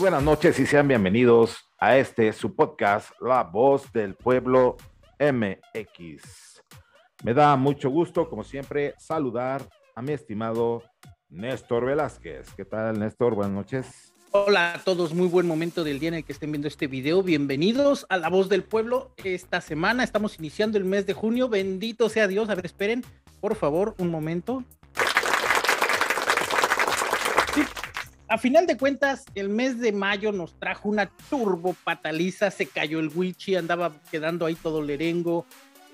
[0.00, 4.78] Buenas noches y sean bienvenidos a este su podcast, La Voz del Pueblo
[5.18, 6.62] MX.
[7.22, 9.60] Me da mucho gusto, como siempre, saludar
[9.94, 10.82] a mi estimado
[11.28, 12.48] Néstor Velázquez.
[12.56, 13.34] ¿Qué tal, Néstor?
[13.34, 14.14] Buenas noches.
[14.30, 17.22] Hola a todos, muy buen momento del día en el que estén viendo este video.
[17.22, 19.12] Bienvenidos a La Voz del Pueblo.
[19.22, 21.50] Esta semana estamos iniciando el mes de junio.
[21.50, 22.48] Bendito sea Dios.
[22.48, 23.04] A ver, esperen,
[23.42, 24.64] por favor, un momento.
[28.30, 33.00] A final de cuentas, el mes de mayo nos trajo una turbo pataliza, se cayó
[33.00, 35.46] el Wichi, andaba quedando ahí todo lerengo,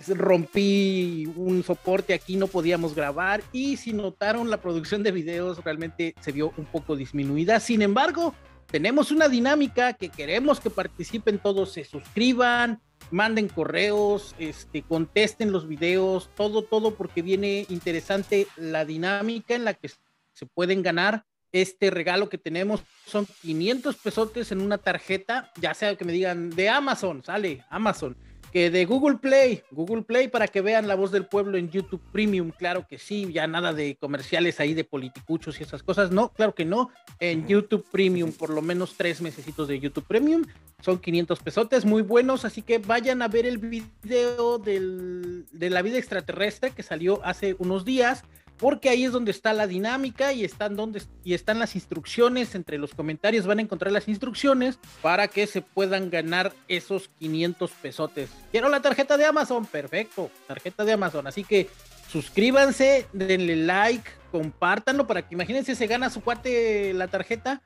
[0.07, 6.15] rompí un soporte aquí, no podíamos grabar y si notaron la producción de videos realmente
[6.21, 7.59] se vio un poco disminuida.
[7.59, 8.35] Sin embargo,
[8.71, 15.66] tenemos una dinámica que queremos que participen todos, se suscriban, manden correos, este, contesten los
[15.66, 19.88] videos, todo, todo, porque viene interesante la dinámica en la que
[20.35, 21.25] se pueden ganar
[21.62, 26.51] este regalo que tenemos son 500 pesotes en una tarjeta, ya sea que me digan
[26.51, 28.16] de Amazon, sale Amazon,
[28.52, 32.02] que de Google Play, Google Play para que vean la voz del pueblo en YouTube
[32.13, 36.32] Premium, claro que sí, ya nada de comerciales ahí de politicuchos y esas cosas, no,
[36.32, 36.90] claro que no,
[37.21, 40.45] en YouTube Premium, por lo menos tres mesecitos de YouTube Premium,
[40.80, 45.82] son 500 pesotes, muy buenos, así que vayan a ver el video del, de la
[45.82, 48.24] vida extraterrestre que salió hace unos días
[48.59, 52.79] porque ahí es donde está la dinámica y están donde y están las instrucciones entre
[52.79, 58.30] los comentarios van a encontrar las instrucciones para que se puedan ganar esos 500 pesotes.
[58.51, 61.68] Quiero la tarjeta de Amazon, perfecto, tarjeta de Amazon, así que
[62.10, 67.62] suscríbanse, denle like, compártanlo para que imagínense se gana su cuate la tarjeta.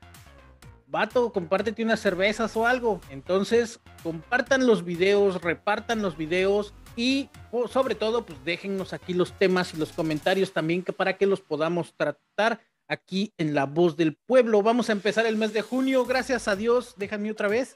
[0.87, 2.99] Vato, compártete unas cervezas o algo.
[3.09, 7.29] Entonces, compartan los videos, repartan los videos, y
[7.69, 11.41] sobre todo, pues déjennos aquí los temas y los comentarios también que para que los
[11.41, 14.61] podamos tratar aquí en La Voz del Pueblo.
[14.61, 16.95] Vamos a empezar el mes de junio, gracias a Dios.
[16.97, 17.75] Déjame otra vez.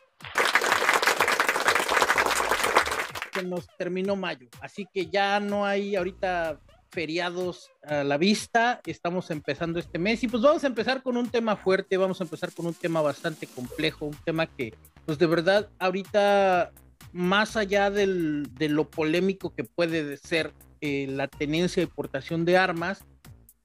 [3.31, 6.59] Que nos terminó mayo, así que ya no hay ahorita
[6.89, 8.79] feriados a la vista.
[8.85, 12.23] Estamos empezando este mes y pues vamos a empezar con un tema fuerte, vamos a
[12.23, 14.73] empezar con un tema bastante complejo, un tema que
[15.05, 16.71] pues de verdad ahorita
[17.15, 23.05] más allá de lo polémico que puede ser eh, la tenencia y portación de armas,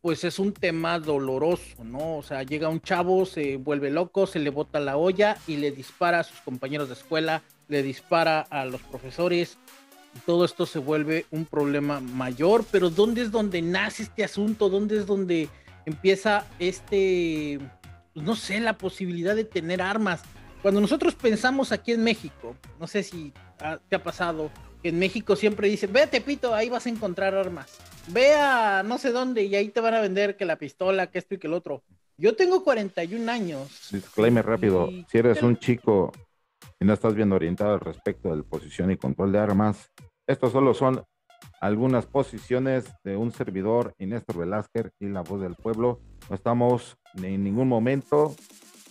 [0.00, 2.18] pues es un tema doloroso, ¿no?
[2.18, 5.72] O sea, llega un chavo, se vuelve loco, se le bota la olla y le
[5.72, 9.58] dispara a sus compañeros de escuela, le dispara a los profesores.
[10.26, 14.68] Todo esto se vuelve un problema mayor, pero ¿dónde es donde nace este asunto?
[14.68, 15.48] ¿Dónde es donde
[15.86, 17.58] empieza este,
[18.14, 20.22] pues no sé, la posibilidad de tener armas?
[20.62, 23.32] Cuando nosotros pensamos aquí en México, no sé si
[23.88, 24.50] te ha pasado,
[24.82, 27.78] que en México siempre dicen, ve a Tepito, ahí vas a encontrar armas.
[28.08, 31.18] Ve a no sé dónde y ahí te van a vender que la pistola, que
[31.18, 31.82] esto y que el otro.
[32.18, 33.88] Yo tengo 41 años.
[33.90, 36.12] Disclaimer rápido, si eres un chico
[36.78, 39.90] y no estás bien orientado al respecto de la posición y control de armas,
[40.26, 41.02] estos solo son
[41.62, 46.00] algunas posiciones de un servidor, Inéstor Velázquez y la voz del pueblo.
[46.28, 48.34] No estamos en ningún momento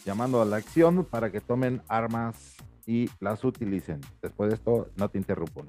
[0.05, 2.55] llamando a la acción para que tomen armas
[2.85, 4.01] y las utilicen.
[4.21, 5.65] Después de esto, no te interrumpo.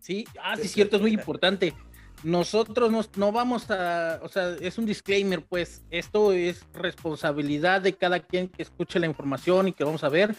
[0.00, 1.74] Sí, ah, sí, cierto, es muy importante.
[2.22, 8.20] Nosotros no vamos a, o sea, es un disclaimer, pues esto es responsabilidad de cada
[8.20, 10.34] quien que escuche la información y que vamos a ver,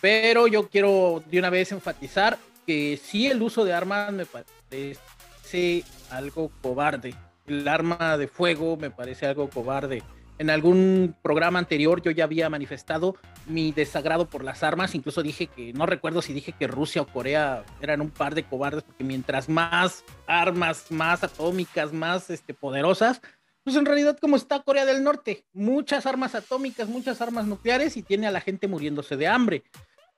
[0.00, 5.84] pero yo quiero de una vez enfatizar que sí el uso de armas me parece
[6.10, 7.14] algo cobarde.
[7.46, 10.02] El arma de fuego me parece algo cobarde.
[10.38, 15.46] En algún programa anterior yo ya había manifestado mi desagrado por las armas, incluso dije
[15.46, 19.04] que, no recuerdo si dije que Rusia o Corea eran un par de cobardes, porque
[19.04, 23.20] mientras más armas, más atómicas, más este, poderosas,
[23.62, 28.02] pues en realidad como está Corea del Norte, muchas armas atómicas, muchas armas nucleares y
[28.02, 29.62] tiene a la gente muriéndose de hambre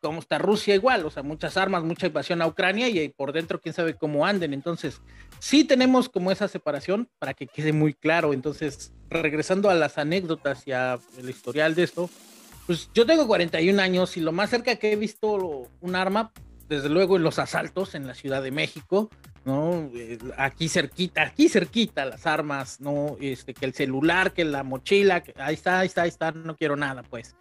[0.00, 3.60] como está Rusia igual, o sea, muchas armas, mucha invasión a Ucrania y por dentro
[3.60, 4.52] quién sabe cómo anden.
[4.54, 5.00] Entonces,
[5.38, 8.32] sí tenemos como esa separación para que quede muy claro.
[8.32, 12.10] Entonces, regresando a las anécdotas y al historial de esto,
[12.66, 16.32] pues yo tengo 41 años y lo más cerca que he visto un arma,
[16.68, 19.08] desde luego en los asaltos en la Ciudad de México,
[19.44, 19.88] ¿no?
[19.94, 23.16] Eh, aquí cerquita, aquí cerquita las armas, ¿no?
[23.20, 26.56] Este, que el celular, que la mochila, que ahí está, ahí está, ahí está, no
[26.56, 27.36] quiero nada, pues.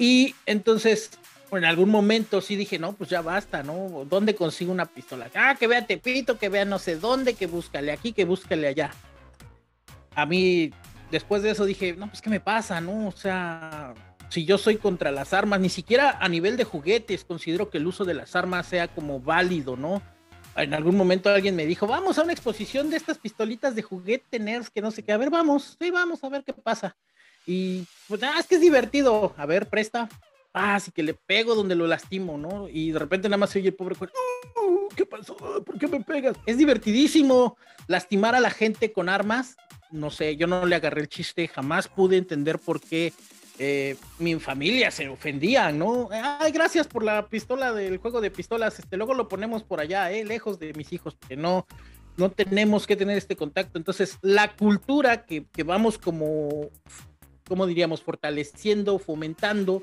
[0.00, 1.10] Y entonces
[1.52, 4.04] en algún momento sí dije, no, pues ya basta, ¿no?
[4.08, 5.30] ¿Dónde consigo una pistola?
[5.34, 8.90] Ah, que vea Tepito, que vea no sé dónde, que búscale aquí, que búscale allá.
[10.14, 10.72] A mí,
[11.10, 13.08] después de eso dije, no, pues qué me pasa, ¿no?
[13.08, 13.94] O sea,
[14.28, 17.86] si yo soy contra las armas, ni siquiera a nivel de juguetes considero que el
[17.86, 20.02] uso de las armas sea como válido, ¿no?
[20.56, 24.40] En algún momento alguien me dijo, vamos a una exposición de estas pistolitas de juguete
[24.40, 26.96] nerds que no sé qué, a ver, vamos, sí, vamos a ver qué pasa.
[27.48, 29.34] Y pues, ah, es que es divertido.
[29.38, 30.06] A ver, presta.
[30.52, 32.68] Ah, sí que le pego donde lo lastimo, ¿no?
[32.68, 35.36] Y de repente nada más se oye el pobre uh, ¿Qué pasó?
[35.36, 36.36] ¿Por qué me pegas?
[36.46, 37.56] Es divertidísimo
[37.86, 39.56] lastimar a la gente con armas.
[39.90, 43.12] No sé, yo no le agarré el chiste, jamás pude entender por qué
[43.60, 46.08] eh, mi familia se ofendía, ¿no?
[46.12, 48.78] Ay, gracias por la pistola del juego de pistolas.
[48.78, 50.24] Este, luego lo ponemos por allá, ¿eh?
[50.24, 51.66] lejos de mis hijos, porque no,
[52.16, 53.76] no tenemos que tener este contacto.
[53.76, 56.70] Entonces, la cultura que, que vamos como,
[57.48, 59.82] como diríamos, fortaleciendo, fomentando,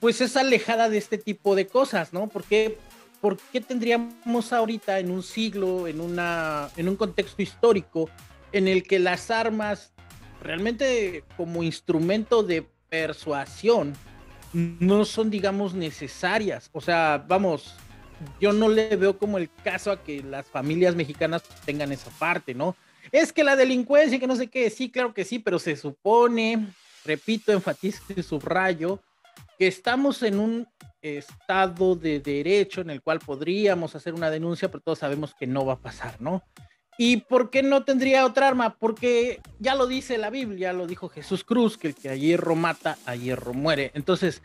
[0.00, 2.28] pues es alejada de este tipo de cosas, ¿no?
[2.28, 2.78] Porque
[3.20, 8.08] ¿por qué tendríamos ahorita en un siglo, en, una, en un contexto histórico,
[8.52, 9.92] en el que las armas
[10.40, 13.94] realmente como instrumento de persuasión
[14.52, 16.70] no son, digamos, necesarias.
[16.72, 17.74] O sea, vamos,
[18.40, 22.54] yo no le veo como el caso a que las familias mexicanas tengan esa parte,
[22.54, 22.76] ¿no?
[23.12, 26.66] Es que la delincuencia, que no sé qué, sí, claro que sí, pero se supone,
[27.04, 29.00] repito, enfatizo y subrayo,
[29.58, 30.68] que estamos en un
[31.00, 35.64] estado de derecho en el cual podríamos hacer una denuncia, pero todos sabemos que no
[35.64, 36.42] va a pasar, ¿no?
[36.98, 38.78] ¿Y por qué no tendría otra arma?
[38.78, 42.56] Porque ya lo dice la Biblia, lo dijo Jesús Cruz, que el que a hierro
[42.56, 43.90] mata, a hierro muere.
[43.94, 44.42] Entonces,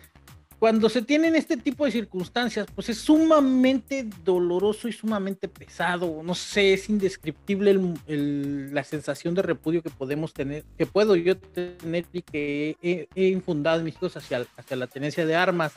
[0.61, 6.21] cuando se tienen este tipo de circunstancias, pues es sumamente doloroso y sumamente pesado.
[6.23, 12.05] No sé, es indescriptible la sensación de repudio que podemos tener, que puedo yo tener
[12.13, 15.73] y que he, he infundado mis hijos hacia, hacia la tenencia de armas.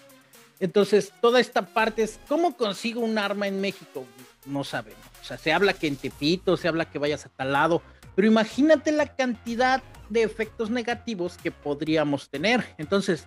[0.61, 4.05] Entonces, toda esta parte es, ¿cómo consigo un arma en México?
[4.45, 5.01] No sabemos.
[5.23, 7.81] O sea, se habla que en Tepito, se habla que vayas a tal lado,
[8.15, 12.75] pero imagínate la cantidad de efectos negativos que podríamos tener.
[12.77, 13.27] Entonces,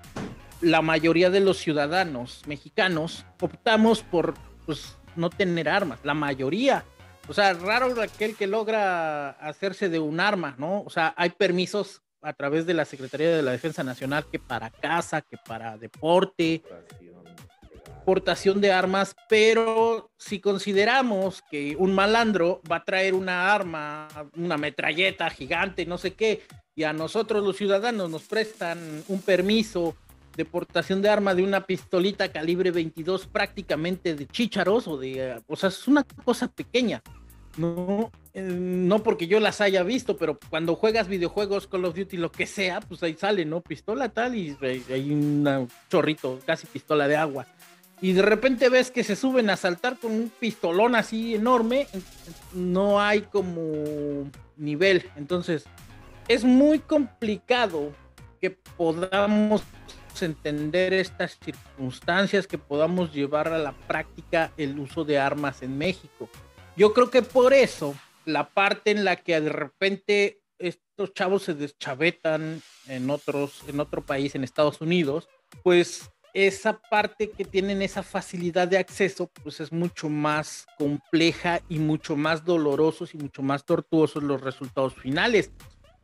[0.62, 4.34] la mayoría de los ciudadanos mexicanos optamos por
[4.66, 6.84] pues, no tener armas, la mayoría.
[7.28, 10.82] O sea, raro aquel que logra hacerse de un arma, ¿no?
[10.84, 14.70] O sea, hay permisos a través de la Secretaría de la Defensa Nacional que para
[14.70, 16.64] casa, que para deporte,
[18.56, 24.08] de armas, pero si consideramos que un malandro va a traer una arma,
[24.38, 26.44] una metralleta gigante, no sé qué,
[26.74, 29.98] y a nosotros los ciudadanos nos prestan un permiso
[30.38, 35.56] de portación de arma de una pistolita calibre 22 prácticamente de chícharos o de, o
[35.58, 37.02] sea, es una cosa pequeña.
[37.58, 42.18] No, eh, no porque yo las haya visto, pero cuando juegas videojuegos, Call of Duty,
[42.18, 43.62] lo que sea, pues ahí sale, ¿no?
[43.62, 47.48] Pistola tal y hay un chorrito, casi pistola de agua
[48.02, 51.88] y de repente ves que se suben a saltar con un pistolón así enorme,
[52.54, 55.10] no hay como nivel.
[55.16, 55.66] Entonces,
[56.28, 57.92] es muy complicado
[58.40, 59.64] que podamos
[60.22, 66.30] entender estas circunstancias, que podamos llevar a la práctica el uso de armas en México.
[66.76, 71.54] Yo creo que por eso la parte en la que de repente estos chavos se
[71.54, 75.30] deschavetan en otros, en otro país, en Estados Unidos,
[75.64, 81.80] pues esa parte que tienen esa facilidad de acceso, pues es mucho más compleja y
[81.80, 85.52] mucho más dolorosos y mucho más tortuosos los resultados finales.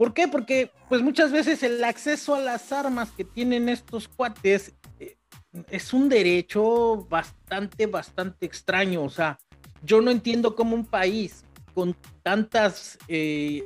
[0.04, 0.28] ¿Por qué?
[0.28, 5.16] Porque pues muchas veces el acceso a las armas que tienen estos cuates eh,
[5.70, 9.02] es un derecho bastante, bastante extraño.
[9.02, 9.40] O sea,
[9.82, 13.64] yo no entiendo cómo un país con tantas eh,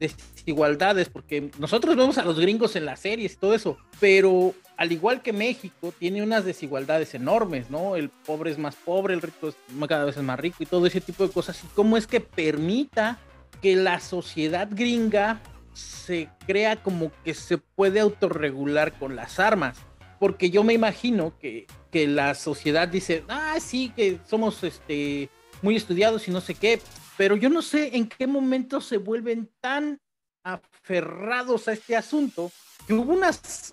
[0.00, 4.90] desigualdades, porque nosotros vemos a los gringos en las series y todo eso, pero al
[4.90, 7.94] igual que México, tiene unas desigualdades enormes, ¿no?
[7.94, 9.56] El pobre es más pobre, el rico es
[9.86, 11.62] cada vez es más rico y todo ese tipo de cosas.
[11.62, 13.18] ¿Y cómo es que permita
[13.60, 15.42] que la sociedad gringa
[15.78, 19.78] se crea como que se puede autorregular con las armas?
[20.18, 25.30] Porque yo me imagino que, que la sociedad dice, ah, sí, que somos este,
[25.62, 26.80] muy estudiados y no sé qué,
[27.16, 30.00] pero yo no sé en qué momento se vuelven tan
[30.42, 32.50] aferrados a este asunto
[32.86, 33.16] que hubo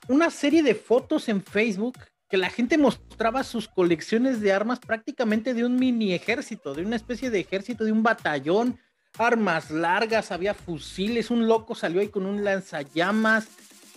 [0.07, 1.97] una serie de fotos en Facebook
[2.29, 6.95] que la gente mostraba sus colecciones de armas prácticamente de un mini ejército, de una
[6.95, 8.79] especie de ejército, de un batallón,
[9.17, 13.47] armas largas, había fusiles, un loco salió ahí con un lanzallamas.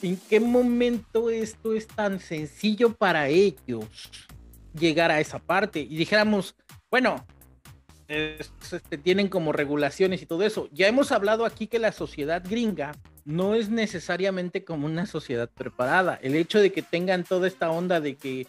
[0.02, 4.10] ¿En qué momento esto es tan sencillo para ellos
[4.78, 5.80] llegar a esa parte?
[5.80, 6.54] Y dijéramos,
[6.90, 7.26] bueno,
[8.08, 10.68] este, tienen como regulaciones y todo eso.
[10.72, 12.92] Ya hemos hablado aquí que la sociedad gringa
[13.24, 16.18] no es necesariamente como una sociedad preparada.
[16.22, 18.46] El hecho de que tengan toda esta onda de que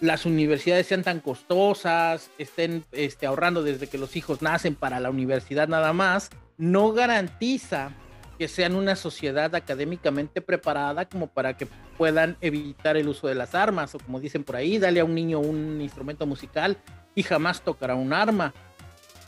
[0.00, 5.10] las universidades sean tan costosas, estén este, ahorrando desde que los hijos nacen para la
[5.10, 7.90] universidad nada más, no garantiza
[8.38, 13.54] que sean una sociedad académicamente preparada como para que puedan evitar el uso de las
[13.56, 16.76] armas, o como dicen por ahí, dale a un niño un instrumento musical
[17.16, 18.54] y jamás tocará un arma.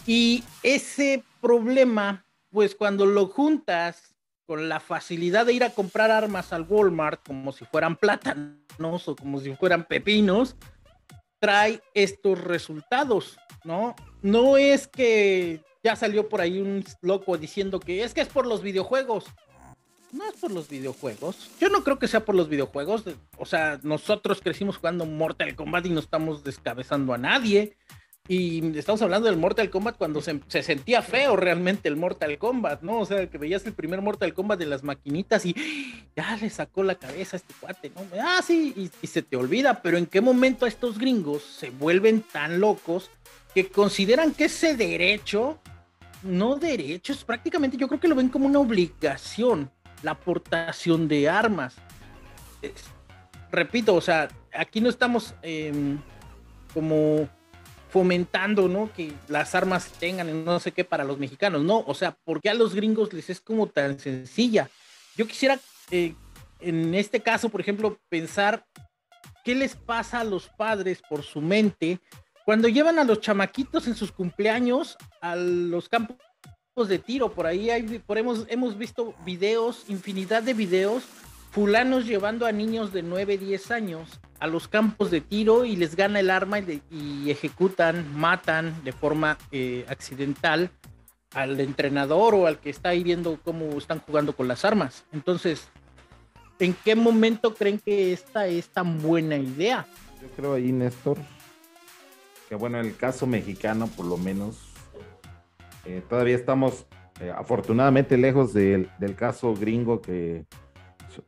[0.07, 4.10] Y ese problema, pues cuando lo juntas
[4.51, 9.15] con la facilidad de ir a comprar armas al Walmart como si fueran plátanos o
[9.15, 10.57] como si fueran pepinos,
[11.39, 13.95] trae estos resultados, ¿no?
[14.23, 18.45] No es que ya salió por ahí un loco diciendo que es que es por
[18.45, 19.27] los videojuegos.
[20.11, 21.49] No es por los videojuegos.
[21.61, 23.05] Yo no creo que sea por los videojuegos.
[23.39, 27.77] O sea, nosotros crecimos jugando Mortal Kombat y no estamos descabezando a nadie.
[28.31, 33.01] Y estamos hablando del Mortal Kombat cuando se, sentía feo realmente el Mortal Kombat, ¿no?
[33.01, 35.57] O sea, que veías el primer Mortal Kombat de las maquinitas y
[36.15, 38.03] ya le sacó la cabeza a este cuate, ¿no?
[38.23, 42.61] Ah, sí, y, se te olvida, pero ¿en qué momento estos gringos se vuelven tan
[42.61, 43.11] locos
[43.53, 45.59] que consideran que ese derecho,
[46.23, 49.73] no derecho, es prácticamente, yo creo que lo ven como una obligación,
[50.05, 51.75] la aportación de armas.
[53.51, 55.99] repito, o sea, aquí no estamos em,
[56.73, 57.29] como
[57.91, 58.93] fomentando, ¿no?
[58.93, 62.55] Que las armas tengan no sé qué para los mexicanos, no, o sea, porque a
[62.55, 64.71] los gringos les es como tan sencilla.
[65.17, 65.59] Yo quisiera,
[65.91, 66.15] eh,
[66.61, 68.65] en este caso, por ejemplo, pensar
[69.45, 72.01] qué les pasa a los padres por su mente
[72.45, 76.17] cuando llevan a los chamaquitos en sus cumpleaños a los campos
[76.89, 77.33] de tiro.
[77.33, 81.05] Por ahí hay, por hemos, hemos visto videos, infinidad de videos
[81.51, 85.97] fulanos llevando a niños de 9, 10 años a los campos de tiro y les
[85.97, 90.71] gana el arma y, ejecutan, matan de forma eh, accidental
[91.35, 95.05] al entrenador o al que está ahí viendo cómo están jugando con las armas.
[95.13, 95.69] Entonces,
[96.59, 99.87] ¿en qué momento creen que esta es tan buena idea?
[100.23, 101.19] Yo creo ahí, Néstor,
[102.49, 104.59] que bueno, en el caso mexicano, por lo menos,
[105.85, 106.87] eh, todavía estamos
[107.21, 110.47] eh, afortunadamente lejos del caso gringo que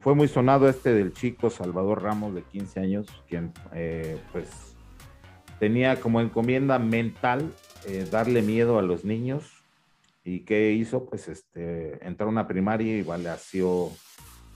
[0.01, 4.77] fue muy sonado este del chico Salvador Ramos de 15 años, quien eh, pues
[5.59, 7.53] tenía como encomienda mental
[7.87, 9.65] eh, darle miedo a los niños.
[10.25, 11.07] ¿Y qué hizo?
[11.07, 13.91] Pues este, entró a una primaria y balació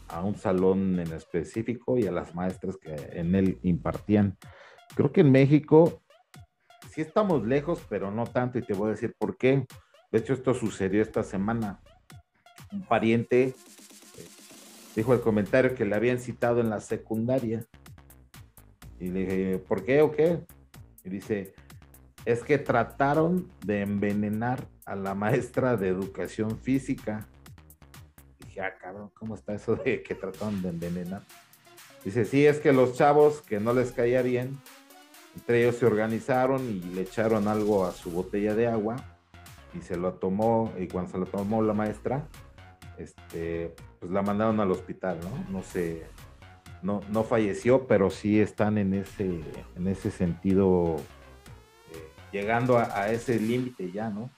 [0.08, 4.36] a un salón en específico y a las maestras que en él impartían.
[4.94, 6.02] Creo que en México
[6.90, 9.66] sí estamos lejos, pero no tanto, y te voy a decir por qué.
[10.12, 11.80] De hecho, esto sucedió esta semana.
[12.72, 13.54] Un pariente
[14.96, 17.64] dijo el comentario que le habían citado en la secundaria.
[18.98, 20.40] Y le dije, ¿por qué o qué?
[21.04, 21.54] Y dice,
[22.24, 27.28] es que trataron de envenenar a la maestra de educación física.
[28.40, 31.22] Y dije, ah, cabrón, ¿cómo está eso de que trataron de envenenar?
[32.02, 34.58] Dice, sí, es que los chavos que no les caía bien,
[35.34, 38.96] entre ellos se organizaron y le echaron algo a su botella de agua
[39.74, 42.26] y se lo tomó, y cuando se lo tomó la maestra,
[42.96, 43.74] este,
[44.06, 45.58] pues la mandaron al hospital, ¿no?
[45.58, 46.04] No sé,
[46.80, 49.40] no, no falleció, pero sí están en ese,
[49.74, 50.96] en ese sentido,
[51.92, 54.30] eh, llegando a, ese límite ya, ¿no?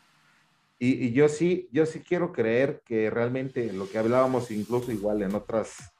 [0.78, 5.34] Y, yo sí, yo sí quiero creer que realmente lo que hablábamos incluso igual en
[5.34, 5.92] otras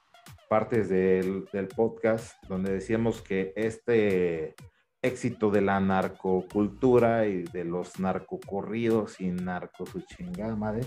[0.49, 4.55] partes del, del podcast, donde decíamos que este
[5.03, 10.87] éxito de la narcocultura y de los narcocorridos y narco su chingada madre,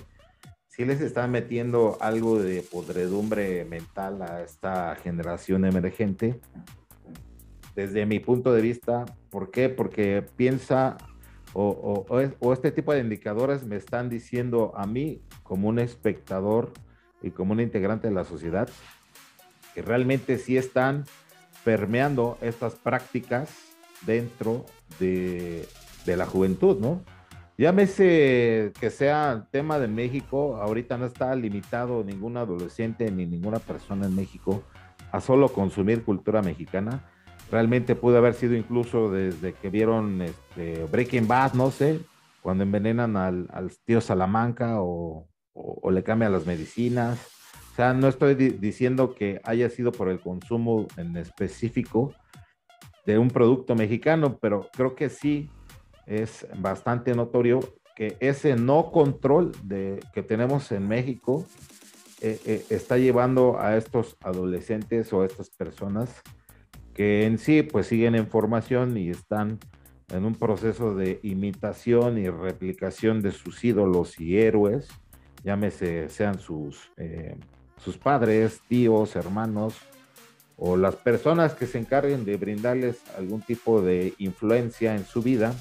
[0.85, 6.39] les están metiendo algo de podredumbre mental a esta generación emergente.
[7.75, 9.69] Desde mi punto de vista, ¿por qué?
[9.69, 10.97] Porque piensa
[11.53, 12.05] o,
[12.39, 16.71] o, este tipo de indicadores me están diciendo a mí como un espectador
[17.21, 18.69] y como un integrante de la sociedad
[19.73, 21.05] que realmente sí están
[21.63, 23.49] permeando estas prácticas
[24.05, 24.65] dentro
[24.99, 25.67] de,
[26.05, 27.01] de la juventud, ¿no?
[27.61, 34.07] Llámese que sea tema de México, ahorita no está limitado ningún adolescente ni ninguna persona
[34.07, 34.63] en México
[35.11, 37.07] a solo consumir cultura mexicana.
[37.51, 41.99] Realmente pudo haber sido incluso desde que vieron este Breaking Bad, no sé,
[42.41, 43.47] cuando envenenan al,
[43.85, 45.27] tío Salamanca o,
[45.91, 47.19] le cambian las medicinas.
[47.73, 52.11] O sea, no estoy diciendo que haya sido por el consumo en específico
[53.05, 55.51] de un producto mexicano, pero creo que sí
[56.11, 57.61] es bastante notorio
[57.95, 61.45] que ese no control de, que tenemos en México
[62.21, 66.21] eh, eh, está llevando a estos adolescentes o a estas personas
[66.93, 69.59] que en sí pues siguen en formación y están
[70.09, 74.89] en un proceso de imitación y replicación de sus ídolos y héroes,
[75.43, 77.37] llámese sean sus, eh,
[77.77, 79.75] sus padres, tíos, hermanos,
[80.57, 85.55] o las personas que se encarguen de brindarles algún tipo de influencia en su vida,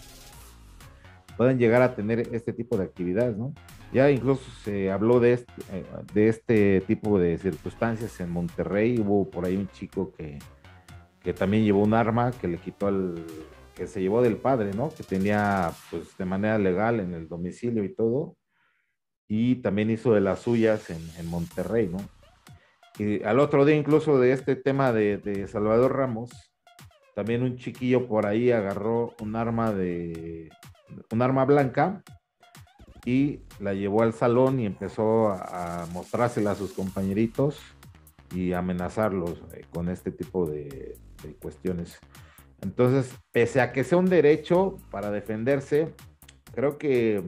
[1.41, 3.55] pueden llegar a tener este tipo de actividades, ¿no?
[3.95, 9.47] Ya incluso se habló de este, de este tipo de circunstancias en Monterrey, hubo por
[9.47, 10.39] ahí un chico que,
[11.23, 13.25] que también llevó un arma que le quitó al,
[13.75, 14.91] que se llevó del padre, ¿no?
[14.91, 18.37] Que tenía pues de manera legal en el domicilio y todo.
[19.27, 22.01] y también hizo de las suyas en, Monterrey, ¿no?
[22.99, 26.53] Y al otro día incluso de este tema de, Salvador Ramos,
[27.15, 30.51] también un chiquillo por ahí agarró un arma de
[31.11, 32.03] un arma blanca
[33.05, 37.59] y la llevó al salón y empezó a, mostrársela a sus compañeritos
[38.35, 40.99] y amenazarlos eh, con este tipo de,
[41.41, 41.99] cuestiones.
[42.63, 45.95] Entonces, pese a que sea un derecho para defenderse,
[46.53, 47.23] creo que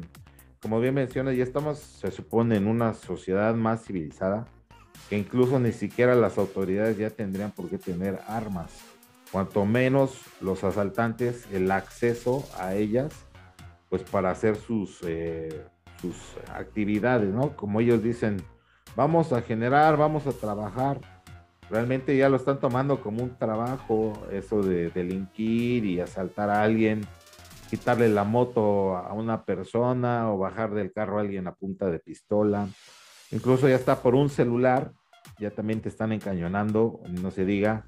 [0.63, 4.47] como bien mencionas, ya estamos, se supone, en una sociedad más civilizada,
[5.11, 8.71] que incluso ni siquiera las autoridades ya tendrían por qué tener armas.
[9.33, 13.13] Cuanto menos los asaltantes, el acceso a ellas,
[13.93, 15.67] pues para hacer sus, eh,
[16.01, 16.17] sus
[16.51, 17.55] actividades, ¿no?
[17.55, 18.39] Como ellos dicen,
[18.97, 20.99] vamos a generar, vamos a trabajar.
[21.69, 27.03] Realmente ya lo están tomando como un trabajo, eso de delinquir y asaltar a alguien
[27.69, 31.99] quitarle la moto a una persona o bajar del carro a alguien a punta de
[31.99, 32.69] pistola.
[33.31, 34.93] Incluso ya está por un celular,
[35.39, 37.85] ya también te están encañonando, no se diga,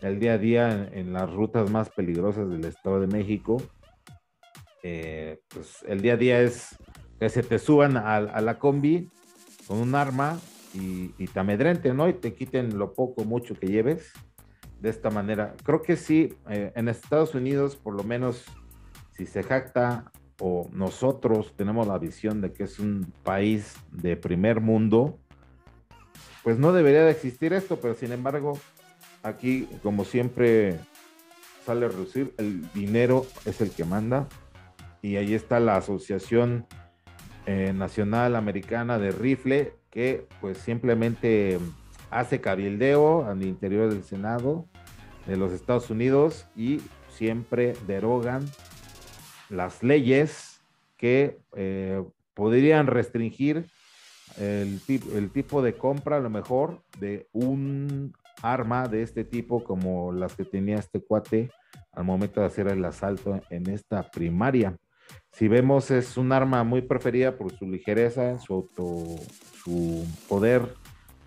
[0.00, 3.62] el día a día en, las rutas más peligrosas del Estado de México.
[4.86, 6.76] Eh, pues el día a día es
[7.18, 9.08] que se te suban a, la combi
[9.66, 10.38] con un arma
[10.74, 12.06] y, te amedrenten, ¿no?
[12.06, 14.12] Y te quiten lo poco, mucho que lleves.
[14.80, 18.44] De esta manera, creo que sí, eh, en Estados Unidos por lo menos
[19.16, 24.60] si se jacta o nosotros tenemos la visión de que es un país de primer
[24.60, 25.18] mundo,
[26.42, 28.58] pues no debería de existir esto, pero sin embargo,
[29.22, 30.78] aquí como siempre
[31.64, 34.28] sale a reducir, el dinero es el que manda
[35.04, 36.66] y ahí está la Asociación
[37.44, 41.58] eh, Nacional Americana de Rifle que pues simplemente
[42.10, 44.66] hace cabildeo al interior del Senado
[45.26, 48.46] de los Estados Unidos y siempre derogan
[49.50, 50.62] las leyes
[50.96, 53.66] que eh, podrían restringir
[54.38, 54.80] el,
[55.14, 60.34] el, tipo de compra, a lo mejor, de un arma de este tipo como las
[60.34, 61.50] que tenía este cuate
[61.92, 64.78] al momento de hacer el asalto en esta primaria.
[65.32, 69.04] Si vemos, es un arma muy preferida por su ligereza, su, auto,
[69.64, 70.74] su poder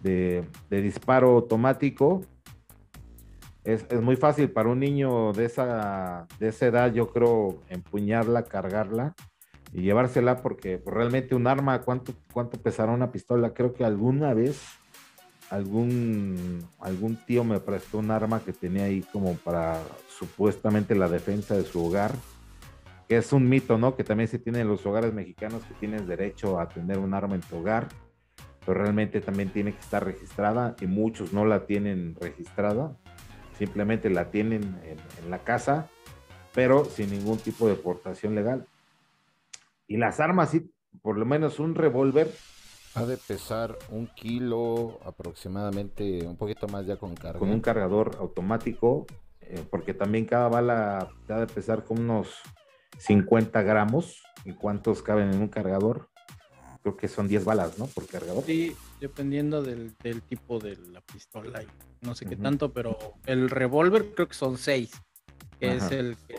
[0.02, 2.22] de, disparo automático
[3.64, 9.14] es, muy fácil para un niño de esa, de esa edad, yo creo, empuñarla, cargarla
[9.74, 13.54] y llevársela porque pues, realmente un arma, ¿cuánto, ¿cuánto pesará una pistola?
[13.54, 14.62] Creo que alguna vez
[15.50, 19.82] algún, algún tío me prestó un arma que tenía ahí como para
[20.18, 22.14] supuestamente la defensa de su hogar,
[23.08, 23.96] que es un mito, ¿no?
[23.96, 27.36] Que también se tiene en los hogares mexicanos que tienes derecho a tener un arma
[27.36, 27.88] en tu hogar,
[28.66, 32.98] pero realmente también tiene que estar registrada y muchos no la tienen registrada
[33.58, 35.90] simplemente la tienen en, la casa,
[36.54, 38.66] pero sin ningún tipo de portación legal.
[39.88, 42.32] Y las armas, sí, por lo menos un revólver.
[42.96, 47.40] Ha de pesar un kilo aproximadamente, un poquito más ya con carga.
[47.40, 49.06] Con un cargador automático,
[49.42, 52.42] eh, porque también cada bala ha de pesar con unos
[52.98, 54.24] 50 gramos.
[54.46, 56.10] ¿Y cuántos caben en un cargador?
[56.82, 57.86] Creo que son 10 balas, ¿no?
[57.88, 58.44] Por cargador.
[58.46, 59.94] Sí, dependiendo del,
[60.28, 61.68] tipo de la pistola y
[62.02, 64.92] no sé qué tanto, pero el revólver creo que son 6,
[65.60, 66.36] que es el que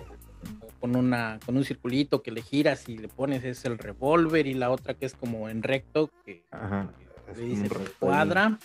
[0.81, 4.55] con una con un circulito que le giras y le pones es el revólver y
[4.55, 6.45] la otra que es como en recto que,
[7.37, 7.69] le dice
[7.99, 8.59] cuadra.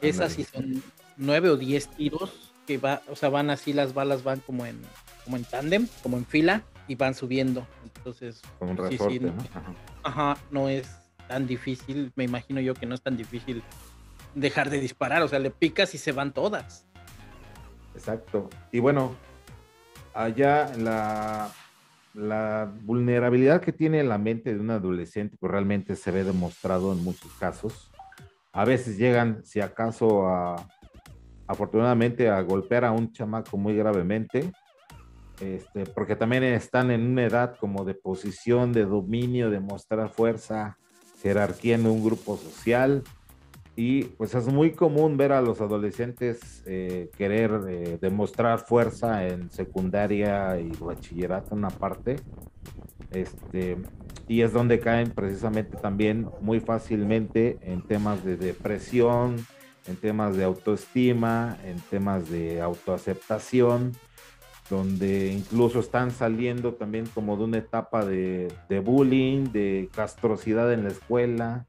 [0.00, 0.82] Esas sí son
[1.16, 4.80] 9 o 10 tiros que va, o sea, van así las balas van como en
[5.24, 7.66] como en tándem, como en fila y van subiendo.
[7.96, 9.34] Entonces, como un resorte, ¿no?
[10.02, 10.88] ajá, no es
[11.28, 13.62] tan difícil, me imagino yo que no es tan difícil
[14.34, 16.86] dejar de disparar, o sea, le picas y se van todas.
[17.94, 18.48] Exacto.
[18.72, 19.14] Y bueno,
[20.14, 21.50] allá la,
[22.14, 27.02] la vulnerabilidad que tiene la mente de un adolescente, pues realmente se ve demostrado en
[27.04, 27.90] muchos casos.
[28.52, 30.66] A veces llegan, si acaso, a,
[31.46, 34.52] afortunadamente, a golpear a un chamaco muy gravemente,
[35.40, 40.78] este, porque también están en una edad como de posición, de dominio, de mostrar fuerza,
[41.22, 43.02] jerarquía en un grupo social.
[43.76, 49.50] Y pues es muy común ver a los adolescentes eh, querer eh, demostrar fuerza en
[49.50, 52.16] secundaria y bachillerato una parte.
[53.12, 53.76] Este
[54.28, 59.36] y es donde caen precisamente también muy fácilmente en temas de depresión
[59.86, 63.92] en temas de autoestima en temas de autoaceptación
[64.70, 68.48] donde incluso están saliendo también como de una etapa de,
[68.84, 71.66] bullying, de castrosidad en la escuela,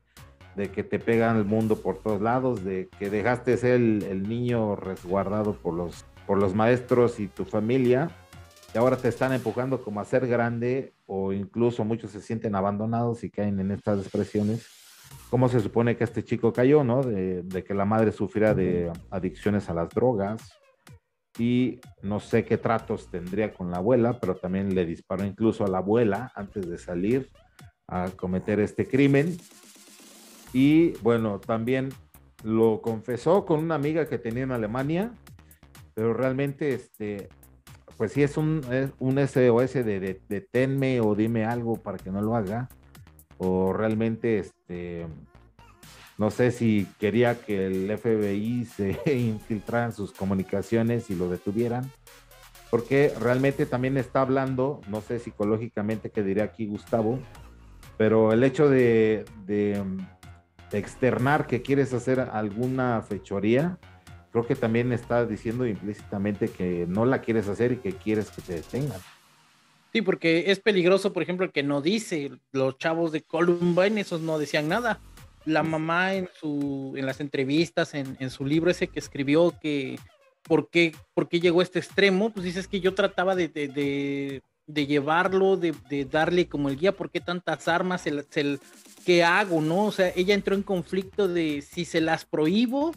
[0.55, 4.75] de que te pegan el mundo por todos lados, de que dejaste ser el, niño
[4.75, 8.11] resguardado por los, por los maestros y tu familia,
[8.73, 13.23] y ahora te están empujando como a ser grande, o incluso muchos se sienten abandonados
[13.23, 14.67] y caen en estas expresiones,
[15.29, 17.01] cómo se supone que este chico cayó, ¿no?
[17.01, 20.58] De, de que la madre sufriera de adicciones a las drogas
[21.39, 25.69] y no sé qué tratos tendría con la abuela, pero también le disparó incluso a
[25.69, 27.29] la abuela antes de salir
[27.87, 29.37] a cometer este crimen.
[30.51, 31.89] Y bueno, también
[32.43, 35.13] lo confesó con una amiga que tenía en Alemania,
[35.93, 37.29] pero realmente, este,
[37.95, 38.61] pues sí es un,
[38.99, 42.67] un SOS de, de, tenme o dime algo para que no lo haga,
[43.37, 45.07] o realmente, este,
[46.19, 51.89] no sé si quería que el FBI se infiltrara en sus comunicaciones y lo detuvieran,
[52.69, 57.19] porque realmente también está hablando, no sé psicológicamente qué diría aquí Gustavo,
[57.97, 59.81] pero el hecho de, de
[60.71, 63.77] externar que quieres hacer alguna fechoría,
[64.31, 68.41] creo que también está diciendo implícitamente que no la quieres hacer y que quieres que
[68.41, 68.99] te detengan.
[69.91, 74.21] Sí, porque es peligroso, por ejemplo, el que no dice, los chavos de Columbine, esos
[74.21, 74.99] no decían nada.
[75.45, 79.97] La mamá en su, en las entrevistas, en, en su libro ese que escribió que
[80.43, 84.41] por qué, por qué llegó a este extremo, pues dices que yo trataba de, de,
[84.65, 85.73] de, llevarlo, de,
[86.09, 88.59] darle como el guía, por qué tantas armas, el, el,
[89.05, 89.85] ¿qué hago, no?
[89.85, 92.93] O sea, ella entró en conflicto de si se las prohíbo,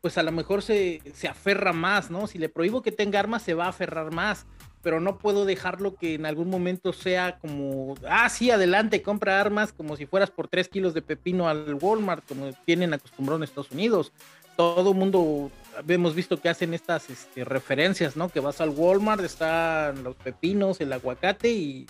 [0.00, 2.26] pues a lo mejor se, se aferra más, ¿no?
[2.26, 4.46] Si le prohíbo que tenga armas, se va a aferrar más
[4.82, 9.72] pero no puedo dejarlo que en algún momento sea como, ah, sí, adelante, compra armas
[9.72, 13.70] como si fueras por tres kilos de pepino al Walmart, como tienen acostumbrado en Estados
[13.70, 14.12] Unidos.
[14.56, 15.50] Todo mundo
[15.86, 18.28] hemos visto que hacen estas este, referencias, ¿no?
[18.28, 21.86] Que vas al Walmart, están los pepinos, el aguacate y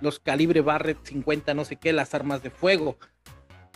[0.00, 2.98] los calibre Barrett 50, no sé qué, las armas de fuego.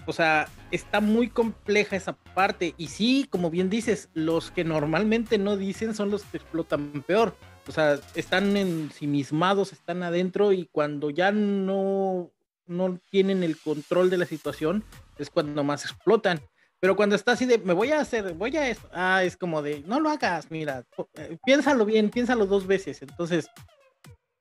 [0.06, 2.74] O sea, está muy compleja esa parte.
[2.78, 7.36] Y sí, como bien dices, los que normalmente no dicen son los que explotan peor.
[7.68, 12.30] O sea, están ensimismados, están adentro y cuando ya no,
[12.66, 14.84] no tienen el control de la situación,
[15.18, 16.40] es cuando más explotan.
[16.78, 19.62] Pero cuando está así de, me voy a hacer, voy a esto, ah, es como
[19.62, 23.00] de, no lo hagas, mira, eh, piénsalo bien, piénsalo dos veces.
[23.02, 23.48] Entonces,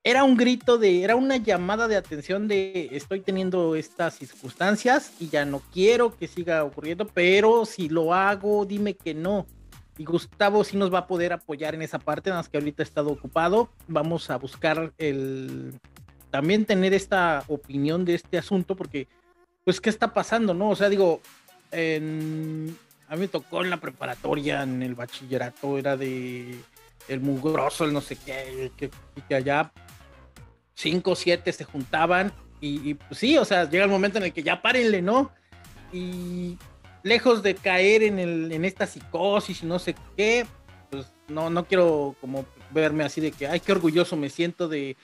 [0.04, 5.28] era un grito de, era una llamada de atención de, estoy teniendo estas circunstancias y
[5.30, 9.46] ya no quiero que siga ocurriendo, pero si lo hago, dime que no.
[9.98, 12.82] Y Gustavo sí nos va a poder apoyar en esa parte, nada más que ahorita
[12.82, 13.70] ha estado ocupado.
[13.88, 15.78] Vamos a buscar el
[16.30, 19.08] también tener esta opinión de este asunto, porque,
[19.64, 20.70] pues, ¿qué está pasando, no?
[20.70, 21.20] O sea, digo,
[21.72, 26.58] a mí me tocó en la preparatoria, en el bachillerato, era de
[27.08, 28.90] el mugroso, el no sé qué, que,
[29.28, 29.72] que allá
[30.74, 34.24] cinco o siete se juntaban y, y, pues sí, o sea, llega el momento en
[34.24, 35.30] el que ya párenle, ¿no?
[35.92, 36.58] Y
[37.06, 40.44] lejos de caer en, el, en esta psicosis no sé qué,
[40.90, 44.96] pues no, no quiero como verme así de que, ay, qué orgulloso me siento de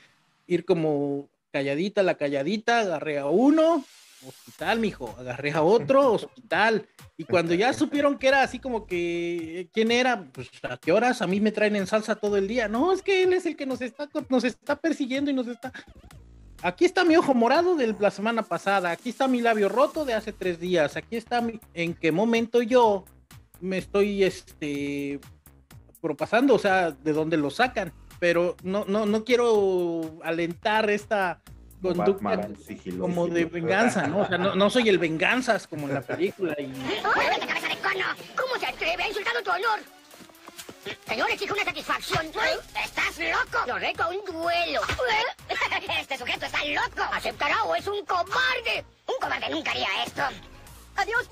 [0.48, 3.84] ir como calladita, la calladita, agarré a uno,
[4.26, 6.88] hospital, mijo, agarré a otro, hospital.
[7.16, 10.24] Y cuando ya supieron que era así como que, ¿quién era?
[10.32, 12.66] Pues a qué horas a mí me traen en salsa todo el día.
[12.66, 15.72] No, es que él es el que nos está, nos está persiguiendo y nos está
[16.62, 20.14] aquí está mi ojo morado de la semana pasada, aquí está mi labio roto de
[20.14, 21.42] hace tres días, aquí está
[21.75, 23.05] en qué momento yo
[23.61, 25.20] me estoy este
[26.01, 31.40] propasando, o sea, de dónde lo sacan, pero no, no, no quiero alentar esta
[31.81, 32.48] conducta
[32.98, 34.20] como de venganza, ¿no?
[34.20, 36.55] O sea, no, no, soy el venganzas como en la película.
[36.59, 36.66] Y...
[37.46, 38.07] cabeza de cono!
[38.37, 39.03] ¿Cómo se atreve?
[39.03, 40.01] Ha insultado tu honor.
[41.07, 42.27] Señor, exige una satisfacción.
[42.85, 43.66] ¿Estás loco?
[43.66, 44.81] Lo reto a un duelo.
[46.01, 47.03] Este sujeto está loco.
[47.12, 48.85] ¿Aceptará o es un cobarde?
[49.07, 50.23] Un cobarde nunca haría esto.
[50.97, 51.29] Adiós.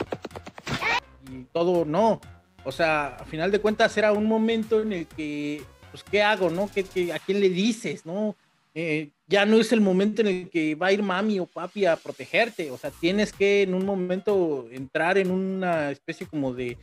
[1.31, 2.21] Y todo no.
[2.65, 6.51] O sea, a final de cuentas era un momento en el que, pues, ¿qué hago,
[6.51, 6.71] no?
[6.73, 8.37] ¿Qué, a quién le dices, no?
[8.75, 11.87] Eh, ya no es el momento en el que va a ir mami o papi
[11.87, 12.71] a protegerte.
[12.71, 16.77] O sea, tienes que en un momento entrar en una especie como de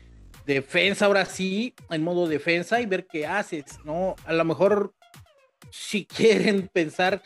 [0.48, 4.16] defensa, ahora sí, en modo defensa y ver qué haces, ¿no?
[4.26, 4.94] A lo mejor
[5.70, 7.22] si quieren pensar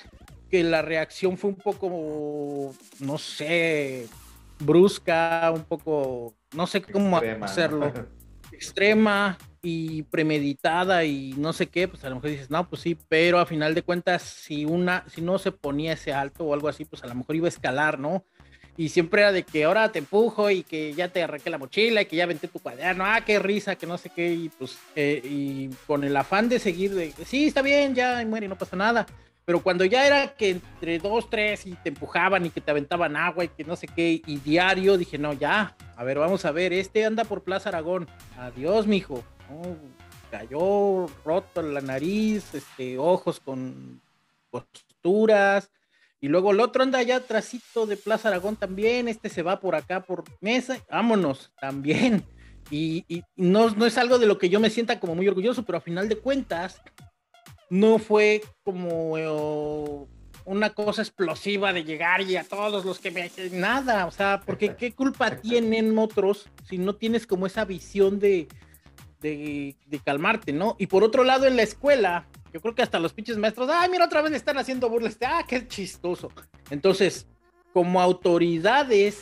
[0.50, 4.08] que la reacción fue un poco, no sé,
[4.60, 7.94] brusca, un poco, no sé cómo hacerlo,
[8.52, 12.98] extrema y premeditada y no sé qué, pues a lo mejor dices, no, pues sí,
[13.08, 16.68] pero a final de cuentas, si una, si no se ponía ese alto o algo
[16.68, 18.26] así, pues a lo mejor iba a escalar, ¿no?
[18.78, 22.02] Y siempre era de que ahora te empujo y que ya te arranqué la mochila
[22.02, 24.78] y que ya venté tu cuaderno, ah, qué risa, que no sé qué, y pues,
[24.96, 28.76] eh, y con el afán de seguir de, sí, está bien, ya muere, no pasa
[28.76, 29.06] nada,
[29.46, 33.16] pero cuando ya era que entre dos, tres y te empujaban y que te aventaban
[33.16, 36.52] agua y que no sé qué, y diario, dije, no, ya, a ver, vamos a
[36.52, 38.08] ver, este anda por Plaza Aragón,
[38.38, 39.24] adiós, mijo,
[40.32, 44.02] cayó roto la nariz, este, ojos con
[44.50, 45.70] posturas,
[46.22, 49.76] Y luego el otro anda allá atrásito de Plaza Aragón también, este se va por
[49.76, 52.24] acá por mesa, vámonos también.
[52.70, 55.80] Y, no, no es algo de lo que yo me sienta como muy orgulloso, pero
[55.80, 56.80] a final de cuentas
[57.72, 60.08] no fue como eh,
[60.46, 63.30] una cosa explosiva de llegar y a todos los que me...
[63.52, 68.48] Nada, o sea, porque qué culpa tienen otros si no tienes como esa visión de,
[69.22, 70.76] de, de calmarte, ¿no?
[70.78, 73.90] Y por otro lado, en la escuela, yo creo que hasta los pinches maestros, ay,
[73.90, 76.32] mira, otra vez están haciendo burlas, ah, qué chistoso.
[76.70, 77.28] Entonces,
[77.74, 79.22] como autoridades,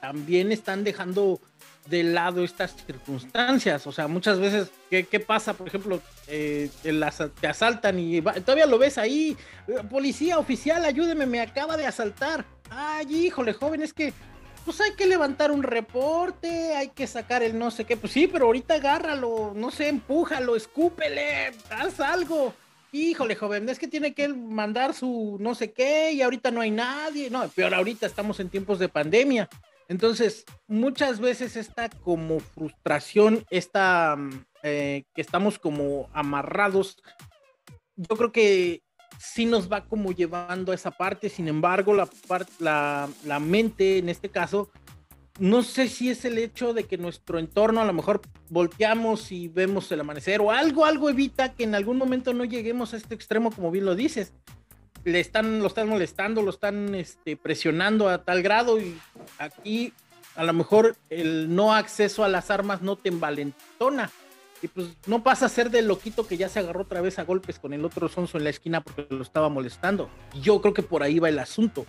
[0.00, 1.40] también están dejando
[1.88, 3.86] de lado estas circunstancias.
[3.86, 5.54] O sea, muchas veces, ¿qué, pasa?
[5.54, 6.70] Por ejemplo, eh,
[7.40, 9.36] te asaltan y todavía lo ves ahí.
[9.88, 12.44] Policía oficial, ayúdeme, me acaba de asaltar.
[12.70, 14.12] Ay, híjole, joven, es que
[14.66, 17.96] pues hay que levantar un reporte, hay que sacar el no sé qué.
[17.96, 22.52] Pues sí, pero ahorita agárralo, no sé, empújalo, escúpele, haz algo.
[22.90, 26.72] Híjole, joven, es que tiene que mandar su no sé qué y ahorita no hay
[26.72, 27.30] nadie.
[27.30, 29.48] No, peor ahorita estamos en tiempos de pandemia.
[29.88, 34.16] Entonces, muchas veces esta como frustración, esta
[34.64, 36.96] eh, que estamos como amarrados,
[37.94, 38.82] yo creo que
[39.18, 42.08] sí nos va como llevando a esa parte, sin embargo, la,
[42.58, 44.70] la, la mente en este caso,
[45.38, 49.48] no sé si es el hecho de que nuestro entorno a lo mejor volteamos y
[49.48, 53.14] vemos el amanecer o algo, algo evita que en algún momento no lleguemos a este
[53.14, 54.32] extremo, como bien lo dices.
[55.04, 58.98] Le están, lo están molestando, lo están este, presionando a tal grado y
[59.38, 59.92] aquí
[60.34, 64.10] a lo mejor el no acceso a las armas no te envalentona
[64.62, 67.24] y pues no pasa a ser del loquito que ya se agarró otra vez a
[67.24, 70.08] golpes con el otro sonso en la esquina porque lo estaba molestando.
[70.40, 71.86] Yo creo que por ahí va el asunto.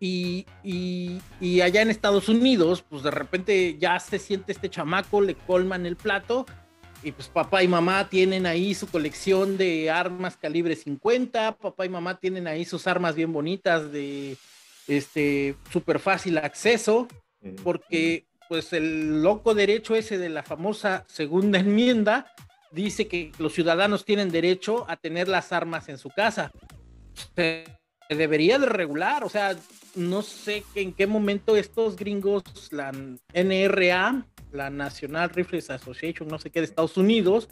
[0.00, 5.34] Y, y, allá en Estados Unidos, pues de repente ya se siente este chamaco, le
[5.34, 6.46] colman el plato
[7.02, 11.88] y pues papá y mamá tienen ahí su colección de armas calibre 50, papá y
[11.88, 14.36] mamá tienen ahí sus armas bien bonitas de
[14.86, 17.08] este súper fácil acceso,
[17.64, 22.32] porque pues el loco derecho ese de la famosa segunda enmienda
[22.72, 26.50] dice que los ciudadanos tienen derecho a tener las armas en su casa.
[27.34, 27.64] Se
[28.08, 29.56] debería de regular, o sea,
[29.94, 32.92] no sé en qué momento estos gringos, la
[33.34, 37.48] NRA, la National Rifles Association, no sé qué, de Estados Unidos,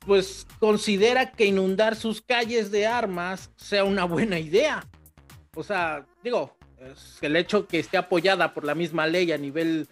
[0.00, 4.86] pues considera que inundar sus calles de armas sea una buena idea.
[5.54, 6.56] O sea, digo,
[7.20, 9.88] el hecho que esté apoyada por la misma ley a nivel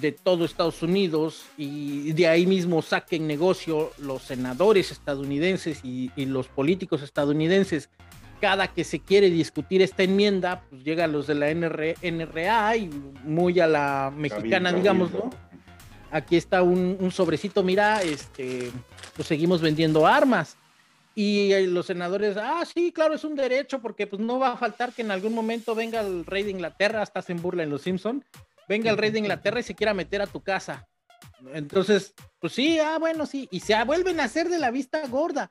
[0.00, 6.48] de todo Estados Unidos y de ahí mismo saquen negocio los senadores estadounidenses y, los
[6.48, 7.88] políticos estadounidenses.
[8.40, 12.90] Cada que se quiere discutir esta enmienda, pues llegan los de la NRA y
[13.24, 15.30] muy a la mexicana, digamos, ¿no?
[16.10, 18.70] Aquí está un, sobrecito, mira, este,
[19.14, 20.56] pues seguimos vendiendo armas.
[21.14, 24.92] Y los senadores, ah, sí, claro, es un derecho, porque pues no va a faltar
[24.92, 28.22] que en algún momento venga el rey de Inglaterra, hasta se burla en Los Simpson,
[28.68, 30.86] venga el rey de Inglaterra y se quiera meter a tu casa.
[31.52, 35.50] Entonces, pues sí, ah, bueno, sí, y se vuelven a hacer de la vista gorda.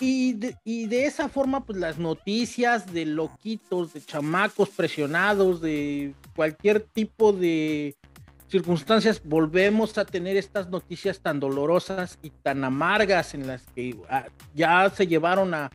[0.00, 6.14] Y de, y de esa forma, pues las noticias de loquitos, de chamacos presionados, de
[6.34, 7.96] cualquier tipo de
[8.48, 14.26] circunstancias, volvemos a tener estas noticias tan dolorosas y tan amargas en las que ah,
[14.54, 15.70] ya se llevaron a,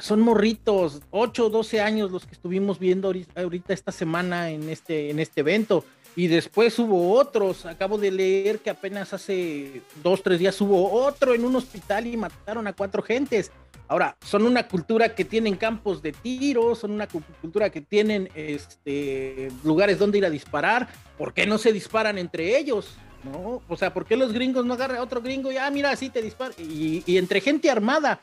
[0.00, 5.10] son morritos, 8 o 12 años los que estuvimos viendo ahorita esta semana en este,
[5.10, 5.84] en este evento
[6.16, 7.66] y después hubo otros.
[7.66, 12.16] Acabo de leer que apenas hace dos, tres días hubo otro en un hospital y
[12.16, 13.50] mataron a cuatro gentes.
[13.86, 19.50] Ahora, son una cultura que tienen campos de tiro, son una cultura que tienen este,
[19.62, 20.88] lugares donde ir a disparar.
[21.18, 22.94] ¿Por qué no se disparan entre ellos?
[23.24, 23.62] ¿No?
[23.68, 26.08] O sea, ¿por qué los gringos no agarran a otro gringo y, ah, mira, así
[26.08, 26.54] te disparan?
[26.58, 28.20] Y, y entre gente armada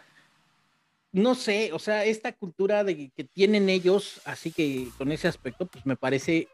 [1.11, 5.65] no sé, o sea, esta cultura de que tienen ellos, así que con ese aspecto,
[5.65, 6.47] pues me parece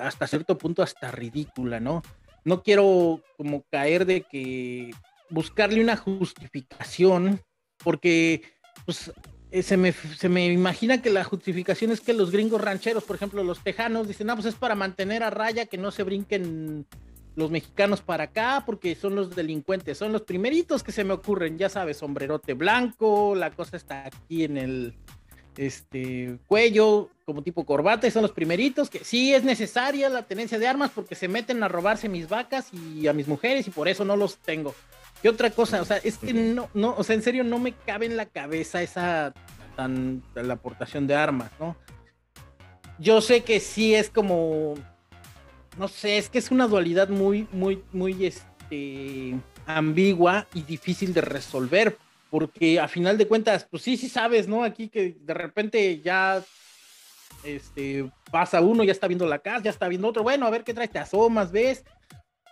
[0.00, 2.02] hasta cierto punto hasta ridícula, ¿no?
[2.44, 4.90] No quiero como caer de que
[5.30, 7.40] buscarle una justificación,
[7.78, 8.42] porque
[8.84, 9.12] pues
[9.50, 13.16] eh, se me, se me imagina que la justificación es que los gringos rancheros, por
[13.16, 16.86] ejemplo, los tejanos, dicen, ah, pues es para mantener a raya que no se brinquen
[17.36, 21.58] los mexicanos para acá porque son los delincuentes, son los primeritos que se me ocurren,
[21.58, 24.94] ya sabes, sombrerote blanco, la cosa está aquí en el
[25.56, 30.58] este cuello como tipo corbata y son los primeritos que sí es necesaria la tenencia
[30.58, 33.88] de armas porque se meten a robarse mis vacas y a mis mujeres y por
[33.88, 34.74] eso no los tengo.
[35.22, 35.80] ¿Qué otra cosa?
[35.80, 38.26] O sea, es que no, no, o sea, en serio no me cabe en la
[38.26, 39.32] cabeza esa
[39.74, 41.76] tan la aportación de armas, ¿no?
[42.98, 44.74] Yo sé que sí es como
[45.78, 51.20] no sé, es que es una dualidad muy, muy, muy este, ambigua y difícil de
[51.20, 51.98] resolver,
[52.36, 54.62] porque a final de cuentas, pues sí, sí sabes, ¿no?
[54.62, 56.44] Aquí que de repente ya
[57.42, 60.62] este, pasa uno, ya está viendo la casa, ya está viendo otro, bueno, a ver
[60.62, 61.82] qué traes, te asomas, ves,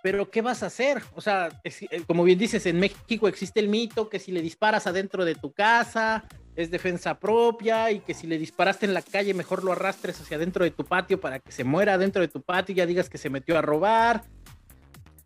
[0.03, 1.03] pero ¿qué vas a hacer?
[1.14, 4.87] O sea, eh, como bien dices, en México existe el mito que si le disparas
[4.87, 6.25] adentro de tu casa
[6.57, 10.38] es defensa propia y que si le disparaste en la calle mejor lo arrastres hacia
[10.38, 13.11] adentro de tu patio para que se muera dentro de tu patio y ya digas
[13.11, 14.25] que se metió a robar.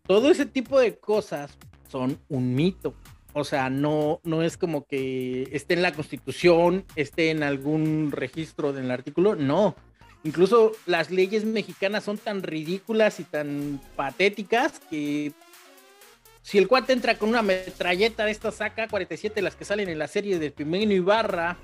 [0.05, 2.93] Todo ese tipo de cosas son un mito.
[3.33, 8.73] O sea, no, no es como que esté en la constitución, esté en algún registro
[8.73, 9.75] del artículo, no.
[10.23, 15.31] Incluso las leyes mexicanas son tan ridículas y tan patéticas que
[16.41, 20.07] si el cuate entra con una metralleta de estas AK-47, las que salen en la
[20.07, 21.57] serie de Pimeno Ibarra,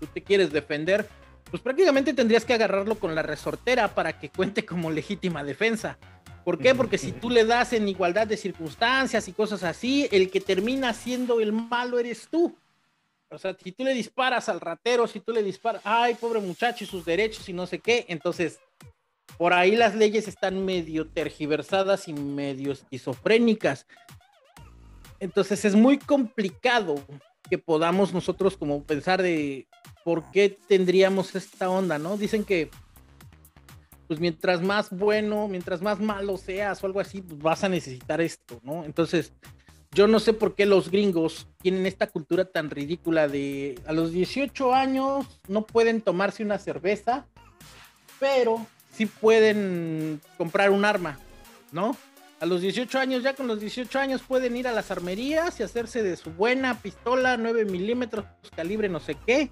[0.00, 1.06] tú te quieres defender,
[1.50, 5.98] pues prácticamente tendrías que agarrarlo con la resortera para que cuente como legítima defensa.
[6.46, 6.76] ¿Por qué?
[6.76, 10.94] Porque si tú le das en igualdad de circunstancias y cosas así, el que termina
[10.94, 12.56] siendo el malo eres tú.
[13.28, 16.84] O sea, si tú le disparas al ratero, si tú le disparas, ay, pobre muchacho
[16.84, 18.60] y sus derechos y no sé qué, entonces
[19.36, 23.84] por ahí las leyes están medio tergiversadas y medio esquizofrénicas.
[25.18, 26.94] Entonces es muy complicado
[27.50, 29.66] que podamos nosotros como pensar de
[30.04, 32.16] por qué tendríamos esta onda, ¿no?
[32.16, 32.70] Dicen que
[34.06, 38.20] pues mientras más bueno, mientras más malo seas o algo así, pues vas a necesitar
[38.20, 38.84] esto, ¿no?
[38.84, 39.32] Entonces,
[39.92, 44.12] yo no sé por qué los gringos tienen esta cultura tan ridícula de a los
[44.12, 47.26] 18 años no pueden tomarse una cerveza,
[48.20, 51.18] pero sí pueden comprar un arma,
[51.72, 51.96] ¿no?
[52.40, 55.62] A los 18 años, ya con los 18 años pueden ir a las armerías y
[55.62, 59.50] hacerse de su buena pistola 9 milímetros, calibre no sé qué,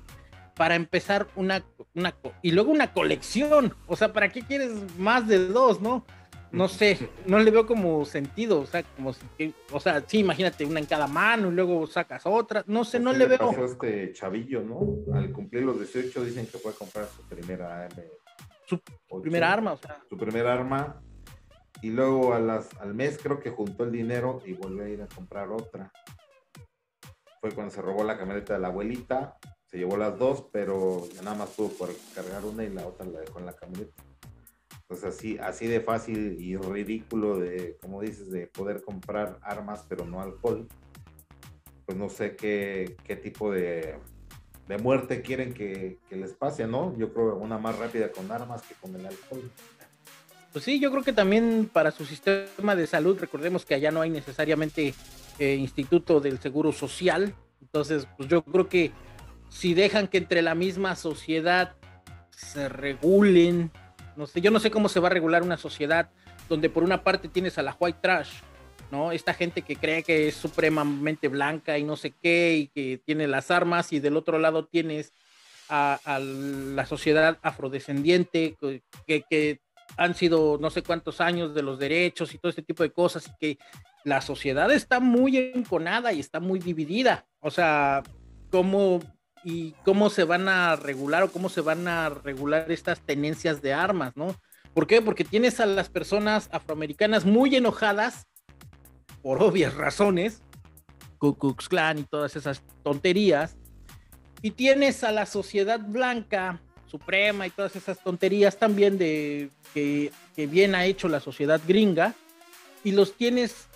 [0.56, 1.64] para empezar una,
[1.94, 3.74] una, y luego una colección.
[3.86, 6.04] O sea, ¿para qué quieres más de dos, no?
[6.52, 10.64] No sé, no le veo como sentido, o sea, como si, o sea, sí, imagínate
[10.64, 13.38] una en cada mano y luego sacas otra, no sé, no le, veo.
[13.38, 15.16] Pasó este chavillo, ¿no?
[15.16, 17.88] Al cumplir los 18 dicen que puede comprar su primera
[18.66, 18.80] Su
[19.20, 20.00] primera arma, o sea.
[20.08, 21.02] Su primera arma
[21.82, 25.02] y luego a las, al mes creo que juntó el dinero y volvió a ir
[25.02, 25.92] a comprar otra.
[27.40, 29.36] Fue cuando se robó la camioneta de la abuelita
[29.74, 33.18] se llevó las dos, pero nada más tuvo por cargar una y la otra la
[33.18, 34.04] dejó en la camioneta.
[34.82, 40.06] Entonces así, así de fácil y ridículo de, como dices, de poder comprar armas pero
[40.06, 40.68] no alcohol.
[41.86, 43.96] Pues no sé qué, qué tipo de,
[44.68, 46.96] de muerte quieren que, que, les pase, ¿no?
[46.96, 49.50] Yo creo una más rápida con armas que con el alcohol.
[50.52, 54.02] Pues sí, yo creo que también para su sistema de salud, recordemos que allá no
[54.02, 54.94] hay necesariamente
[55.40, 58.92] eh, instituto del seguro social, entonces pues yo creo que
[59.54, 61.76] si dejan que entre la misma sociedad
[62.30, 63.70] se regulen,
[64.16, 66.10] no sé, yo no sé cómo se va a regular una sociedad
[66.48, 68.32] donde por una parte tienes a la white trash,
[68.90, 69.12] ¿no?
[69.12, 73.28] Esta gente que cree que es supremamente blanca y no sé qué, y que tiene
[73.28, 75.14] las armas, y del otro lado tienes
[75.68, 78.56] a, la sociedad afrodescendiente,
[79.06, 79.60] que, que,
[79.96, 83.28] han sido no sé cuántos años de los derechos y todo este tipo de cosas,
[83.28, 83.58] y que
[84.02, 87.26] la sociedad está muy enconada y está muy dividida.
[87.38, 88.02] O sea,
[88.50, 89.00] cómo
[89.44, 93.74] y cómo se van a regular o cómo se van a regular estas tenencias de
[93.74, 94.34] armas, ¿no?
[94.72, 95.02] ¿Por qué?
[95.02, 98.26] Porque tienes a las personas afroamericanas muy enojadas,
[99.22, 100.42] por obvias razones,
[101.18, 103.56] Ku Klux Klan y todas esas tonterías,
[104.42, 110.46] y tienes a la sociedad blanca suprema y todas esas tonterías también de que, que
[110.46, 112.14] bien ha hecho la sociedad gringa,
[112.82, 113.68] y los tienes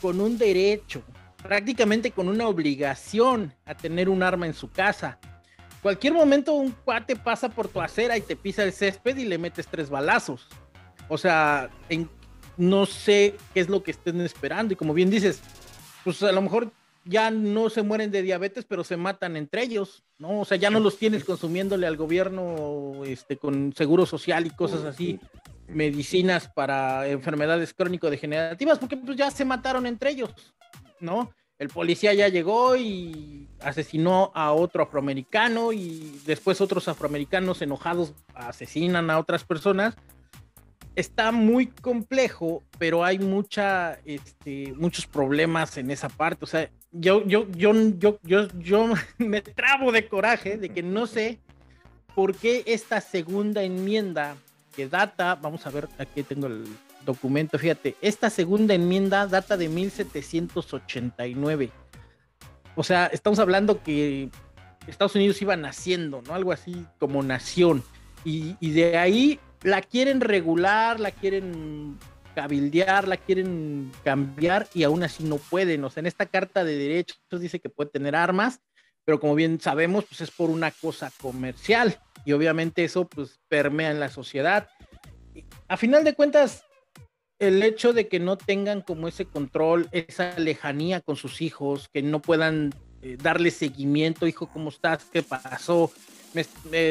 [0.00, 1.02] con un derecho,
[1.44, 5.18] prácticamente con una obligación a tener un arma en su casa.
[5.82, 9.36] Cualquier momento un cuate pasa por tu acera y te pisa el césped y le
[9.36, 10.48] metes tres balazos.
[11.06, 11.68] O sea,
[12.56, 14.72] no sé qué es lo que estén esperando.
[14.72, 15.42] Y como bien dices,
[16.02, 16.72] pues a lo mejor
[17.04, 20.40] ya no se mueren de diabetes, pero se matan entre ellos, ¿no?
[20.40, 24.82] O sea, ya no los tienes consumiéndole al gobierno este, con seguro social y cosas
[24.84, 25.20] así,
[25.68, 30.30] medicinas para enfermedades crónico-degenerativas, porque pues ya se mataron entre ellos.
[31.04, 31.30] ¿No?
[31.58, 39.08] El policía ya llegó y asesinó a otro afroamericano y después otros afroamericanos enojados asesinan
[39.10, 39.94] a otras personas.
[40.96, 46.44] Está muy complejo, pero hay mucha, este, muchos problemas en esa parte.
[46.44, 51.06] O sea, yo, yo, yo, yo, yo, yo me trabo de coraje de que no
[51.06, 51.38] sé
[52.14, 54.36] por qué esta segunda enmienda
[54.74, 56.64] que data, vamos a ver, aquí tengo el,
[57.04, 61.70] documento, fíjate, esta segunda enmienda data de 1789.
[62.76, 64.30] O sea, estamos hablando que
[64.86, 66.34] Estados Unidos iba naciendo, ¿no?
[66.34, 67.82] Algo así como nación.
[68.24, 71.98] Y, de ahí la quieren regular, la quieren
[72.34, 75.84] cabildear, la quieren cambiar y aún así no pueden.
[75.84, 78.60] O sea, en esta carta de derechos dice que puede tener armas,
[79.04, 83.90] pero como bien sabemos, pues es por una cosa comercial y obviamente eso pues permea
[83.90, 84.68] en la sociedad.
[85.68, 86.64] A final de cuentas,
[87.38, 92.02] el hecho de que no tengan como ese control, esa lejanía con sus hijos, que
[92.02, 92.72] no puedan
[93.02, 95.04] eh, darle seguimiento, hijo, ¿cómo estás?
[95.12, 95.90] ¿Qué pasó?
[96.32, 96.44] Me,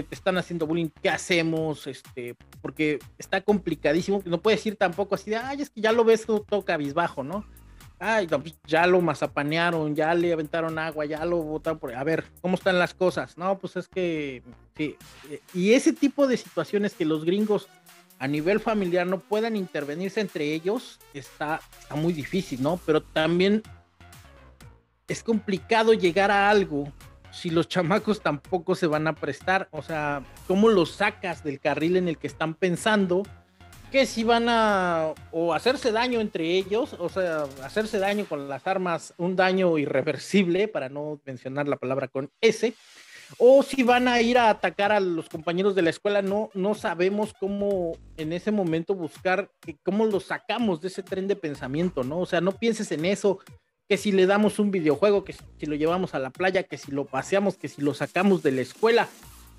[0.04, 1.88] te están haciendo bullying, ¿qué hacemos?
[1.88, 6.06] Este, porque está complicadísimo, no puedes ir tampoco así de, ay, es que ya lo
[6.06, 7.46] ves todo, cabizbajo, ¿no?
[8.00, 11.96] Ay, pues, ya lo mazapanearon, ya le aventaron agua, ya lo botaron por...
[11.96, 13.38] A ver, ¿cómo están las cosas?
[13.38, 14.44] No, pues es que...
[14.76, 14.98] Sí.
[15.54, 17.70] Y ese tipo de situaciones que los gringos
[18.24, 22.80] a nivel familiar no puedan intervenirse entre ellos, está, está muy difícil, ¿no?
[22.86, 23.62] Pero también
[25.10, 26.90] es complicado llegar a algo
[27.34, 29.68] si los chamacos tampoco se van a prestar.
[29.72, 33.24] O sea, ¿cómo los sacas del carril en el que están pensando?
[33.92, 38.66] que si van a o hacerse daño entre ellos, o sea, hacerse daño con las
[38.66, 42.74] armas, un daño irreversible, para no mencionar la palabra con S,
[43.38, 46.76] o si van a ir a atacar a los compañeros de la escuela, no, no
[46.76, 49.52] sabemos cómo en ese momento buscar,
[49.84, 52.20] cómo los sacamos de ese tren de pensamiento, ¿no?
[52.20, 53.40] O sea, no pienses en eso,
[53.88, 56.92] que si le damos un videojuego, que si lo llevamos a la playa, que si
[56.92, 59.08] lo paseamos, que si lo sacamos de la escuela,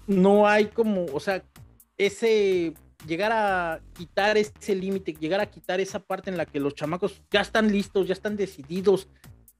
[0.07, 1.43] no hay como, o sea,
[1.97, 2.75] ese
[3.07, 7.23] llegar a quitar ese límite, llegar a quitar esa parte en la que los chamacos
[7.31, 9.09] ya están listos, ya están decididos,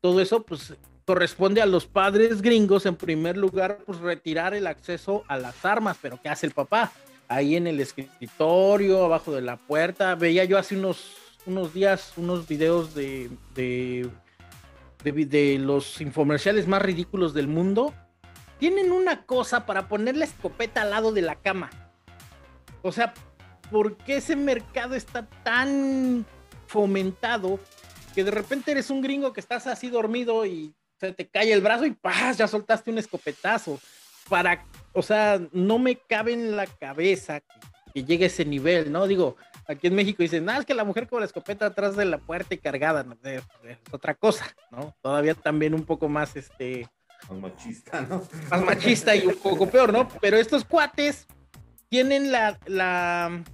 [0.01, 0.75] todo eso, pues
[1.05, 5.99] corresponde a los padres gringos, en primer lugar, pues retirar el acceso a las armas,
[6.01, 6.93] pero ¿qué hace el papá?
[7.29, 12.47] Ahí en el escritorio, abajo de la puerta, veía yo hace unos, unos días unos
[12.49, 14.09] videos de, de,
[15.03, 17.95] de, de los infomerciales más ridículos del mundo.
[18.59, 21.71] Tienen una cosa para poner la escopeta al lado de la cama.
[22.83, 23.13] O sea,
[23.71, 26.25] por qué ese mercado está tan
[26.67, 27.59] fomentado
[28.15, 31.61] que de repente eres un gringo que estás así dormido y se te cae el
[31.61, 32.39] brazo y ¡paz!
[32.39, 33.81] ya soltaste un escopetazo.
[34.29, 37.41] Para, o sea, no me cabe en la cabeza
[37.93, 39.07] que, llegue a ese nivel, ¿no?
[39.07, 39.37] Digo,
[39.69, 42.19] aquí en México dicen, ah, es que la mujer con la escopeta atrás de la
[42.19, 43.43] puerta y cargada, es,
[43.93, 44.97] otra cosa, ¿no?
[45.01, 46.89] Todavía también un poco más, este...
[47.29, 48.27] Más machista, ¿no?
[48.51, 50.09] Más machista y un poco peor, ¿no?
[50.21, 51.27] Pero estos cuates
[51.89, 53.45] tienen la, la,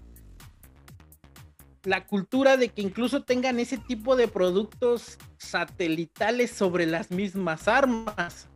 [1.84, 8.48] la cultura de que incluso tengan ese tipo de productos satelitales sobre las mismas armas.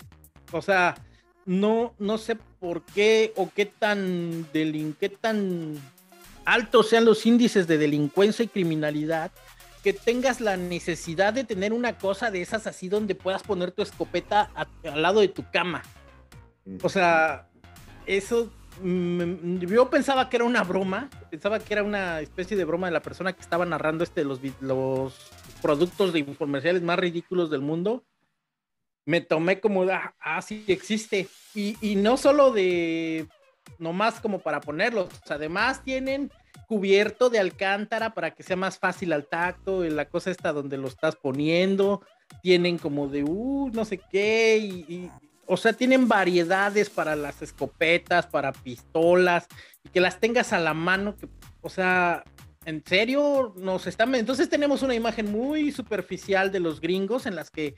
[0.53, 0.95] O sea,
[1.47, 5.75] no, no sé por qué o qué tan, qué tan
[6.45, 9.33] altos sean los índices de delincuencia y criminalidad
[9.83, 13.83] que tengas la necesidad de tener una cosa de esas así donde puedas poner tu
[13.83, 15.83] escopeta al lado de tu cama.
[16.83, 17.49] O sea,
[18.07, 18.51] eso
[18.83, 23.03] yo pensaba que era una broma, pensaba que era una especie de broma de la
[23.03, 25.31] persona que estaba narrando este los, los
[25.63, 28.05] productos de comerciales más ridículos del mundo.
[29.07, 31.29] Me tomé como, ah, ah existe.
[31.55, 33.29] Y, y no solo de,
[33.79, 36.31] nomás como para ponerlos, además tienen
[36.67, 40.89] cubierto de alcántara para que sea más fácil al tacto, la cosa está donde lo
[40.89, 42.03] estás poniendo,
[42.43, 45.11] tienen como de, uh, no sé qué, y,
[45.47, 49.47] o sea, tienen variedades para las escopetas, para pistolas,
[49.85, 51.29] y que las tengas a la mano, que,
[51.61, 52.25] o sea,
[52.65, 54.15] en serio, nos están...
[54.15, 57.75] Entonces tenemos una imagen muy superficial de los gringos en las que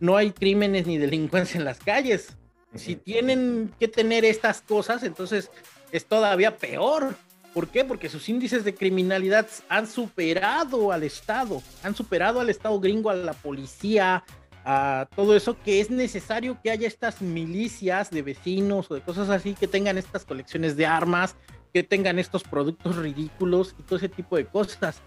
[0.00, 2.36] no hay crímenes ni delincuencia en las calles.
[2.74, 5.50] Si tienen que tener estas cosas, entonces
[5.90, 7.16] es todavía peor.
[7.54, 7.84] ¿Por qué?
[7.84, 13.14] Porque sus índices de criminalidad han superado al Estado, han superado al Estado gringo, a
[13.14, 14.22] la policía,
[14.64, 19.30] a todo eso, que es necesario que haya estas milicias de vecinos o de cosas
[19.30, 21.36] así que tengan estas colecciones de armas,
[21.72, 25.00] que tengan estos productos ridículos y todo ese tipo de cosas.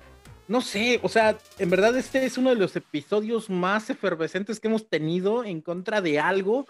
[0.47, 4.68] No sé, o sea, en verdad este es uno de los episodios más efervescentes que
[4.68, 6.66] hemos tenido en contra de algo,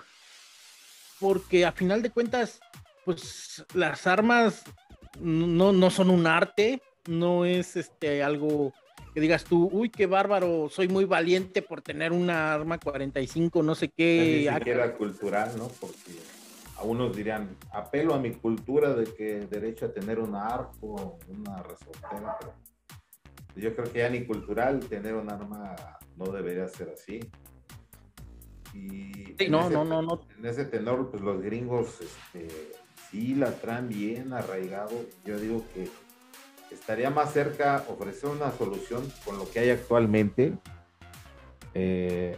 [1.19, 2.59] porque a final de cuentas,
[3.05, 4.63] pues las armas
[5.19, 8.73] no, no son un arte, no es este algo
[9.13, 13.75] que digas tú, uy, qué bárbaro, soy muy valiente por tener una arma 45, no
[13.75, 14.47] sé qué.
[14.49, 15.67] Ni siquiera cultural, ¿no?
[15.67, 16.17] Porque
[16.77, 21.61] a unos dirían, apelo a mi cultura de que derecho a tener un arco, una
[21.61, 22.53] resortera, pero
[23.55, 25.75] yo creo que ya ni cultural tener un arma
[26.15, 27.19] no debería ser así.
[28.73, 30.21] Y no, no, no, no.
[30.37, 32.71] En ese tenor, pues los gringos este,
[33.09, 34.95] sí la traen bien arraigado.
[35.25, 35.89] Yo digo que
[36.71, 40.53] estaría más cerca ofrecer una solución con lo que hay actualmente.
[41.73, 42.37] Eh,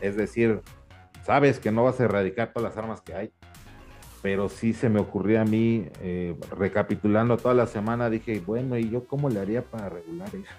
[0.00, 0.60] es decir,
[1.24, 3.32] sabes que no vas a erradicar todas las armas que hay,
[4.22, 8.90] pero sí se me ocurrió a mí, eh, recapitulando toda la semana, dije, bueno, ¿y
[8.90, 10.52] yo cómo le haría para regular eso?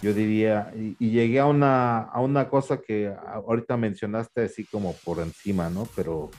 [0.00, 5.18] yo diría, y, llegué a una, a una cosa que ahorita mencionaste así como por
[5.18, 5.88] encima, ¿no?
[5.96, 6.30] Pero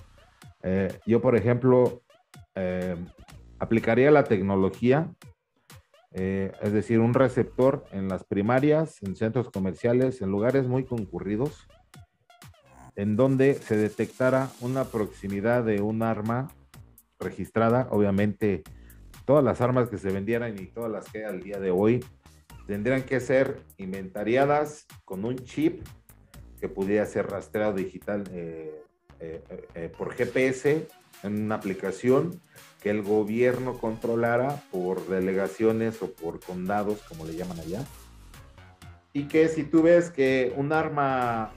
[0.64, 2.02] eh, yo, por ejemplo,
[3.60, 5.14] aplicaría la tecnología,
[6.12, 11.68] eh, es decir, un receptor en las primarias, en centros comerciales, en lugares muy concurridos,
[12.96, 16.48] en donde se detectara una proximidad de un arma
[17.20, 18.64] registrada, obviamente
[19.26, 22.04] todas las armas que se vendieran y todas las que hay al día de hoy
[22.66, 25.86] tendrían que ser inventariadas con un chip
[26.60, 28.84] que pudiera ser rastreado digital eh,
[29.20, 30.88] eh, por GPS
[31.24, 32.42] en una aplicación
[32.82, 37.84] que el gobierno controlara por delegaciones o por condados, como le llaman allá.
[39.12, 41.52] Y que si tú ves que un arma,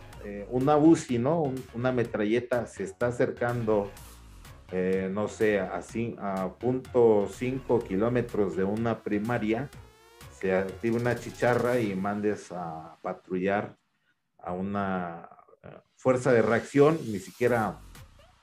[0.50, 1.52] una UCI, ¿no?
[1.74, 3.90] una metralleta se está acercando,
[5.10, 5.80] no sé, a,
[6.18, 9.70] a punto .5 kilómetros de una primaria,
[10.42, 13.76] se active una chicharra y mandes a patrullar
[14.38, 15.28] a una
[15.62, 17.78] eh, fuerza de reacción, ni siquiera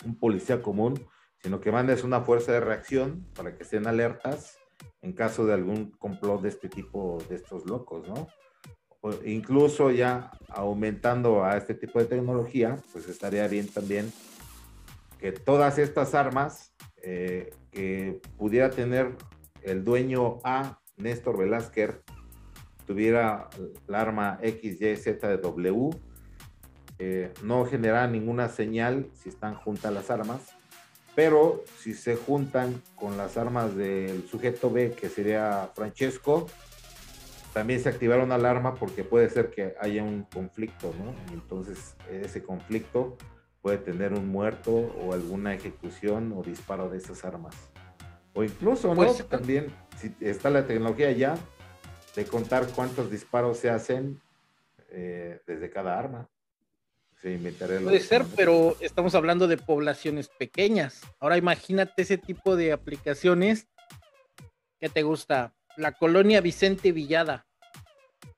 [0.05, 0.99] un policía común,
[1.41, 4.57] sino que mandes una fuerza de reacción para que estén alertas
[5.01, 8.27] en caso de algún complot de este tipo, de estos locos, ¿no?
[9.25, 14.11] incluso ya aumentando a este tipo de tecnología, pues estaría bien también
[15.17, 19.15] que todas estas armas eh, que pudiera tener
[19.61, 22.01] el dueño A Néstor Velázquez
[22.85, 23.49] tuviera
[23.87, 25.91] la arma XYZW,
[26.99, 30.55] eh, no genera ninguna señal si están juntas las armas,
[31.15, 36.47] pero si se juntan con las armas del sujeto B, que sería Francesco,
[37.53, 41.15] también se activará una alarma porque puede ser que haya un conflicto, ¿no?
[41.33, 43.17] entonces ese conflicto
[43.61, 47.55] puede tener un muerto o alguna ejecución o disparo de esas armas.
[48.33, 48.95] O incluso, ¿no?
[48.95, 51.37] Pues, también si está la tecnología ya
[52.15, 54.21] de contar cuántos disparos se hacen
[54.91, 56.29] eh, desde cada arma.
[57.21, 61.01] Puede ser, pero estamos hablando de poblaciones pequeñas.
[61.19, 63.67] Ahora imagínate ese tipo de aplicaciones
[64.79, 65.53] que te gusta.
[65.77, 67.45] La colonia Vicente Villada.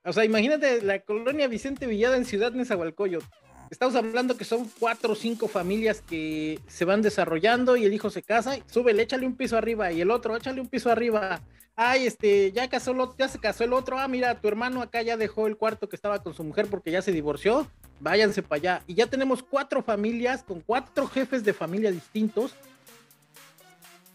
[0.04, 3.26] O sea, imagínate la colonia Vicente Villada en Ciudad Nezahualcóyotl
[3.72, 8.10] Estamos hablando que son cuatro o cinco familias que se van desarrollando y el hijo
[8.10, 11.40] se casa, y sube, échale un piso arriba y el otro, échale un piso arriba.
[11.76, 13.97] Ay, este, ya casó, ya se casó el otro.
[13.97, 16.91] Ah, mira, tu hermano acá ya dejó el cuarto que estaba con su mujer porque
[16.91, 17.67] ya se divorció.
[17.99, 18.84] Váyanse para allá.
[18.88, 22.53] Y ya tenemos cuatro familias con cuatro jefes de familia distintos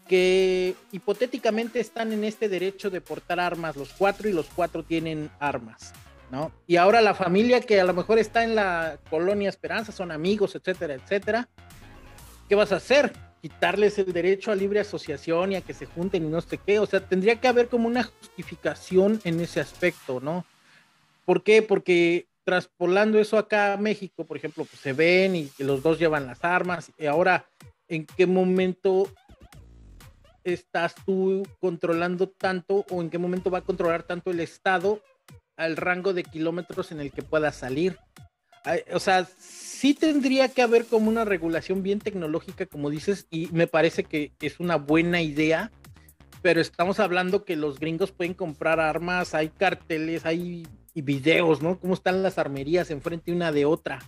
[0.07, 5.29] que hipotéticamente están en este derecho de portar armas, los cuatro y los cuatro tienen
[5.39, 5.93] armas.
[6.31, 6.51] ¿no?
[6.65, 10.55] Y ahora la familia que a lo mejor está en la colonia Esperanza, son amigos,
[10.55, 11.47] etcétera, etcétera,
[12.47, 13.13] ¿qué vas a hacer?
[13.47, 16.79] Quitarles el derecho a libre asociación y a que se junten y no sé qué,
[16.79, 20.45] o sea, tendría que haber como una justificación en ese aspecto, ¿no?
[21.23, 21.61] ¿Por qué?
[21.61, 26.27] Porque traspolando eso acá a México, por ejemplo, pues se ven y los dos llevan
[26.27, 27.45] las armas, y ahora,
[27.87, 29.07] ¿en qué momento
[30.43, 35.01] estás tú controlando tanto o en qué momento va a controlar tanto el Estado
[35.55, 37.97] al rango de kilómetros en el que pueda salir.
[38.93, 43.67] O sea, sí tendría que haber como una regulación bien tecnológica, como dices, y me
[43.67, 45.71] parece que es una buena idea,
[46.41, 51.79] pero estamos hablando que los gringos pueden comprar armas, hay carteles, hay videos, ¿no?
[51.79, 53.99] Cómo están las armerías enfrente una de otra.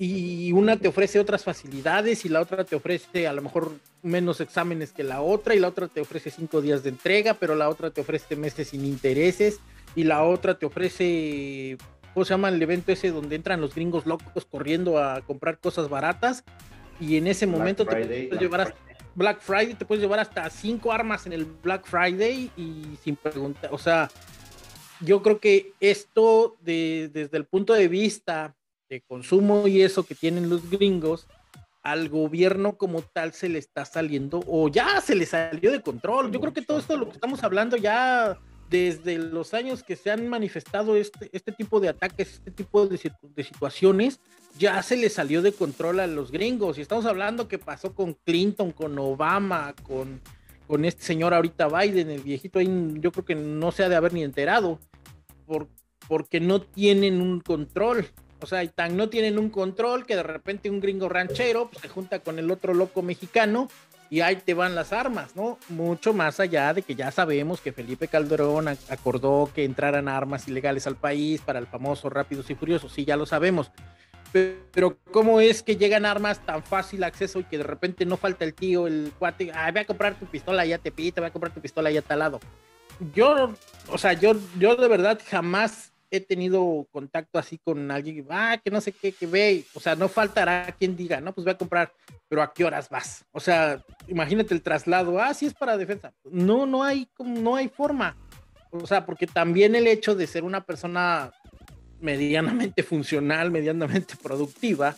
[0.00, 3.72] Y una te ofrece otras facilidades y la otra te ofrece a lo mejor
[4.02, 7.56] menos exámenes que la otra y la otra te ofrece cinco días de entrega, pero
[7.56, 9.58] la otra te ofrece meses sin intereses
[9.96, 11.78] y la otra te ofrece,
[12.18, 15.88] ¿cómo se llama el evento ese donde entran los gringos locos corriendo a comprar cosas
[15.88, 16.42] baratas?
[16.98, 18.76] Y en ese momento te puedes llevar hasta
[19.14, 23.70] Black Friday, te puedes llevar hasta cinco armas en el Black Friday y sin preguntar,
[23.72, 24.10] o sea,
[25.00, 28.56] yo creo que esto desde el punto de vista
[28.88, 31.28] de consumo y eso que tienen los gringos,
[31.84, 36.32] al gobierno como tal se le está saliendo o ya se le salió de control.
[36.32, 38.40] Yo creo que todo esto lo que estamos hablando ya
[38.70, 42.98] desde los años que se han manifestado este, este tipo de ataques, este tipo de,
[42.98, 44.20] situaciones,
[44.58, 46.78] ya se le salió de control a los gringos.
[46.78, 50.20] Y estamos hablando que pasó con Clinton, con Obama, con,
[50.66, 52.68] con este señor ahorita Biden, el viejito ahí,
[53.00, 54.78] yo creo que no se ha de haber ni enterado,
[55.46, 55.68] por,
[56.06, 58.06] porque no tienen un control.
[58.40, 61.82] O sea, y tan no tienen un control que de repente un gringo ranchero pues,
[61.82, 63.68] se junta con el otro loco mexicano
[64.10, 65.58] y ahí te van las armas, ¿no?
[65.68, 70.86] Mucho más allá de que ya sabemos que Felipe Calderón acordó que entraran armas ilegales
[70.86, 73.70] al país para el famoso Rápidos y Furiosos, sí, ya lo sabemos.
[74.32, 78.44] Pero, ¿cómo es que llegan armas tan fácil acceso y que de repente no falta
[78.44, 81.32] el tío, el cuate, ah, voy a comprar tu pistola ya te pita, voy a
[81.32, 82.40] comprar tu pistola ya talado?
[83.14, 83.54] Yo,
[83.90, 88.70] o sea, yo, yo de verdad jamás he tenido contacto así con alguien, ah, que
[88.70, 91.58] no sé qué, que ve, o sea, no faltará quien diga, no, pues voy a
[91.58, 91.92] comprar,
[92.28, 93.24] pero ¿a qué horas vas?
[93.32, 96.12] O sea, imagínate el traslado, ah, sí es para defensa.
[96.24, 98.16] No, no hay, no hay forma.
[98.70, 101.32] O sea, porque también el hecho de ser una persona
[102.00, 104.96] medianamente funcional, medianamente productiva,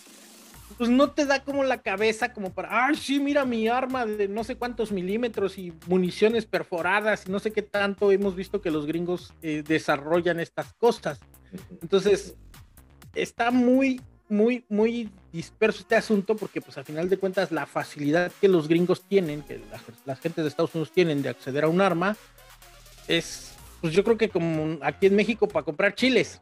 [0.81, 4.29] pues no te da como la cabeza como para, ay, sí, mira mi arma de
[4.29, 8.71] no sé cuántos milímetros y municiones perforadas y no sé qué tanto hemos visto que
[8.71, 11.21] los gringos eh, desarrollan estas cosas.
[11.83, 12.35] Entonces,
[13.15, 14.01] está muy,
[14.31, 18.67] muy, muy disperso este asunto porque pues al final de cuentas la facilidad que los
[18.67, 22.17] gringos tienen, que las, las gentes de Estados Unidos tienen de acceder a un arma,
[23.07, 23.53] es,
[23.83, 26.41] pues yo creo que como aquí en México para comprar chiles.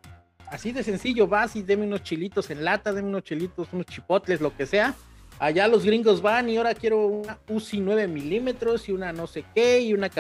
[0.51, 4.40] Así de sencillo, vas y deme unos chilitos en lata, deme unos chilitos, unos chipotles,
[4.40, 4.94] lo que sea.
[5.38, 9.44] Allá los gringos van y ahora quiero una UCI 9 milímetros y una no sé
[9.55, 10.11] qué y una...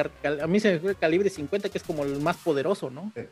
[0.40, 3.10] A mí se me fue el calibre 50 que es como el más poderoso, ¿no?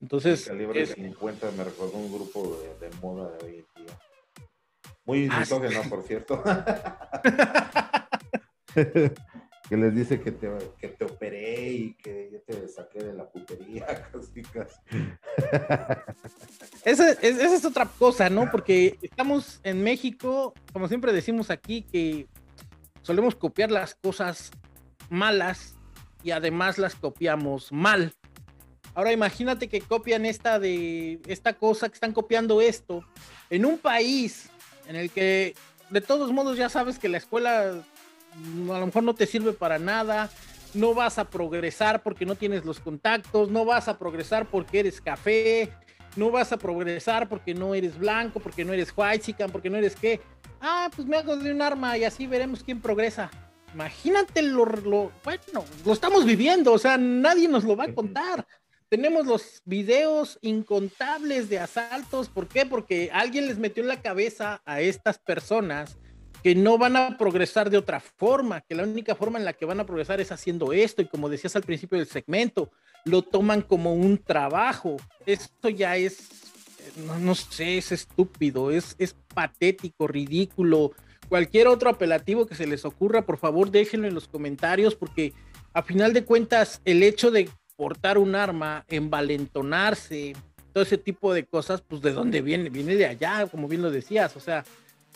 [0.00, 0.46] Entonces...
[0.48, 3.98] El calibre 50 me recordó un grupo de, moda de hoy en día.
[5.06, 5.44] Muy ah,
[5.88, 6.42] por cierto.
[9.68, 10.48] que les dice que te,
[10.78, 14.80] que te operé y que yo te saqué de la putería, casi, casi.
[16.84, 18.50] Esa, esa, es otra cosa, ¿no?
[18.50, 22.26] Porque estamos en México, como siempre decimos aquí, que
[23.02, 24.50] solemos copiar las cosas
[25.10, 25.76] malas
[26.22, 28.14] y además las copiamos mal.
[28.94, 33.04] Ahora imagínate que copian esta de esta cosa que están copiando esto
[33.50, 34.50] en un país
[34.86, 35.54] en el que
[35.90, 37.84] de todos modos ya sabes que la escuela
[38.34, 40.30] a lo mejor no te sirve para nada,
[40.74, 45.00] no vas a progresar porque no tienes los contactos, no vas a progresar porque eres
[45.00, 45.72] café,
[46.16, 49.96] no vas a progresar porque no eres blanco, porque no eres white porque no eres
[49.96, 50.20] qué.
[50.60, 53.30] Ah, pues me hago de un arma y así veremos quién progresa.
[53.74, 58.46] Imagínate lo, lo, bueno, lo estamos viviendo, o sea, nadie nos lo va a contar.
[58.88, 62.64] Tenemos los videos incontables de asaltos, ¿por qué?
[62.64, 65.98] Porque alguien les metió en la cabeza a estas personas
[66.42, 69.64] que no van a progresar de otra forma, que la única forma en la que
[69.64, 72.70] van a progresar es haciendo esto y como decías al principio del segmento,
[73.04, 74.96] lo toman como un trabajo.
[75.26, 76.28] Esto ya es,
[77.20, 80.92] no, sé, es estúpido, es, es patético, ridículo.
[81.28, 85.32] Cualquier otro apelativo que se les ocurra, por favor déjenlo en los comentarios porque
[85.72, 90.34] a final de cuentas el hecho de portar un arma, envalentonarse,
[90.72, 93.90] todo ese tipo de cosas, pues de dónde viene, viene de allá, como bien lo
[93.90, 94.64] decías, o sea,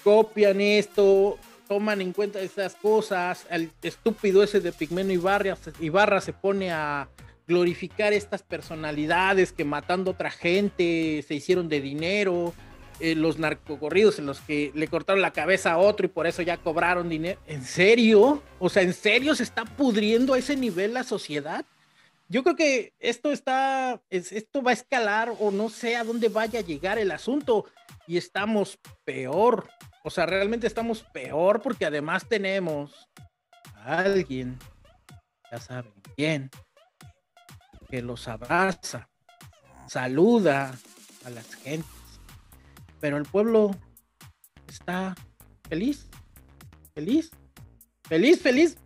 [0.03, 1.39] copian esto,
[1.69, 7.09] toman en cuenta esas cosas, el estúpido ese de Pigmeno Ibarra, Ibarra se pone a
[7.47, 12.55] glorificar estas personalidades que matando a otra gente se hicieron de dinero,
[13.01, 16.43] eh, los narcocorridos en los que le cortaron la cabeza a otro y por eso
[16.43, 17.41] ya cobraron dinero.
[17.47, 18.43] ¿En serio?
[18.59, 21.65] O sea, ¿en serio se está pudriendo a ese nivel la sociedad?
[22.29, 26.61] Yo creo que esto está, esto va a escalar o no sé a dónde vaya
[26.61, 27.67] a llegar el asunto
[28.07, 29.69] y estamos peor.
[30.05, 33.09] O sea, realmente estamos peor porque además tenemos
[33.77, 34.59] a alguien,
[35.51, 36.51] ya saben quién,
[37.89, 39.09] que los abraza,
[39.87, 40.75] saluda
[41.25, 41.89] a las gentes.
[43.01, 43.71] Pero el pueblo
[44.69, 45.15] está
[45.69, 46.09] feliz,
[46.95, 47.31] feliz,
[48.09, 48.79] feliz, feliz.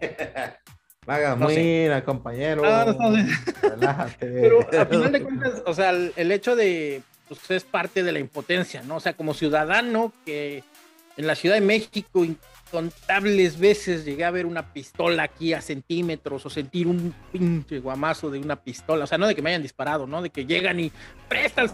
[1.06, 2.62] Vaga, mira, compañero.
[4.20, 7.02] Pero a final de cuentas, o sea, el hecho de
[7.38, 8.96] pues es parte de la impotencia, ¿no?
[8.96, 10.64] O sea, como ciudadano que
[11.16, 16.44] en la Ciudad de México incontables veces llegué a ver una pistola aquí a centímetros
[16.44, 19.62] o sentir un pinche guamazo de una pistola, o sea, no de que me hayan
[19.62, 20.22] disparado, ¿no?
[20.22, 20.90] De que llegan y
[21.28, 21.70] prestan el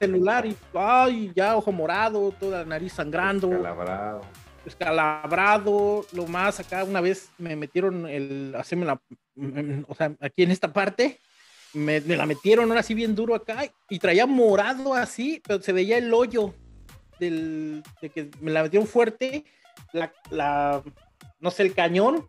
[0.00, 3.48] celular y, ay, ya ojo morado, toda la nariz sangrando.
[3.52, 4.22] Escalabrado.
[4.64, 9.00] Escalabrado, lo más acá, una vez me metieron el, hacerme la,
[9.86, 11.20] o sea, aquí en esta parte,
[11.76, 15.98] me, la metieron ahora sí bien duro acá y traía morado así, pero se veía
[15.98, 16.54] el hoyo
[17.20, 19.44] del, de que me la metieron fuerte,
[20.30, 20.82] la,
[21.38, 22.28] no sé, el cañón,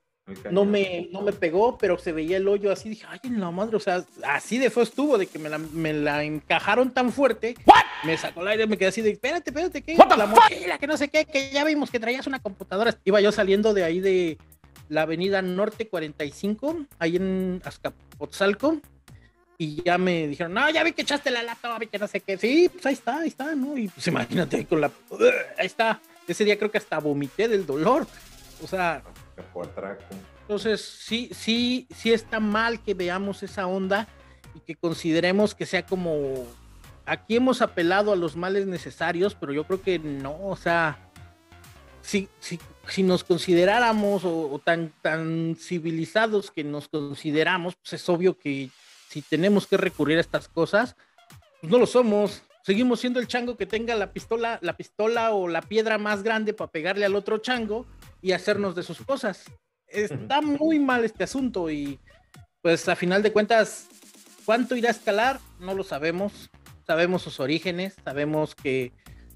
[0.51, 2.89] No, me, no me pegó, pero se veía el hoyo así.
[2.89, 5.57] Dije, ay, en la madre, o sea, así de feo estuvo, de que me la,
[5.57, 7.55] me la encajaron tan fuerte.
[8.03, 10.97] Me sacó el aire, me quedé así de, espérate, espérate, que la mochila, que no
[10.97, 12.97] sé qué, que ya vimos que traías una computadora.
[13.05, 14.37] Iba yo saliendo de ahí de
[14.89, 18.81] la avenida Norte 45, ahí en Azcapotzalco
[19.57, 22.19] y ya me dijeron, no, ya vi que echaste la lata, vi que no sé
[22.21, 22.37] qué.
[22.37, 23.75] Sí, pues ahí está, ahí está, ¿no?
[23.77, 24.91] Y pues imagínate con la.
[25.57, 25.99] Ahí está.
[26.27, 28.05] Ese día creo que hasta vomité del dolor.
[28.63, 29.01] O sea.
[30.41, 34.07] Entonces, sí, sí, sí está mal que veamos esa onda
[34.53, 36.45] y que consideremos que sea como.
[37.07, 40.99] Aquí hemos apelado a los males necesarios, pero yo creo que no, o sea.
[42.03, 42.59] si, si,
[43.01, 48.69] nos consideráramos o, tan, tan civilizados que nos consideramos, pues es obvio que
[49.09, 50.95] si tenemos que recurrir a estas cosas,
[51.61, 52.43] pues no lo somos.
[52.63, 56.53] Seguimos siendo el chango que tenga la pistola, la pistola o la piedra más grande
[56.53, 57.85] para pegarle al otro chango
[58.21, 59.45] y hacernos de sus cosas.
[59.87, 61.99] Está muy mal este asunto y
[62.61, 63.87] pues a final de cuentas,
[64.43, 65.39] ¿cuánto irá a escalar?
[65.59, 66.49] No lo sabemos.
[66.85, 68.91] Sabemos sus orígenes, sabemos que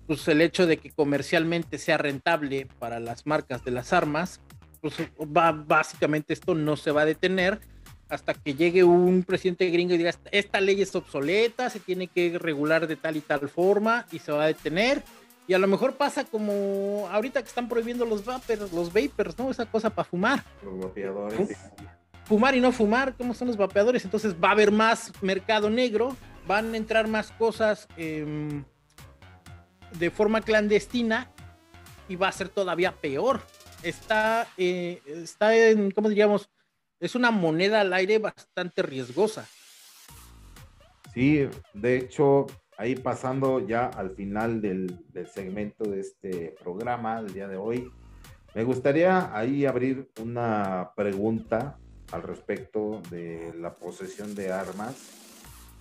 [0.08, 4.42] pues el hecho de que comercialmente sea rentable para las marcas de las armas,
[4.82, 7.62] pues va, básicamente esto no se va a detener
[8.12, 12.38] hasta que llegue un presidente gringo y diga, esta ley es obsoleta, se tiene que
[12.38, 15.02] regular de tal y tal forma y se va a detener.
[15.48, 19.50] Y a lo mejor pasa como ahorita que están prohibiendo los vapers, los vapers, ¿no?
[19.50, 20.44] Esa cosa para fumar.
[20.64, 21.58] Los vapeadores.
[22.26, 24.04] Fumar y no fumar, ¿cómo son los vapeadores?
[24.04, 26.16] Entonces va a haber más mercado negro,
[26.48, 28.62] van a entrar más cosas eh,
[29.98, 31.32] de forma clandestina
[32.10, 33.42] y va a ser todavía peor.
[33.84, 36.50] Está, eh, está en, ¿cómo diríamos?
[37.02, 39.46] Es una moneda al aire bastante riesgosa.
[41.14, 42.48] Sí, de hecho,
[42.78, 47.92] ahí pasando ya al final del, del segmento de este programa del día de hoy,
[48.56, 51.78] me gustaría ahí abrir una pregunta
[52.14, 55.22] al respecto de la posesión de armas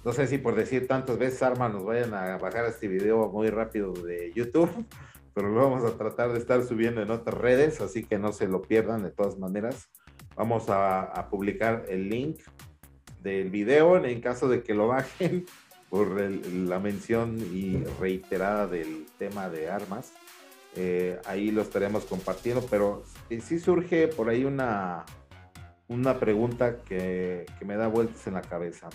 [0.05, 3.51] no sé si por decir tantas veces arma nos vayan a bajar este video muy
[3.51, 4.71] rápido de YouTube,
[5.35, 8.49] pero lo vamos a tratar de estar subiendo en otras redes, así que no se
[8.49, 9.91] lo pierdan de todas maneras.
[10.41, 12.41] Vamos a, publicar el link
[13.23, 15.45] del video en caso de que lo bajen
[15.91, 20.15] por la mención y reiterada del tema de armas.
[20.77, 25.05] Eh, ahí lo estaremos compartiendo, pero sí surge por ahí una,
[25.89, 28.89] una pregunta que, que me da vueltas en la cabeza.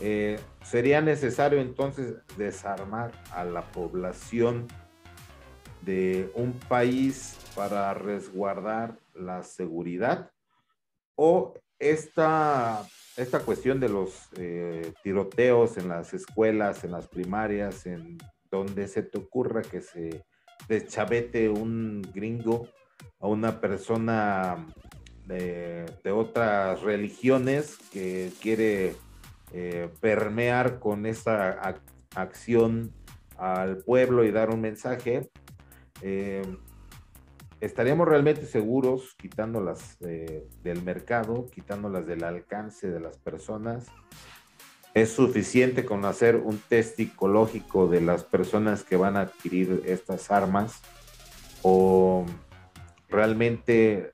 [0.00, 4.66] Eh, sería necesario entonces desarmar a la población
[5.82, 10.30] de un país para resguardar la seguridad
[11.16, 12.86] o esta,
[13.16, 18.18] esta cuestión de los eh, tiroteos en las escuelas, en las primarias, en
[18.50, 20.24] donde se te ocurra que se
[20.68, 22.68] deschavete un gringo
[23.20, 24.66] a una persona
[25.26, 28.94] de, otras religiones que quiere
[29.52, 31.80] eh, permear con esta
[32.14, 32.92] acción
[33.36, 35.30] al pueblo y dar un mensaje,
[36.02, 36.42] eh,
[37.64, 43.86] estaríamos realmente seguros quitándolas eh, del mercado, quitándolas del alcance de las personas.
[44.92, 50.30] Es suficiente con hacer un test psicológico de las personas que van a adquirir estas
[50.30, 50.82] armas
[51.62, 52.26] o
[53.08, 54.12] realmente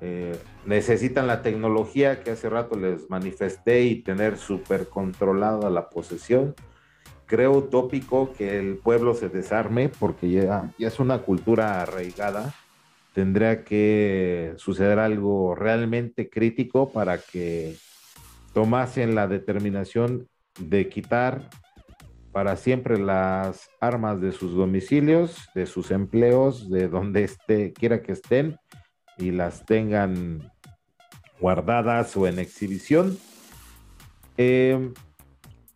[0.00, 6.54] eh, necesitan la tecnología que hace rato les manifesté y tener súper controlada la posesión.
[7.26, 12.52] Creo utópico que el pueblo se desarme porque ya, ya es una cultura arraigada.
[13.14, 17.76] Tendría que suceder algo realmente crítico para que
[18.54, 21.50] tomasen la determinación de quitar
[22.32, 28.12] para siempre las armas de sus domicilios, de sus empleos, de donde esté, quiera que
[28.12, 28.56] estén,
[29.18, 30.50] y las tengan
[31.38, 33.18] guardadas o en exhibición.
[34.38, 34.92] Eh,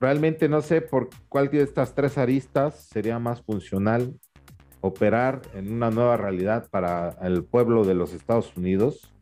[0.00, 4.18] realmente no sé por cuál de estas tres aristas sería más funcional
[4.86, 9.12] operar en una nueva realidad para el pueblo de los Estados Unidos,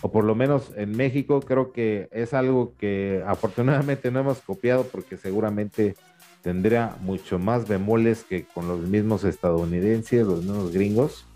[0.00, 4.84] o por lo menos en México creo que es algo que afortunadamente no hemos copiado
[4.84, 5.96] porque seguramente
[6.42, 11.28] tendría mucho más bemoles que con los mismos estadounidenses, los mismos gringos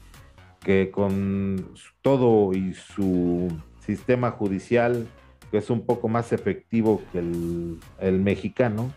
[0.64, 1.68] que con
[2.02, 3.48] todo y su
[3.84, 5.06] sistema judicial,
[5.50, 8.92] que es un poco más efectivo que el, mexicano,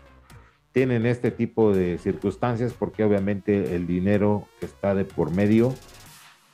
[0.76, 5.74] tienen este tipo de circunstancias porque obviamente el dinero que está de por medio,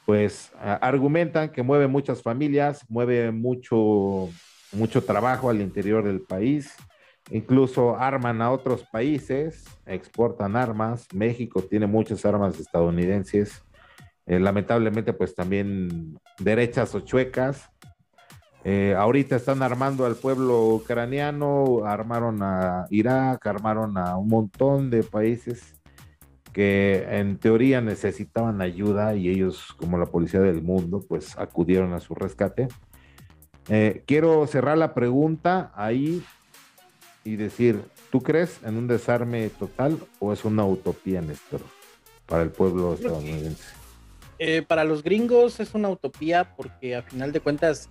[0.06, 4.28] pues argumentan que mueve muchas familias, mueve mucho,
[4.70, 6.72] mucho trabajo al interior del país,
[7.32, 13.64] incluso arman a otros países, exportan armas, México tiene muchas armas estadounidenses,
[14.26, 17.72] eh, lamentablemente, pues también derechas o chuecas.
[18.64, 25.02] Eh, ahorita están armando al pueblo ucraniano, armaron a Irak, armaron a un montón de
[25.02, 25.74] países
[26.52, 32.00] que en teoría necesitaban ayuda y ellos, como la policía del mundo, pues acudieron a
[32.00, 32.68] su rescate.
[33.68, 36.22] Eh, quiero cerrar la pregunta ahí
[37.24, 41.62] y decir, ¿tú crees en un desarme total o es una utopía, Néstor,
[42.26, 43.74] para el pueblo estadounidense?
[44.38, 47.88] Eh, para los gringos es una utopía porque a final de cuentas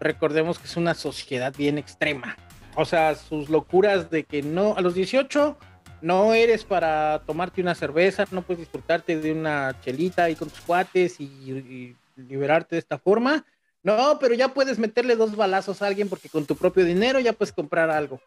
[0.00, 2.36] recordemos que es una sociedad bien extrema.
[2.74, 5.58] O sea, sus locuras de que no, a los 18
[6.00, 10.60] no eres para tomarte una cerveza, no puedes disfrutarte de una chelita ahí con tus
[10.60, 13.44] cuates y, liberarte de esta forma.
[13.82, 17.32] No, pero ya puedes meterle dos balazos a alguien porque con tu propio dinero ya
[17.32, 18.20] puedes comprar algo.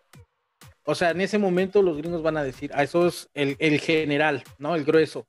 [0.85, 3.79] O sea, en ese momento los gringos van a decir, a ah, eso es el
[3.79, 4.75] general, ¿no?
[4.75, 5.25] El grueso.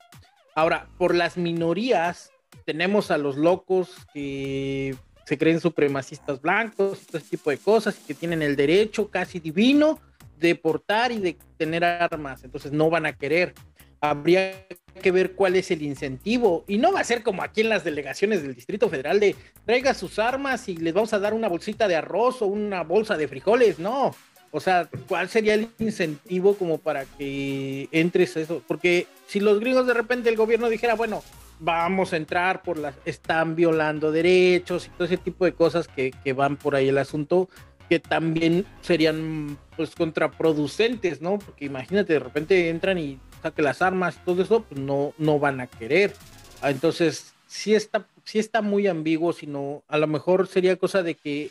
[0.55, 2.31] Ahora, por las minorías,
[2.65, 8.15] tenemos a los locos que se creen supremacistas blancos, todo ese tipo de cosas, que
[8.15, 10.01] tienen el derecho casi divino
[10.39, 13.55] de portar y de tener armas, entonces no van a querer.
[14.01, 14.67] Habría
[15.01, 16.65] que ver cuál es el incentivo.
[16.67, 19.95] Y no va a ser como aquí en las delegaciones del Distrito Federal de traiga
[19.95, 23.29] sus armas y les vamos a dar una bolsita de arroz o una bolsa de
[23.29, 23.79] frijoles.
[23.79, 24.15] No.
[24.51, 28.63] O sea, ¿cuál sería el incentivo como para que entres eso?
[28.67, 31.23] Porque si los gringos de repente el gobierno dijera, bueno,
[31.63, 36.11] vamos a entrar por las, están violando derechos y todo ese tipo de cosas que,
[36.11, 37.49] que van por ahí el asunto,
[37.89, 41.39] que también serían pues contraproducentes, ¿no?
[41.39, 45.61] Porque imagínate, de repente entran y saquen las armas todo eso, pues no, no van
[45.61, 46.15] a querer.
[46.61, 51.15] Ah, entonces, sí está, sí está muy ambiguo, sino a lo mejor sería cosa de
[51.15, 51.51] que,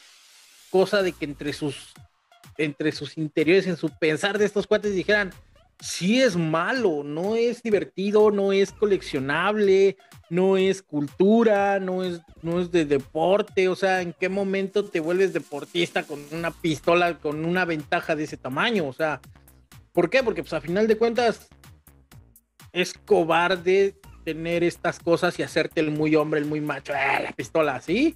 [0.69, 1.93] cosa de que entre sus,
[2.57, 5.31] entre sus interiores, en su pensar de estos cuates dijeran,
[5.81, 9.97] sí es malo, no es divertido, no es coleccionable,
[10.29, 14.99] no es cultura, no es, no es de deporte, o sea, ¿en qué momento te
[14.99, 18.87] vuelves deportista con una pistola con una ventaja de ese tamaño?
[18.87, 19.19] O sea,
[19.91, 20.21] ¿por qué?
[20.23, 21.49] Porque pues a final de cuentas
[22.71, 27.31] es cobarde tener estas cosas y hacerte el muy hombre, el muy macho, ¡eh, la
[27.31, 28.15] pistola así.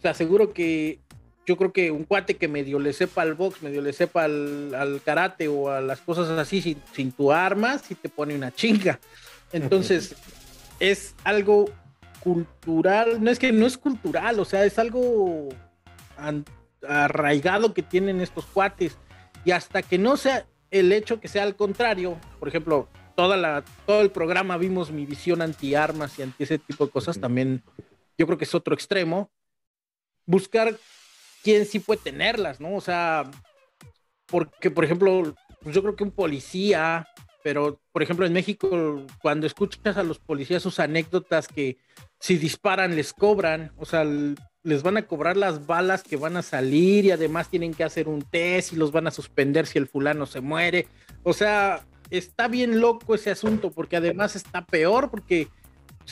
[0.00, 1.00] Te aseguro que
[1.46, 5.00] yo creo que un cuate que medio le sepa al box, medio le sepa al,
[5.04, 9.00] karate o a las cosas así sin, sin, tu arma, si te pone una chinga.
[9.52, 10.14] Entonces,
[10.78, 11.66] es algo
[12.20, 15.48] cultural, no es que no es cultural, o sea, es algo
[16.88, 18.96] arraigado que tienen estos cuates.
[19.44, 23.64] Y hasta que no sea el hecho que sea al contrario, por ejemplo, toda la,
[23.86, 27.62] todo el programa vimos mi visión anti armas y anti ese tipo de cosas, también
[28.16, 29.30] yo creo que es otro extremo.
[30.24, 30.76] Buscar
[31.42, 32.74] quién sí puede tenerlas, ¿no?
[32.74, 33.30] O sea,
[34.26, 37.08] porque, por ejemplo, pues yo creo que un policía,
[37.42, 41.78] pero, por ejemplo, en México, cuando escuchas a los policías sus anécdotas que
[42.18, 44.04] si disparan les cobran, o sea,
[44.62, 48.08] les van a cobrar las balas que van a salir y además tienen que hacer
[48.08, 50.86] un test y los van a suspender si el fulano se muere.
[51.24, 55.48] O sea, está bien loco ese asunto porque además está peor porque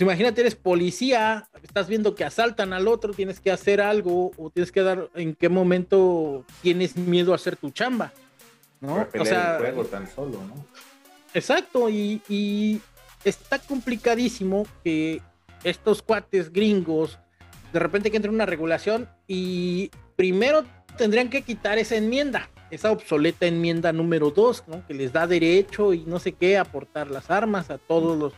[0.01, 4.49] pues imagínate, eres policía, estás viendo que asaltan al otro, tienes que hacer algo o
[4.49, 8.11] tienes que dar en qué momento tienes miedo a hacer tu chamba,
[8.81, 9.07] ¿no?
[9.19, 10.65] O sea, el juego tan solo, ¿no?
[11.35, 12.81] Exacto, y, y
[13.25, 15.21] está complicadísimo que
[15.65, 17.19] estos cuates gringos
[17.71, 20.65] de repente que entre una regulación y primero
[20.97, 24.83] tendrían que quitar esa enmienda, esa obsoleta enmienda número dos, ¿no?
[24.87, 28.33] Que les da derecho y no sé qué, aportar las armas a todos los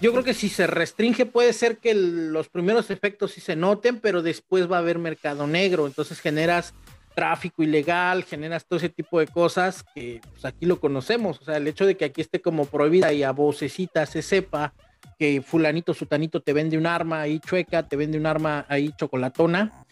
[0.00, 4.00] yo creo que si se restringe puede ser que los primeros efectos sí se noten,
[4.00, 6.74] pero después va a haber mercado negro, entonces generas
[7.14, 11.56] tráfico ilegal, generas todo ese tipo de cosas que pues, aquí lo conocemos, o sea,
[11.56, 14.74] el hecho de que aquí esté como prohibida y a vocecita se sepa
[15.18, 19.84] que fulanito, sutanito te vende un arma ahí chueca, te vende un arma ahí chocolatona,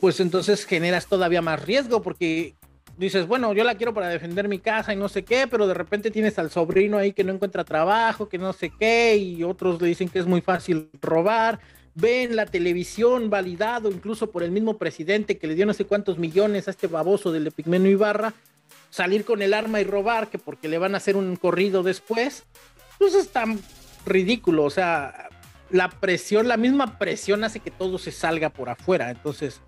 [0.00, 2.54] pues entonces generas todavía más riesgo porque
[2.96, 5.74] dices, bueno, yo la quiero para defender mi casa y no sé qué, pero de
[5.74, 9.80] repente tienes al sobrino ahí que no encuentra trabajo, que no sé qué, y otros
[9.80, 11.60] le dicen que es muy fácil robar.
[11.94, 16.18] Ven la televisión validado incluso por el mismo presidente que le dio no sé cuántos
[16.18, 18.34] millones a este baboso del Epigmenio Ibarra,
[18.90, 22.44] salir con el arma y robar, que porque le van a hacer un corrido después.
[22.98, 23.60] Pues es tan
[24.06, 25.28] ridículo, o sea,
[25.70, 29.10] la presión, la misma presión hace que todo se salga por afuera.
[29.10, 29.60] Entonces,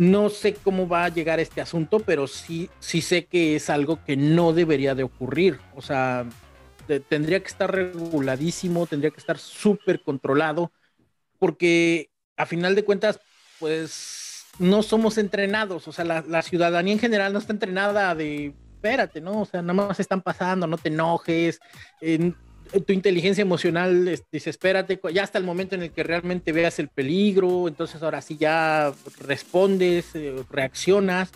[0.00, 4.02] no sé cómo va a llegar este asunto, pero sí, sí sé que es algo
[4.02, 5.60] que no debería de ocurrir.
[5.74, 6.24] O sea,
[7.10, 10.72] tendría que estar reguladísimo, tendría que estar súper controlado,
[11.38, 13.20] porque a final de cuentas,
[13.58, 15.86] pues no somos entrenados.
[15.86, 19.42] O sea, la, ciudadanía en general no está entrenada de, espérate, ¿no?
[19.42, 21.60] O sea, nada más están pasando, no te enojes
[22.78, 26.88] tu inteligencia emocional dice, espérate, ya hasta el momento en el que realmente veas el
[26.88, 31.30] peligro, entonces ahora sí ya respondes, eh, reaccionas,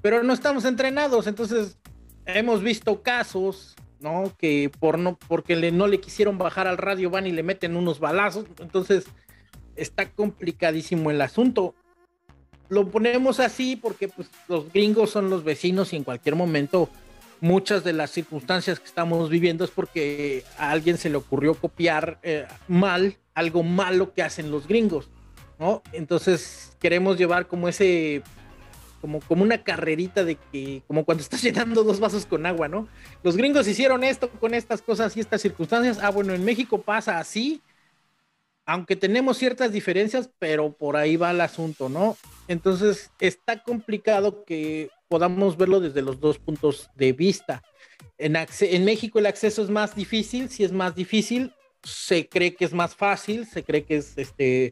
[0.00, 1.78] pero no estamos entrenados, entonces
[2.26, 4.32] hemos visto casos, ¿no?
[4.36, 7.76] Que por no, porque le, no le quisieron bajar al radio van y le meten
[7.76, 9.04] unos balazos, entonces
[9.76, 11.74] está complicadísimo el asunto.
[12.68, 16.88] Lo ponemos así porque pues, los gringos son los vecinos y en cualquier momento
[17.42, 22.18] muchas de las circunstancias que estamos viviendo es porque a alguien se le ocurrió copiar
[22.22, 25.10] eh, mal algo malo que hacen los gringos,
[25.58, 25.82] ¿no?
[25.92, 28.22] Entonces queremos llevar como ese
[29.00, 32.86] como, como una carrerita de que, como cuando estás llenando dos vasos con agua, ¿no?
[33.24, 35.98] Los gringos hicieron esto con estas cosas y estas circunstancias.
[36.00, 37.60] Ah, bueno, en México pasa así,
[38.64, 42.16] aunque tenemos ciertas diferencias, pero por ahí va el asunto, ¿no?
[42.46, 47.62] Entonces está complicado que podamos verlo desde los dos puntos de vista.
[48.16, 48.32] En,
[48.82, 51.52] México el acceso es más difícil, si es más difícil,
[51.82, 54.70] se cree que es más fácil, se cree que es este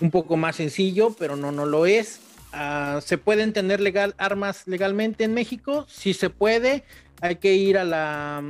[0.00, 2.20] un poco más sencillo, pero no, no lo es.
[2.52, 5.84] Ah, ¿Se pueden tener legal, armas legalmente en México?
[5.88, 6.84] Sí se puede.
[7.20, 8.44] Hay que ir a, la,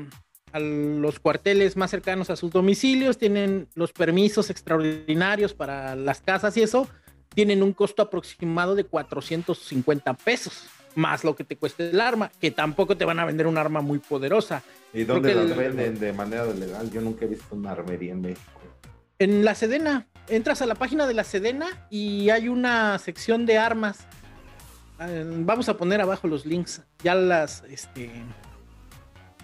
[0.53, 3.17] a los cuarteles más cercanos a sus domicilios.
[3.17, 6.87] Tienen los permisos extraordinarios para las casas y eso.
[7.35, 10.65] Tienen un costo aproximado de 450 pesos,
[10.95, 13.81] más lo que te cueste el arma, que tampoco te van a vender un arma
[13.81, 14.63] muy poderosa.
[14.93, 16.91] ¿Y dónde las venden de manera legal?
[16.91, 18.61] Yo nunca he visto una armería en México.
[19.19, 23.59] En la Sedena, entras a la página de la Sedena y hay una sección de
[23.59, 24.07] armas.
[25.01, 26.83] Eh, vamos a poner abajo los links.
[27.03, 28.11] Ya las, este,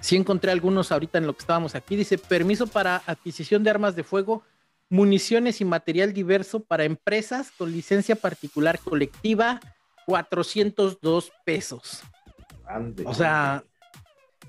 [0.00, 1.96] sí encontré algunos ahorita en lo que estábamos aquí.
[1.96, 4.42] Dice permiso para adquisición de armas de fuego,
[4.88, 9.60] municiones y material diverso para empresas con licencia particular colectiva,
[10.06, 12.02] 402 pesos.
[13.04, 13.62] o sea,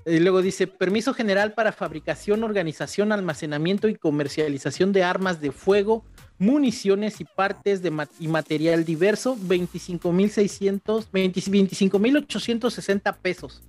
[0.06, 6.04] y luego dice, permiso general para fabricación, organización, almacenamiento y comercialización de armas de fuego,
[6.38, 13.62] municiones y partes de y material diverso, 25.600, 25.860 pesos.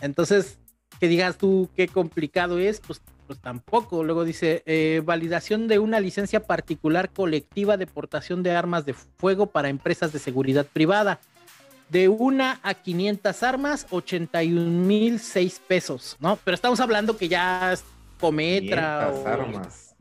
[0.00, 0.58] Entonces,
[0.98, 3.00] que digas tú qué complicado es, pues,
[3.32, 4.04] pues tampoco.
[4.04, 9.46] Luego dice, eh, validación de una licencia particular colectiva de portación de armas de fuego
[9.46, 11.18] para empresas de seguridad privada
[11.88, 16.38] de una a 500 armas, 81 mil 6 pesos, ¿no?
[16.44, 17.84] Pero estamos hablando que ya es
[18.20, 19.94] Cometra o armas.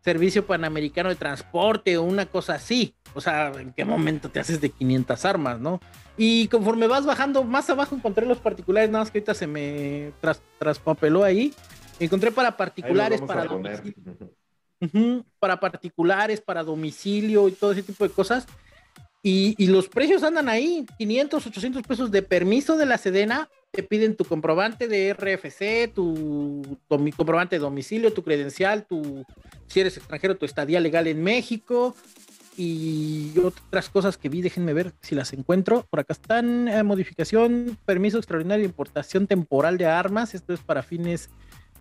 [0.00, 2.94] Servicio Panamericano de Transporte o una cosa así.
[3.14, 5.80] O sea, ¿en qué momento te haces de 500 armas, no?
[6.16, 10.12] Y conforme vas bajando, más abajo encontré los particulares, nada más que ahorita se me
[10.58, 11.54] traspapeló ahí.
[12.04, 13.46] Encontré para particulares, para
[15.38, 18.46] para particulares, para domicilio y todo ese tipo de cosas.
[19.24, 24.16] Y, los precios andan ahí, 500, 800 pesos de permiso de la Sedena, te piden
[24.16, 29.24] tu comprobante de RFC, tu, comprobante de domicilio, tu credencial, tu,
[29.68, 31.94] si eres extranjero, tu estadía legal en México.
[32.56, 35.86] Y otras cosas que vi, déjenme ver si las encuentro.
[35.88, 40.82] Por acá están, eh, modificación, permiso extraordinario de importación temporal de armas, esto es para
[40.82, 41.30] fines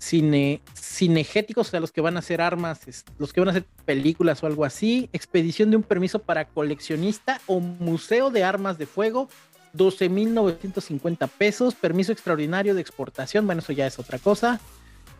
[0.01, 2.81] cine, cinegéticos, o sea, los que van a hacer armas,
[3.19, 7.39] los que van a hacer películas o algo así, expedición de un permiso para coleccionista
[7.45, 9.29] o museo de armas de fuego,
[9.75, 14.59] 12.950 pesos, permiso extraordinario de exportación, bueno, eso ya es otra cosa,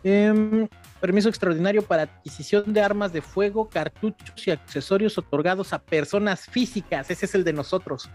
[0.02, 0.66] em,
[1.00, 7.08] permiso extraordinario para adquisición de armas de fuego, cartuchos y accesorios otorgados a personas físicas,
[7.08, 8.10] ese es el de nosotros.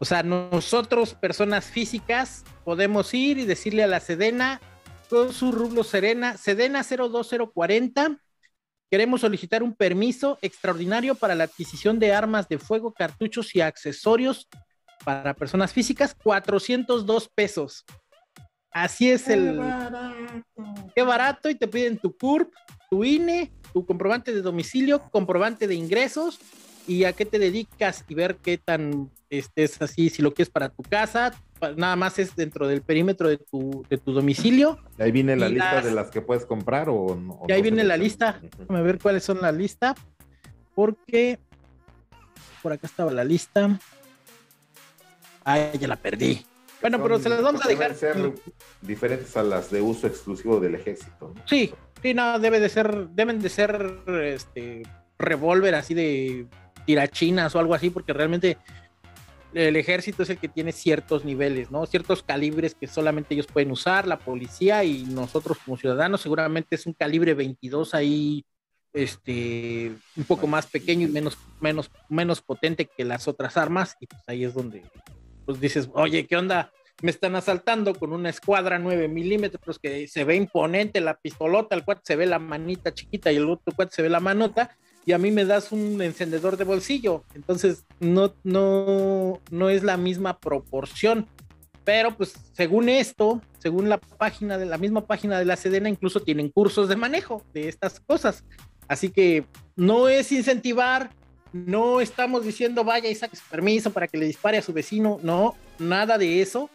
[0.00, 4.60] O sea, nosotros, personas físicas, podemos ir y decirle a la Sedena,
[5.08, 8.18] con su rublo Serena, Sedena 02040.
[8.90, 14.48] Queremos solicitar un permiso extraordinario para la adquisición de armas de fuego, cartuchos y accesorios
[15.04, 17.84] para personas físicas, 402 pesos.
[18.70, 19.58] Así es el...
[19.58, 20.14] Barato.
[20.94, 22.52] Qué barato y te piden tu CURP,
[22.90, 26.38] tu INE, tu comprobante de domicilio, comprobante de ingresos
[26.86, 30.68] y a qué te dedicas y ver qué tan estés así, si lo quieres para
[30.68, 31.32] tu casa,
[31.76, 34.78] nada más es dentro del perímetro de tu, de tu domicilio.
[34.98, 37.42] ahí viene la lista de las que puedes comprar o, no.
[37.48, 38.40] y ahí viene la lista.
[38.58, 39.94] Déjame ver cuáles son la lista.
[40.74, 41.38] Porque
[42.62, 43.78] por acá estaba la lista.
[45.44, 46.44] Ay, ya la perdí.
[46.80, 47.94] Bueno, pero se las vamos a dejar.
[47.94, 48.32] ser
[48.82, 51.34] diferentes a las de uso exclusivo del ejército.
[51.46, 51.72] Sí,
[52.02, 54.82] sí, no, debe de ser, deben de ser este
[55.18, 56.46] revólver así de
[56.86, 58.58] tirachinas o algo así, porque realmente
[59.54, 61.86] el ejército es el que tiene ciertos niveles, ¿no?
[61.86, 66.86] Ciertos calibres que solamente ellos pueden usar, la policía y nosotros como ciudadanos seguramente es
[66.86, 68.44] un calibre 22 ahí,
[68.92, 74.06] este, un poco más pequeño y menos, menos, menos potente que las otras armas y
[74.06, 74.82] pues ahí es donde,
[75.46, 76.70] pues dices, oye, ¿qué onda?
[77.00, 81.84] Me están asaltando con una escuadra 9 milímetros que se ve imponente la pistolota, el
[81.84, 84.76] cual se ve la manita chiquita y el otro cual se ve la manota
[85.08, 87.24] y a mí me das un encendedor de bolsillo.
[87.34, 91.26] Entonces, no, no, no es la misma proporción.
[91.82, 96.20] Pero pues según esto, según la página de la misma página de la Sedena, incluso
[96.20, 98.44] tienen cursos de manejo de estas cosas.
[98.86, 99.46] Así que
[99.76, 101.08] no es incentivar,
[101.54, 105.18] no estamos diciendo vaya y saque su permiso para que le dispare a su vecino,
[105.22, 106.68] no, nada de eso.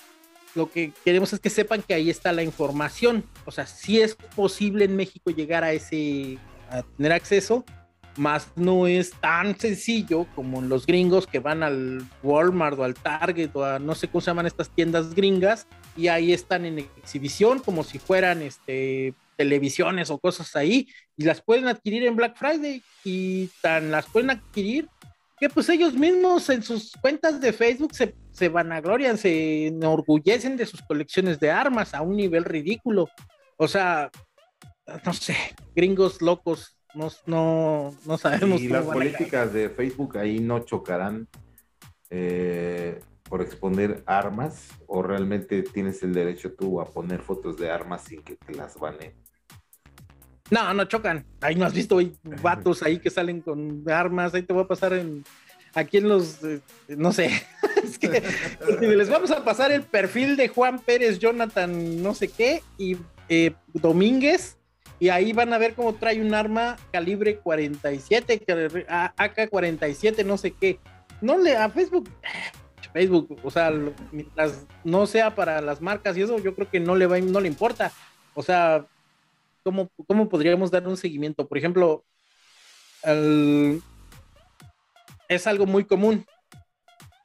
[0.56, 3.26] Lo que queremos es que sepan que ahí está la información.
[3.46, 6.40] O sea, si es posible en México llegar a ese,
[6.72, 7.64] a tener acceso,
[8.18, 13.56] más no es tan sencillo como los gringos que van al Walmart o al Target
[13.56, 17.60] o a no sé cómo se llaman estas tiendas gringas y ahí están en exhibición
[17.60, 20.88] como si fueran este televisiones o cosas ahí
[21.18, 24.88] y las pueden adquirir en Black Friday y tan las pueden adquirir
[25.40, 30.66] que pues ellos mismos en sus cuentas de Facebook se, se vanaglorian, se enorgullecen de
[30.66, 33.10] sus colecciones de armas a un nivel ridículo.
[33.58, 34.10] O sea,
[35.06, 35.36] no sé,
[35.76, 38.62] gringos locos, no, no, no sabemos.
[38.62, 41.28] Y las políticas de Facebook ahí no chocarán
[42.10, 48.04] eh, por exponer armas o realmente tienes el derecho tú a poner fotos de armas
[48.04, 49.14] sin que te las baneen.
[50.52, 51.26] No, no chocan.
[51.42, 54.34] Ahí no has visto hay vatos ahí que salen con armas.
[54.34, 55.24] Ahí te voy a pasar en
[55.74, 57.32] aquí en los, eh, no sé.
[57.84, 58.22] es que
[58.82, 62.98] les vamos a pasar el perfil de Juan Pérez, Jonathan, no sé qué, y
[63.30, 64.58] eh, Domínguez.
[65.04, 68.42] Y ahí van a ver cómo trae un arma calibre 47,
[68.88, 70.80] AK-47, no sé qué.
[71.20, 72.10] No le a Facebook,
[72.94, 73.70] Facebook, o sea,
[74.14, 77.42] mientras no sea para las marcas y eso, yo creo que no le va, no
[77.42, 77.92] le importa.
[78.34, 78.86] O sea,
[79.62, 81.50] ¿cómo, cómo podríamos dar un seguimiento?
[81.50, 82.06] Por ejemplo,
[85.28, 86.26] es algo muy común.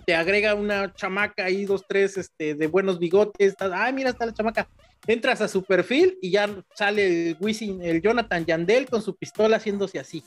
[0.09, 3.55] Te agrega una chamaca ahí, dos, tres, este, de buenos bigotes.
[3.59, 4.67] Ay, mira, está la chamaca.
[5.07, 9.59] Entras a su perfil y ya sale el Wisin, el Jonathan Yandel con su pistola
[9.59, 10.25] haciéndose así.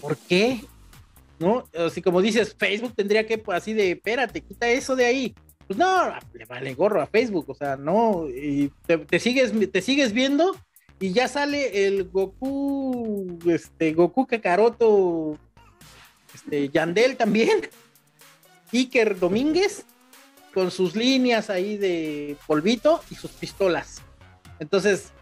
[0.00, 0.60] ¿Por qué?
[1.40, 1.64] ¿No?
[1.76, 5.34] Así como dices, Facebook tendría que, pues, así de, espérate, quita eso de ahí.
[5.66, 10.12] Pues no, le vale gorro a Facebook, o sea, no, y te, sigues, te sigues
[10.12, 10.56] viendo
[11.00, 15.36] y ya sale el Goku, este, Goku Kakaroto,
[16.32, 17.62] este, Yandel también,
[18.72, 19.84] Iker Domínguez,
[20.54, 24.02] con sus líneas ahí de polvito y sus pistolas.
[24.58, 25.12] Entonces,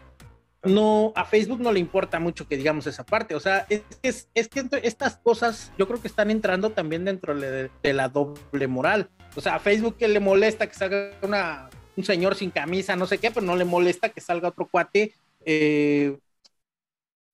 [0.63, 3.35] no, a Facebook no le importa mucho que digamos esa parte.
[3.35, 7.35] O sea, es que, es, que estas cosas yo creo que están entrando también dentro
[7.35, 9.09] de, la doble moral.
[9.35, 13.05] O sea, a Facebook que le molesta que salga una, un señor sin camisa, no
[13.05, 15.13] sé qué, pero no le molesta que salga otro cuate
[15.45, 16.17] eh,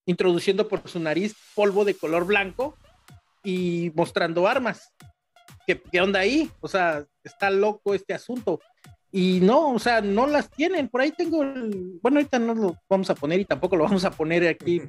[0.06, 2.78] introduciendo por su nariz polvo de color blanco
[3.44, 4.92] y mostrando armas.
[5.66, 6.50] ¿Qué, ¿Qué, onda ahí?
[6.60, 8.60] O sea, está loco este asunto.
[9.16, 10.90] Y no, o sea, no las tienen.
[10.90, 14.04] Por ahí tengo, el, bueno, ahorita no lo vamos a poner y tampoco lo vamos
[14.06, 14.82] a poner aquí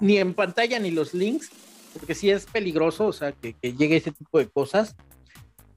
[0.00, 1.50] ni, en pantalla ni los links,
[1.94, 4.94] porque sí es peligroso, o sea, que, llegue ese tipo de cosas,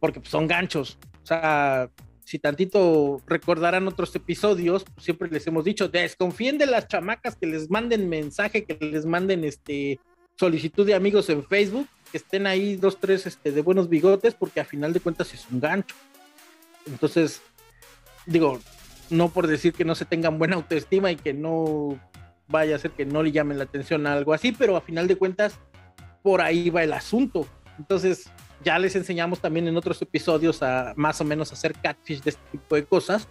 [0.02, 0.98] porque pues, son ganchos.
[1.24, 1.90] O sea,
[2.26, 7.48] si tantito recordarán otros episodios, pues, siempre les hemos dicho, desconfíen de las chamacas que
[7.48, 10.02] les manden mensaje, que les manden este
[10.36, 14.60] solicitud de amigos en Facebook, que estén ahí dos, tres este, de buenos bigotes, porque
[14.60, 15.96] a final de cuentas es un gancho.
[16.86, 17.42] Entonces,
[18.26, 18.60] digo,
[19.10, 22.00] no por decir que no se tengan buena autoestima y que no
[22.48, 25.08] vaya a ser que no le llamen la atención a algo así, pero a final
[25.08, 25.60] de cuentas,
[26.24, 27.48] por ahí va el asunto.
[27.78, 28.30] Entonces,
[28.64, 32.44] ya les enseñamos también en otros episodios a más o menos hacer catfish de este
[32.52, 33.28] tipo de cosas.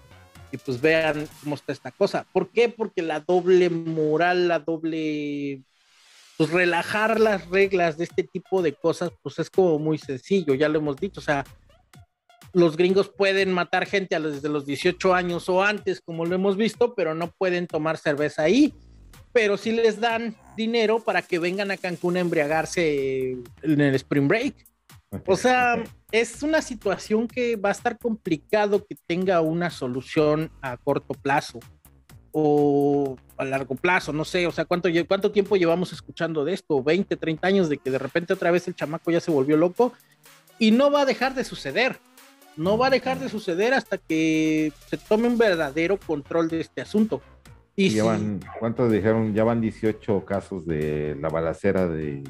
[0.53, 2.24] Y pues vean cómo está esta cosa.
[2.33, 2.68] ¿Por qué?
[2.68, 5.62] Porque la doble moral, la doble
[6.37, 10.68] pues relajar las reglas de este tipo de cosas, pues es como muy sencillo, ya
[10.68, 11.45] lo hemos dicho, o sea,
[12.53, 16.34] los gringos pueden matar gente a los, desde los 18 años o antes, como lo
[16.34, 18.74] hemos visto, pero no pueden tomar cerveza ahí,
[19.32, 23.32] pero sí les dan dinero para que vengan a Cancún a embriagarse
[23.62, 24.55] en el Spring Break.
[25.26, 30.77] O sea, es una situación que va a estar complicado que tenga una solución a
[30.77, 31.61] corto plazo.
[32.32, 36.83] O a largo plazo, no sé, o sea, ¿cuánto, cuánto tiempo llevamos escuchando de esto,
[36.83, 39.93] 20, 30 años de que de repente otra vez el chamaco ya se volvió loco
[40.59, 41.99] y no va a dejar de suceder,
[42.57, 46.81] no va a dejar de suceder hasta que se tome un verdadero control de este
[46.81, 47.21] asunto.
[47.75, 49.35] Y Llevan, ¿Cuántos dijeron?
[49.35, 52.25] Ya van 18 casos de la balacera de,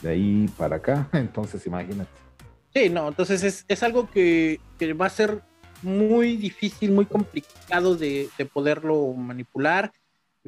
[0.00, 2.10] de ahí para acá, entonces imagínate.
[2.74, 5.42] Sí, no, entonces es, es algo que, que va a ser
[5.82, 9.92] muy difícil, muy complicado de, poderlo manipular.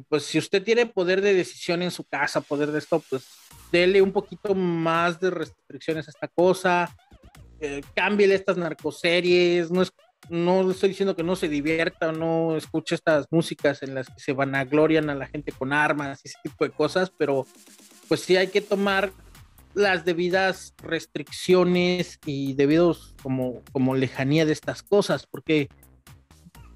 [0.09, 3.27] Pues si usted tiene poder de decisión en su casa, poder de esto, pues
[3.71, 6.95] dele un poquito más de restricciones a esta cosa,
[7.59, 9.91] eh, cámbiele estas narcoseries, no es,
[10.29, 14.19] no estoy diciendo que no se divierta o no escuche estas músicas en las que
[14.19, 17.45] se vanaglorian a la gente con armas y ese tipo de cosas, pero
[18.07, 19.11] pues sí hay que tomar
[19.73, 25.69] las debidas restricciones y debidos como, como lejanía de estas cosas, porque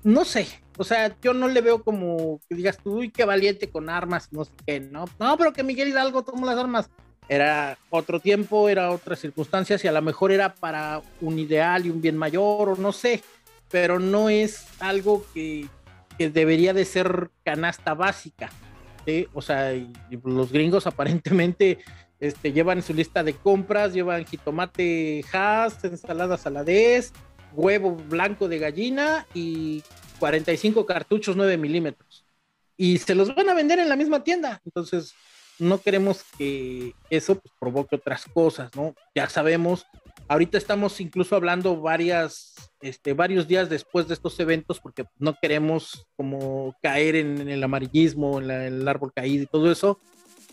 [0.03, 0.47] no sé,
[0.77, 4.31] o sea, yo no le veo como que digas tú, uy, qué valiente con armas,
[4.31, 5.05] no sé qué, ¿no?
[5.19, 6.89] No, pero que Miguel Hidalgo tomó las armas.
[7.27, 11.89] Era otro tiempo, era otras circunstancias y a lo mejor era para un ideal y
[11.89, 13.21] un bien mayor, o no sé,
[13.69, 15.67] pero no es algo que,
[16.17, 18.49] que debería de ser canasta básica.
[19.05, 19.27] ¿sí?
[19.34, 19.73] O sea,
[20.23, 21.80] los gringos aparentemente
[22.19, 27.13] este, llevan su lista de compras, llevan jitomate Hass, ensalada saladez,
[27.53, 29.84] huevo blanco de gallina y
[30.19, 32.26] 45 cartuchos 9 milímetros.
[32.77, 34.61] Y se los van a vender en la misma tienda.
[34.65, 35.13] Entonces,
[35.59, 38.95] no queremos que eso pues, provoque otras cosas, ¿no?
[39.13, 39.85] Ya sabemos,
[40.27, 46.07] ahorita estamos incluso hablando varias, este, varios días después de estos eventos, porque no queremos
[46.15, 49.99] como caer en, el amarillismo, en, en el árbol caído y todo eso.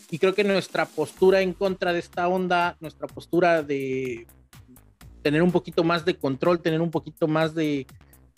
[0.09, 4.27] Y creo que nuestra postura en contra de esta onda, nuestra postura de
[5.21, 7.85] tener un poquito más de control, tener un poquito más de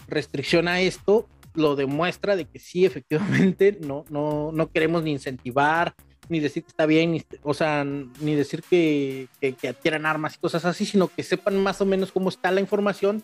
[0.08, 5.94] restricción a esto, lo demuestra de que sí, efectivamente, no, no, no queremos ni incentivar,
[6.30, 10.40] ni decir que está bien, ni, o sea, ni decir que, que, que armas y
[10.40, 13.24] cosas así, sino que sepan más o menos cómo está la información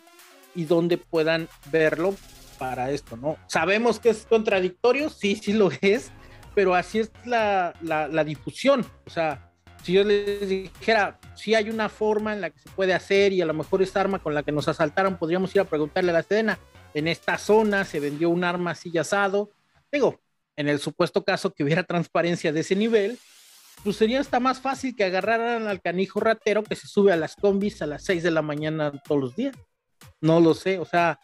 [0.55, 2.15] y dónde puedan verlo
[2.57, 3.37] para esto, ¿no?
[3.47, 6.11] Sabemos que es contradictorio, sí, sí lo es,
[6.55, 9.51] pero así es la, la, la difusión, o sea,
[9.83, 13.41] si yo les dijera, si hay una forma en la que se puede hacer y
[13.41, 16.13] a lo mejor esa arma con la que nos asaltaron, podríamos ir a preguntarle a
[16.13, 16.59] la escena,
[16.93, 19.49] en esta zona se vendió un arma así asado.
[19.91, 20.19] Digo,
[20.55, 23.19] en el supuesto caso que hubiera transparencia de ese nivel,
[23.83, 27.35] pues sería hasta más fácil que agarraran al canijo ratero que se sube a las
[27.35, 29.55] combis a las 6 de la mañana todos los días.
[30.21, 31.19] No lo sé, o sea,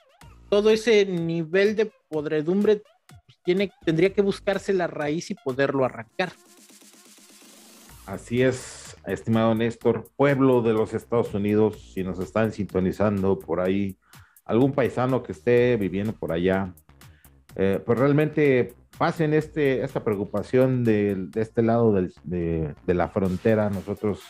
[0.49, 6.33] todo ese nivel de podredumbre pues, tiene, tendría que buscarse la raíz y poderlo arrancar.
[8.05, 13.97] Así es, estimado Néstor, pueblo de los Estados Unidos, si nos están sintonizando por ahí,
[14.45, 16.73] algún paisano que esté viviendo por allá,
[17.55, 23.69] eh, pues realmente pasen este, esta preocupación de, este lado de, la frontera.
[23.69, 24.21] Nosotros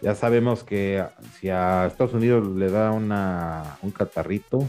[0.00, 1.04] ya sabemos que
[1.38, 4.68] si a Estados Unidos le da una, un catarrito,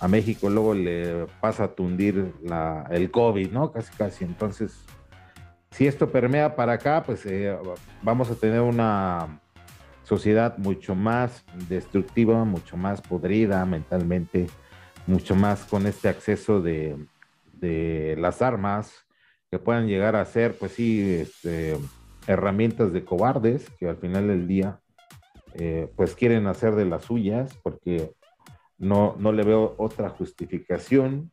[0.00, 3.72] a México luego le pasa a tundir la, el COVID, ¿no?
[3.72, 4.24] Casi, casi.
[4.24, 4.84] Entonces,
[5.74, 7.56] si esto permea para acá, pues eh,
[8.00, 9.40] vamos a tener una
[10.04, 14.46] sociedad mucho más destructiva, mucho más podrida mentalmente,
[15.08, 16.96] mucho más con este acceso de,
[18.18, 19.06] las armas
[19.50, 21.76] que puedan llegar a ser, pues sí, este,
[22.26, 24.80] herramientas de cobardes que al final del día,
[25.54, 28.12] eh, pues quieren hacer de las suyas porque
[28.78, 31.30] no, no le veo otra justificación.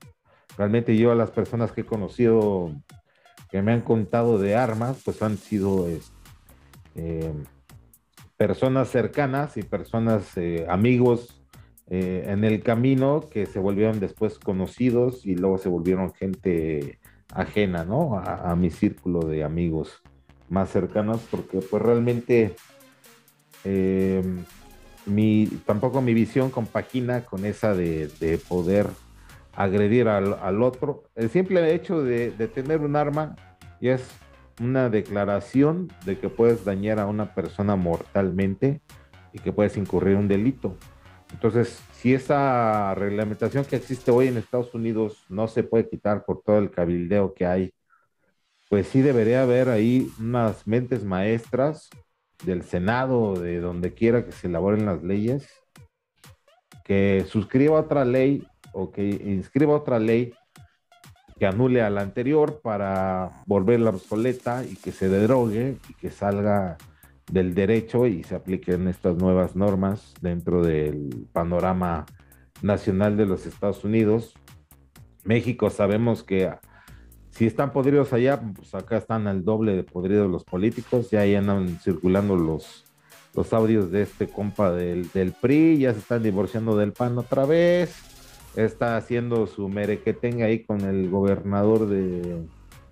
[0.57, 2.71] Realmente yo a las personas que he conocido
[3.51, 5.87] que me han contado de armas, pues han sido
[6.95, 7.33] eh,
[8.37, 11.43] personas cercanas y personas, eh, amigos
[11.89, 16.99] eh, en el camino que se volvieron después conocidos y luego se volvieron gente
[17.33, 18.17] ajena, ¿no?
[18.17, 20.01] A, mi círculo de amigos
[20.49, 22.55] más cercanos, porque pues realmente
[25.05, 28.87] mi, tampoco mi visión compagina con esa de, poder
[29.53, 31.03] agredir al, otro.
[31.15, 33.35] El simple hecho de, tener un arma
[33.79, 34.09] y es
[34.59, 38.81] una declaración de que puedes dañar a una persona mortalmente
[39.33, 40.75] y que puedes incurrir un delito.
[41.31, 46.41] Entonces, si esa reglamentación que existe hoy en Estados Unidos no se puede quitar por
[46.41, 47.73] todo el cabildeo que hay,
[48.69, 51.89] pues sí debería haber ahí unas mentes maestras
[52.43, 55.47] del Senado, de donde quiera que se elaboren las leyes,
[56.83, 60.33] que suscriba otra ley o que inscriba otra ley
[61.41, 66.77] que anule a la anterior para volverla obsoleta y que se derogue y que salga
[67.31, 72.05] del derecho y se apliquen estas nuevas normas dentro del panorama
[72.61, 74.35] nacional de los Estados Unidos.
[75.23, 76.51] México sabemos que
[77.31, 81.33] si están podridos allá, pues acá están al doble de podridos los políticos, ya ahí
[81.33, 82.85] andan circulando los,
[83.33, 87.47] los audios de este compa del, del PRI, ya se están divorciando del PAN otra
[87.47, 88.10] vez
[88.55, 92.43] está haciendo su merequetenga ahí con el gobernador de,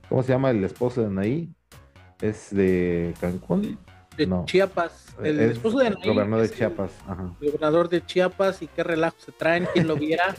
[0.08, 0.52] ¿cómo se llama?
[0.52, 1.50] El esposo de Naí,
[2.22, 3.78] es de Cancún.
[4.18, 6.08] De Chiapas, el esposo de Naí.
[6.10, 7.36] Gobernador de Chiapas, ajá.
[7.42, 10.36] gobernador de Chiapas y qué relajo se traen, quien lo viera.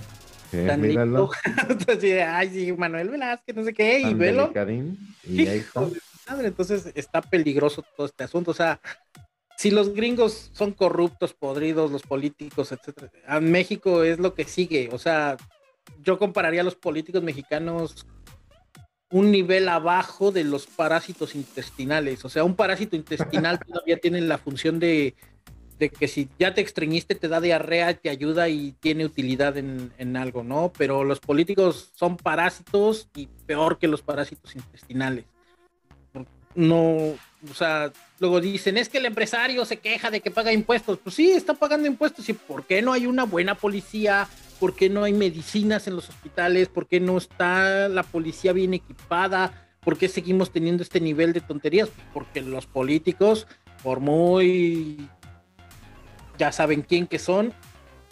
[0.50, 1.30] tan lindo.
[1.68, 4.52] Entonces, ay, sí, Manuel Velázquez, no sé qué, y velo.
[5.24, 5.82] Y ahí está.
[6.42, 8.80] Entonces está peligroso todo este asunto, o sea,
[9.60, 14.88] si los gringos son corruptos, podridos, los políticos, etcétera, a México es lo que sigue.
[14.90, 15.36] O sea,
[16.02, 18.06] yo compararía a los políticos mexicanos
[19.10, 22.24] un nivel abajo de los parásitos intestinales.
[22.24, 25.14] O sea, un parásito intestinal todavía tiene la función de,
[25.78, 30.16] que si ya te extrañiste, te da diarrea, te ayuda y tiene utilidad en, en,
[30.16, 30.72] algo, ¿no?
[30.78, 35.26] Pero los políticos son parásitos y peor que los parásitos intestinales.
[36.54, 37.14] No,
[37.48, 40.98] o sea, luego dicen, es que el empresario se queja de que paga impuestos.
[40.98, 42.28] Pues sí, está pagando impuestos.
[42.28, 44.28] ¿Y por qué no hay una buena policía?
[44.58, 46.68] ¿Por qué no hay medicinas en los hospitales?
[46.68, 49.68] ¿Por qué no está la policía bien equipada?
[49.80, 51.88] ¿Por qué seguimos teniendo este nivel de tonterías?
[52.12, 53.46] Porque los políticos
[53.82, 55.08] por muy
[56.38, 57.52] ya saben quién que son,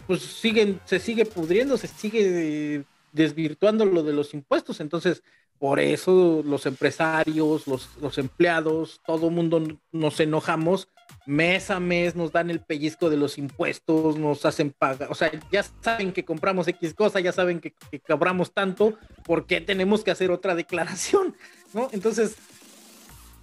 [0.06, 4.80] pues siguen, se sigue pudriendo, se sigue desvirtuando lo de los impuestos.
[4.80, 5.22] Entonces,
[5.59, 9.62] por eso los empresarios, los, los empleados, todo mundo
[9.93, 10.89] nos enojamos.
[11.26, 15.10] Mes a mes nos dan el pellizco de los impuestos, nos hacen pagar.
[15.10, 19.47] O sea, ya saben que compramos X cosa, ya saben que, que cobramos tanto, ¿por
[19.47, 21.36] qué tenemos que hacer otra declaración?
[21.74, 21.89] ¿No?
[21.93, 22.36] Entonces,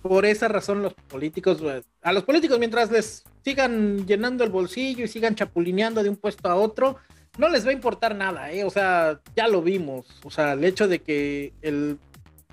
[0.02, 1.60] por esa razón los políticos,
[2.02, 6.48] a los políticos mientras les sigan llenando el bolsillo y sigan chapulineando de un puesto
[6.48, 6.98] a otro,
[7.38, 8.64] no les va a importar nada, ¿eh?
[8.64, 10.06] O sea, ya lo vimos.
[10.24, 11.98] O sea, el hecho de que el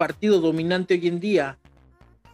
[0.02, 1.58] partido dominante hoy en día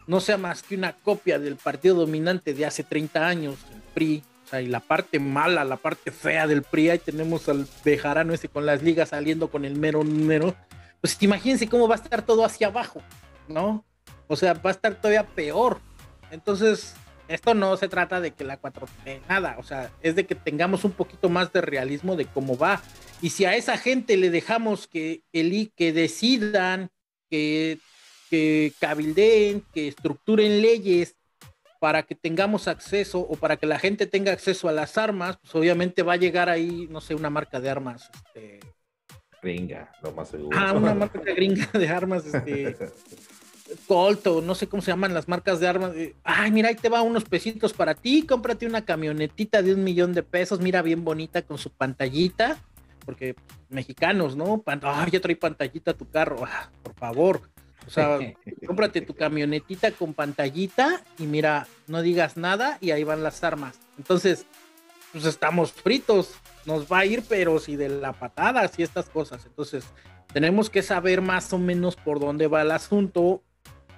[0.07, 4.23] no sea más que una copia del partido dominante de hace 30 años, el PRI.
[4.47, 8.33] O sea, y la parte mala, la parte fea del PRI, ahí tenemos al Bejarano
[8.33, 10.57] ese con las ligas saliendo con el mero número.
[11.03, 13.03] Pues imagínense cómo va a estar todo hacia abajo,
[13.49, 13.85] ¿no?
[14.29, 15.79] O sea, va a estar todavía peor.
[16.31, 16.95] Entonces,
[17.29, 20.85] esto no se trata de que la 4T, nada, o sea, es de que tengamos
[20.85, 22.81] un poquito más de realismo de cómo va.
[23.21, 26.91] Y si a esa gente le dejamos que, el, que decidan,
[27.31, 27.79] que,
[28.31, 31.17] que cabildeen, que estructuren leyes
[31.81, 35.55] para que tengamos acceso o para que la gente tenga acceso a las armas, pues
[35.55, 38.11] obviamente va a llegar ahí, no sé, una marca de armas.
[38.27, 38.61] Este...
[39.41, 40.57] Gringa, lo más seguro.
[40.59, 42.77] Ah, una marca gringa de armas, este.
[43.87, 45.93] Colt o no sé cómo se llaman las marcas de armas.
[46.25, 50.15] Ay, mira, ahí te va unos pesitos para ti, cómprate una camionetita de un millón
[50.15, 52.59] de pesos, mira bien bonita con su pantallita,
[53.09, 53.35] porque
[53.71, 54.63] mexicanos, ¿no?
[54.83, 57.41] Ay, ya trae pantallita tu carro, ah, por favor.
[57.87, 58.19] O sea,
[58.67, 63.81] cómprate tu camionetita con pantallita y mira, no digas nada y ahí van las armas.
[63.97, 64.45] Entonces,
[65.11, 66.35] pues estamos fritos,
[66.67, 69.47] nos va a ir, pero si de la patada, si estas cosas.
[69.47, 69.87] Entonces,
[70.31, 73.43] tenemos que saber más o menos por dónde va el asunto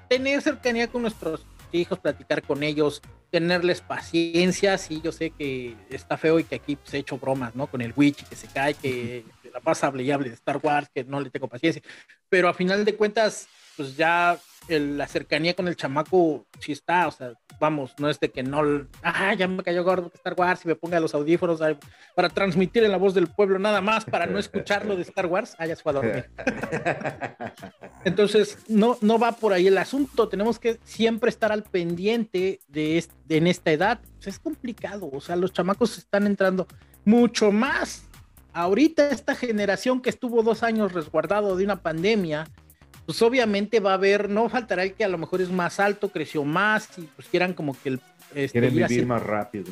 [0.09, 4.77] tener cercanía con nuestros hijos, platicar con ellos, tenerles paciencia.
[4.79, 7.67] Sí, yo sé que está feo y que aquí se ha hecho bromas, ¿no?
[7.67, 10.89] Con el Witch que se cae, que la pasa hable y hable de Star Wars,
[10.95, 11.83] que no le tengo paciencia.
[12.29, 13.49] Pero a final de cuentas,
[13.81, 14.39] pues ya
[14.69, 18.61] la cercanía con el chamaco sí está, o sea, vamos, no es de que no,
[19.03, 21.63] ah, ya me cayó gordo que Star Wars y me ponga los audífonos
[22.15, 25.57] para transmitir en la voz del pueblo nada más para no escucharlo de Star Wars,
[25.57, 26.31] ah, ya se fue a dormir.
[28.05, 33.03] Entonces, no, no va por ahí el asunto, tenemos que siempre estar al pendiente de,
[33.31, 36.67] en esta edad, pues es complicado, o sea, los chamacos están entrando
[37.07, 38.07] mucho más.
[38.53, 42.47] Ahorita esta generación que estuvo dos años resguardado de una pandemia,
[43.11, 46.11] pues obviamente va a haber, no faltará el que a lo mejor es más alto,
[46.11, 48.01] creció más y pues quieran como que el...
[48.37, 49.65] Este, quieren vivir más rápido.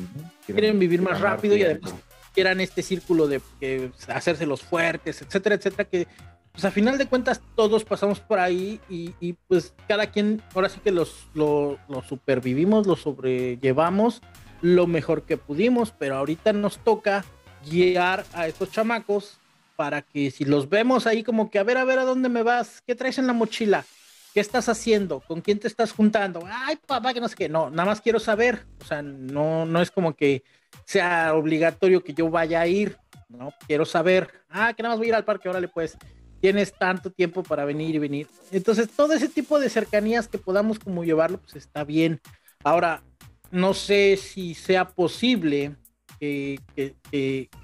[0.45, 1.95] Quieren, vivir más rápido y además
[2.33, 6.05] quieran este círculo de que, hacerse los fuertes, etcétera, etcétera, que
[6.51, 10.81] pues a final de cuentas todos pasamos por ahí y, pues cada quien, ahora sí
[10.83, 14.21] que los, lo, lo supervivimos, lo sobrellevamos
[14.61, 17.23] lo mejor que pudimos, pero ahorita nos toca
[17.71, 19.39] guiar a estos chamacos
[19.79, 22.43] para que si los vemos ahí como que, a ver, a ver, ¿a dónde me
[22.43, 22.83] vas?
[22.85, 23.85] ¿Qué traes en la mochila?
[24.33, 25.21] ¿Qué estás haciendo?
[25.21, 26.43] ¿Con quién te estás juntando?
[26.51, 27.47] Ay, papá, que no sé qué.
[27.47, 28.65] No, nada más quiero saber.
[28.81, 30.43] O sea, no, no es como que
[30.83, 32.97] sea obligatorio que yo vaya a ir.
[33.29, 34.29] No, quiero saber.
[34.49, 35.97] Ah, que nada más voy a ir al parque, órale, pues
[36.41, 38.27] tienes tanto tiempo para venir y venir.
[38.51, 42.19] Entonces, todo ese tipo de cercanías que podamos como llevarlo, pues está bien.
[42.65, 43.01] Ahora,
[43.49, 45.77] no sé si sea posible
[46.19, 46.59] que,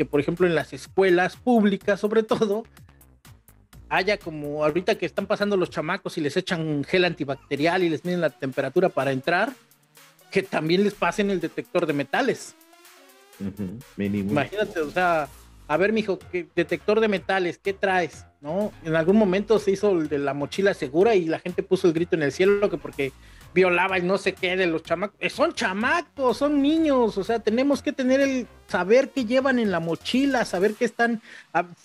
[0.09, 2.63] por ejemplo, en las escuelas públicas, sobre todo,
[3.89, 8.03] haya como ahorita que están pasando los chamacos y les echan gel antibacterial y les
[8.05, 9.53] miden la temperatura para entrar,
[10.31, 12.55] que también les pasen el detector de metales.
[13.97, 15.27] Imagínate, o sea,
[15.67, 18.25] a ver, mijo, ¿qué detector de metales, ¿qué traes?
[18.41, 18.71] ¿No?
[18.83, 21.93] En algún momento se hizo el de la mochila segura y la gente puso el
[21.93, 23.11] grito en el cielo que porque
[23.55, 25.15] violaba y no sé qué de los chamacos.
[25.19, 29.71] Eh, son chamacos, son niños, o sea, tenemos que tener el saber qué llevan en
[29.71, 31.21] la mochila, saber qué están,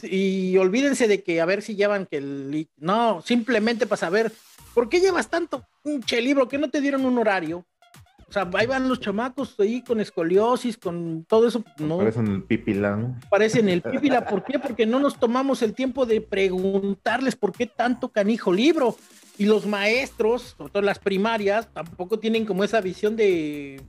[0.03, 2.69] y olvídense de que a ver si llevan que el...
[2.77, 4.33] No, simplemente para saber,
[4.75, 7.65] ¿por qué llevas tanto un che libro que no te dieron un horario?
[8.29, 11.65] O sea, ahí van los chamacos ahí con escoliosis, con todo eso.
[11.79, 11.99] No.
[11.99, 13.19] Parecen el pipila, ¿no?
[13.29, 14.25] Parecen el pipila.
[14.25, 14.61] ¿Por qué?
[14.61, 18.97] Porque no nos tomamos el tiempo de preguntarles por qué tanto canijo libro.
[19.41, 23.81] Y los maestros, sobre todo las primarias, tampoco tienen como esa visión de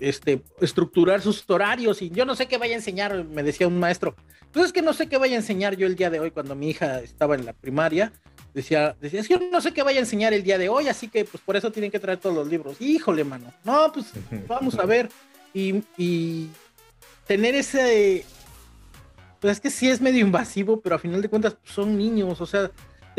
[0.00, 2.00] este, estructurar sus horarios.
[2.00, 4.16] Y yo no sé qué vaya a enseñar, me decía un maestro.
[4.50, 6.54] Pues es que no sé qué vaya a enseñar yo el día de hoy cuando
[6.54, 8.14] mi hija estaba en la primaria.
[8.54, 11.08] Decía, decía, es que no sé qué vaya a enseñar el día de hoy, así
[11.08, 12.80] que pues por eso tienen que traer todos los libros.
[12.80, 13.52] Híjole, mano.
[13.64, 14.06] No, pues
[14.48, 15.10] vamos a ver.
[15.52, 16.48] Y, y
[17.26, 18.24] tener ese...
[19.38, 22.40] Pues es que sí es medio invasivo, pero a final de cuentas pues, son niños,
[22.40, 22.70] o sea,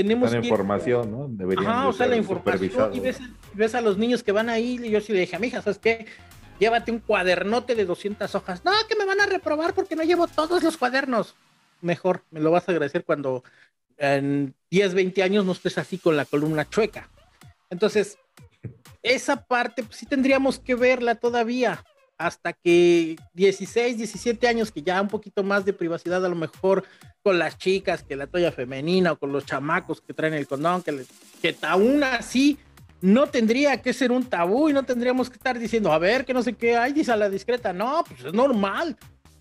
[0.04, 1.28] tenemos la información, ¿no?
[1.28, 3.20] Deberían Ajá, o sea, la información y ves,
[3.54, 5.62] ves, a los niños que van ahí y yo sí le dije a mi hija,
[5.62, 6.06] ¿sabes qué?
[6.60, 8.64] llévate un cuadernote de 200 hojas.
[8.64, 11.36] No, que me van a reprobar porque no llevo todos los cuadernos.
[11.82, 13.44] Mejor, me lo vas a agradecer cuando
[13.98, 17.10] en 10, 20 años no estés así con la columna chueca.
[17.70, 18.18] Entonces,
[19.02, 21.84] esa parte pues, sí tendríamos que verla todavía
[22.20, 26.84] hasta que 16, 17 años, que ya un poquito más de privacidad a lo mejor
[27.24, 30.84] con las chicas, que la toalla femenina o con los chamacos que traen el condón,
[30.84, 31.06] que,
[31.42, 32.60] que aún así
[33.02, 36.34] no tendría que ser un tabú y no tendríamos que estar diciendo, a ver, que
[36.34, 37.72] no sé qué hay, dice a la discreta.
[37.72, 38.98] No, pues es normal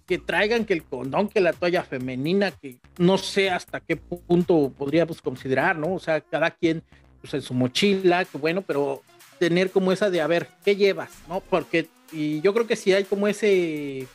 [0.07, 4.73] que traigan que el condón, que la toalla femenina, que no sé hasta qué punto
[4.77, 5.95] podríamos considerar, ¿no?
[5.95, 6.83] O sea, cada quien
[7.21, 9.03] pues, en su mochila, que bueno, pero
[9.39, 11.11] tener como esa de, a ver, ¿qué llevas?
[11.29, 11.41] ¿No?
[11.41, 14.07] Porque, y yo creo que si hay como ese,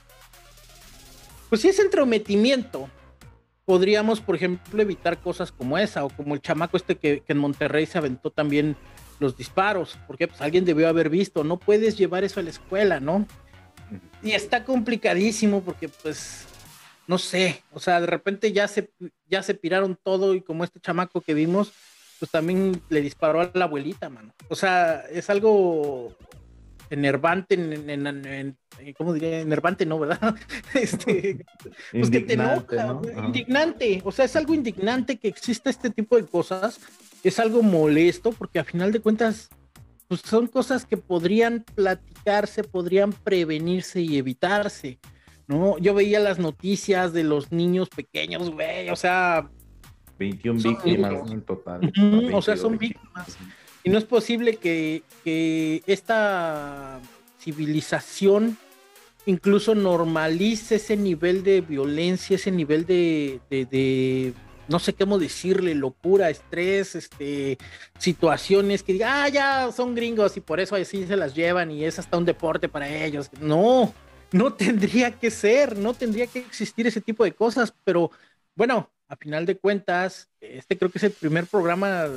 [1.50, 2.90] pues si ese entrometimiento,
[3.66, 7.86] podríamos, por ejemplo, evitar cosas como esa, o como el chamaco este que, en Monterrey
[7.86, 8.76] se aventó también
[9.20, 13.00] los disparos, porque pues alguien debió haber visto, no puedes llevar eso a la escuela,
[13.00, 13.26] ¿no?
[14.22, 16.46] Y está complicadísimo porque pues
[17.08, 18.90] no sé, o sea, de repente ya se
[19.30, 21.74] ya se piraron todo y como este chamaco que vimos,
[22.24, 24.34] pues también le disparó a la abuelita, mano.
[24.48, 26.16] O sea, es algo
[26.90, 28.58] enervante, en,
[28.98, 29.42] ¿cómo diría?
[29.42, 30.34] Enervante, no, ¿verdad?
[30.74, 31.46] Este,
[31.92, 34.02] pues que te enoja, indignante.
[34.06, 36.80] O sea, es algo indignante que exista este tipo de cosas.
[37.26, 39.50] Es algo molesto porque a final de cuentas,
[40.08, 44.98] pues son cosas que podrían platicarse, podrían prevenirse y evitarse.
[45.46, 45.78] ¿no?
[45.78, 49.50] Yo veía las noticias de los niños pequeños, güey, o sea,
[50.24, 51.92] 21 víctimas en total.
[52.34, 53.38] o sea, son víctimas.
[53.84, 55.04] Y no es posible que,
[55.86, 57.02] esta
[57.40, 58.58] civilización
[59.26, 64.34] incluso normalice ese nivel de violencia, ese nivel de,
[64.68, 67.58] no sé cómo decirle, locura, estrés, este,
[67.98, 71.84] situaciones que diga, ah, ya son gringos y por eso así se las llevan y
[71.84, 73.30] es hasta un deporte para ellos.
[73.42, 73.94] No,
[74.32, 78.12] no tendría que ser, no tendría que existir ese tipo de cosas, pero
[78.56, 82.08] bueno, a final de cuentas, este creo que es el primer programa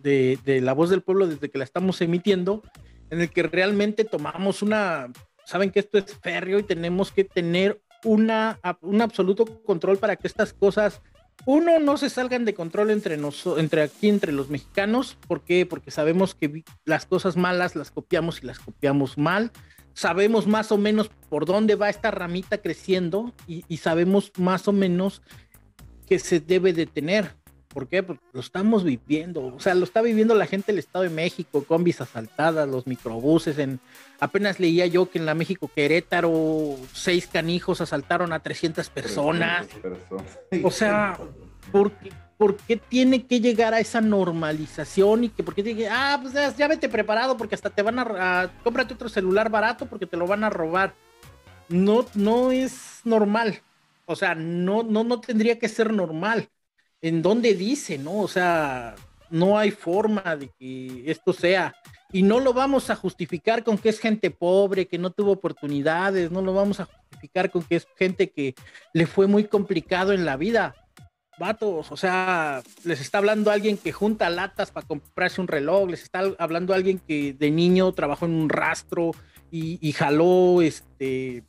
[0.00, 2.62] de, La Voz del Pueblo desde que la estamos emitiendo,
[3.10, 5.10] en el que realmente tomamos una,
[5.44, 10.28] saben que esto es férreo y tenemos que tener una, un absoluto control para que
[10.28, 11.02] estas cosas,
[11.46, 15.16] uno, no se salgan de control entre, nosotros, entre aquí, entre los mexicanos.
[15.26, 15.66] ¿Por qué?
[15.66, 19.50] Porque sabemos que las cosas malas las copiamos y las copiamos mal.
[19.94, 25.22] Sabemos más o menos por dónde va esta ramita creciendo y sabemos más o menos
[26.08, 27.34] que se debe de tener.
[27.68, 28.02] ¿Por qué?
[28.02, 29.44] Porque lo estamos viviendo.
[29.54, 33.58] O sea, lo está viviendo la gente del Estado de México, combis asaltadas, los microbuses.
[33.58, 33.78] En,
[34.20, 39.68] apenas leía yo que en la México Querétaro, seis canijos asaltaron a 300 personas.
[40.64, 41.18] O sea,
[41.70, 45.24] ¿por qué, ¿por qué tiene que llegar a esa normalización?
[45.24, 48.50] Y que, porque dije, ah, pues ya, vete preparado porque hasta te van a, a.
[48.64, 50.94] Cómprate otro celular barato porque te lo van a robar.
[51.68, 53.60] No, no es normal.
[54.08, 56.48] O sea, no, no, no tendría que ser normal.
[57.00, 58.20] ¿En dónde dice, no?
[58.20, 58.94] O sea,
[59.30, 61.74] no hay forma de que esto sea.
[62.10, 66.30] Y no lo vamos a justificar con que es gente pobre, que no tuvo oportunidades,
[66.30, 68.54] no lo vamos a justificar con que es gente que
[68.94, 70.74] le fue muy complicado en la vida.
[71.38, 76.02] Vatos, o sea, les está hablando alguien que junta latas para comprarse un reloj, les
[76.02, 79.12] está hablando alguien que de niño trabajó en un rastro
[79.50, 81.44] y, y jaló este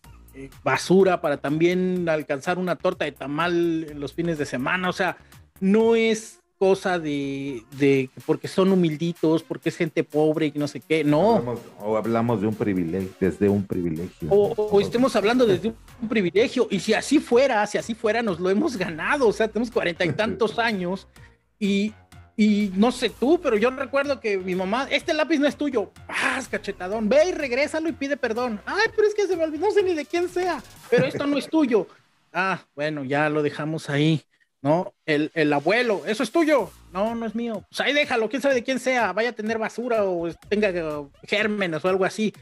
[0.63, 4.89] basura para también alcanzar una torta de tamal en los fines de semana.
[4.89, 5.17] O sea,
[5.59, 10.81] no es cosa de, de porque son humilditos, porque es gente pobre y no sé
[10.81, 11.55] qué, no.
[11.79, 14.29] o hablamos de un privilegio, desde un privilegio.
[14.29, 18.49] O, estemos hablando desde un privilegio, y si así fuera, si así fuera, nos lo
[18.49, 21.07] hemos ganado, o sea, tenemos cuarenta y tantos años,
[21.57, 21.93] y,
[22.39, 25.91] y no sé tú, pero yo recuerdo que mi mamá, este lápiz no es tuyo.
[26.07, 27.09] ¡Paz, cachetadón!
[27.09, 28.61] Ve y regrésalo y pide perdón.
[28.65, 31.27] Ay, pero es que se me olvidó, no sé ni de quién sea, pero esto
[31.27, 31.85] no es tuyo.
[32.31, 34.21] Ah, bueno, ya lo dejamos ahí,
[34.61, 34.93] ¿no?
[35.05, 36.71] El, el abuelo, eso es tuyo.
[36.93, 37.65] No, no es mío.
[37.69, 39.11] Pues ahí déjalo, quién sabe de quién sea.
[39.11, 40.71] Vaya a tener basura o tenga
[41.23, 42.33] gérmenes o algo así.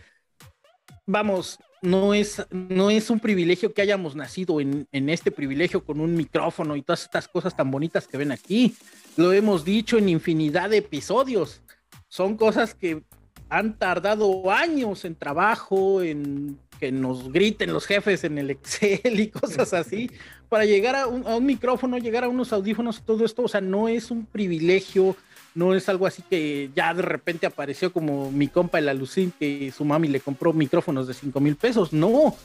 [1.08, 6.00] Vamos, no es, no es un privilegio que hayamos nacido en, en, este privilegio con
[6.00, 8.76] un micrófono y todas estas cosas tan bonitas que ven aquí.
[9.18, 11.62] Lo hemos dicho en infinidad de episodios.
[12.08, 13.04] Son cosas que
[13.50, 19.28] han tardado años en trabajo, en que nos griten los jefes en el Excel y
[19.30, 20.12] cosas así,
[20.48, 23.62] para llegar a un, a un micrófono, llegar a unos audífonos, todo esto, o sea,
[23.62, 25.16] no es un privilegio
[25.58, 29.74] no es algo así que ya de repente apareció como mi compa el Alucín que
[29.76, 31.92] su mami le compró micrófonos de 5 mil pesos.
[31.94, 32.36] No,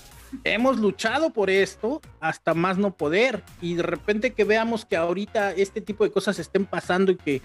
[0.45, 5.53] hemos luchado por esto hasta más no poder y de repente que veamos que ahorita
[5.53, 7.43] este tipo de cosas estén pasando y que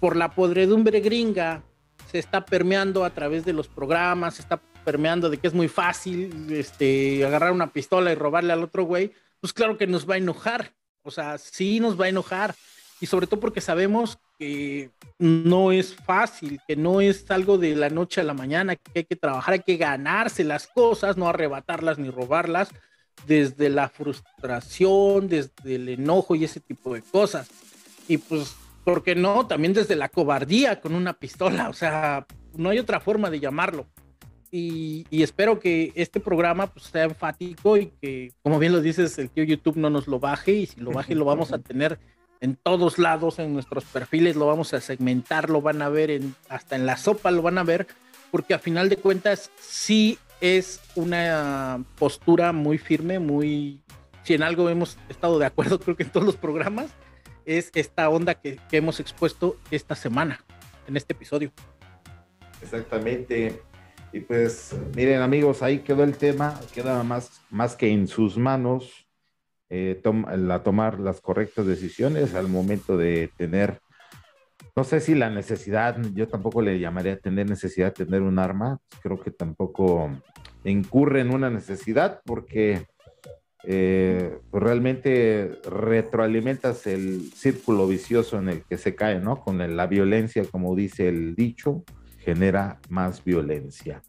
[0.00, 1.62] por la podredumbre gringa
[2.10, 5.68] se está permeando a través de los programas, se está permeando de que es muy
[5.68, 10.14] fácil este, agarrar una pistola y robarle al otro güey, pues claro que nos va
[10.14, 10.72] a enojar.
[11.02, 12.54] O sea, sí nos va a enojar.
[13.02, 17.90] Y sobre todo porque sabemos que no es fácil, que no es algo de la
[17.90, 21.98] noche a la mañana, que hay que trabajar, hay que ganarse las cosas, no arrebatarlas
[21.98, 22.70] ni robarlas,
[23.26, 27.50] desde la frustración, desde el enojo y ese tipo de cosas.
[28.06, 28.54] Y pues,
[28.84, 29.48] ¿por qué no?
[29.48, 32.24] También desde la cobardía con una pistola, o sea,
[32.54, 33.88] no hay otra forma de llamarlo.
[34.52, 39.28] Y, espero que este programa pues, sea enfático y que, como bien lo dices, el
[39.28, 41.98] tío YouTube no nos lo baje y si lo baje lo vamos a tener
[42.42, 46.34] en todos lados, en nuestros perfiles, lo vamos a segmentar, lo van a ver en,
[46.48, 47.86] hasta en la sopa, lo van a ver,
[48.32, 53.80] porque a final de cuentas sí es una postura muy firme, muy,
[54.24, 56.90] si en algo hemos estado de acuerdo, creo que en todos los programas,
[57.44, 60.44] es esta onda que, hemos expuesto esta semana,
[60.88, 61.52] en este episodio.
[62.60, 63.62] Exactamente.
[64.12, 69.01] Y pues, miren amigos, ahí quedó el tema, queda más, más que en sus manos
[69.74, 69.98] eh,
[70.36, 73.80] la tomar las correctas decisiones al momento de tener,
[74.76, 78.80] no sé si la necesidad, yo tampoco le llamaría tener necesidad de tener un arma,
[79.02, 80.10] creo que tampoco
[80.64, 82.84] incurre en una necesidad porque
[83.64, 89.40] eh, pues realmente retroalimentas el círculo vicioso en el que se cae, ¿no?
[89.40, 91.82] Con la violencia, como dice el dicho,
[92.18, 94.02] genera más violencia.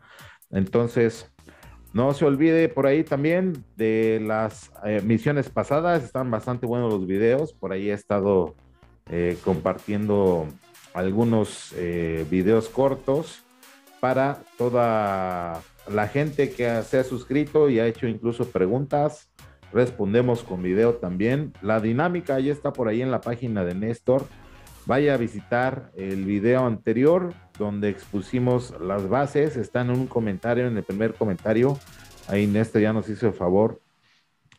[0.52, 1.33] Entonces,
[1.94, 7.06] no se olvide por ahí también de las eh, misiones pasadas, están bastante buenos los
[7.06, 8.56] videos, por ahí he estado
[9.10, 10.48] eh, compartiendo
[10.94, 13.44] algunos eh, videos cortos
[14.00, 19.30] para toda la gente que se ha suscrito y ha hecho incluso preguntas.
[19.72, 21.54] Respondemos con video también.
[21.62, 24.26] La dinámica ya está por ahí en la página de Néstor
[24.86, 29.58] vaya a visitar el video anterior donde expusimos las bases.
[29.58, 31.80] Está en un comentario, en el primer comentario.
[32.28, 33.82] Ahí Néstor ya nos hizo el favor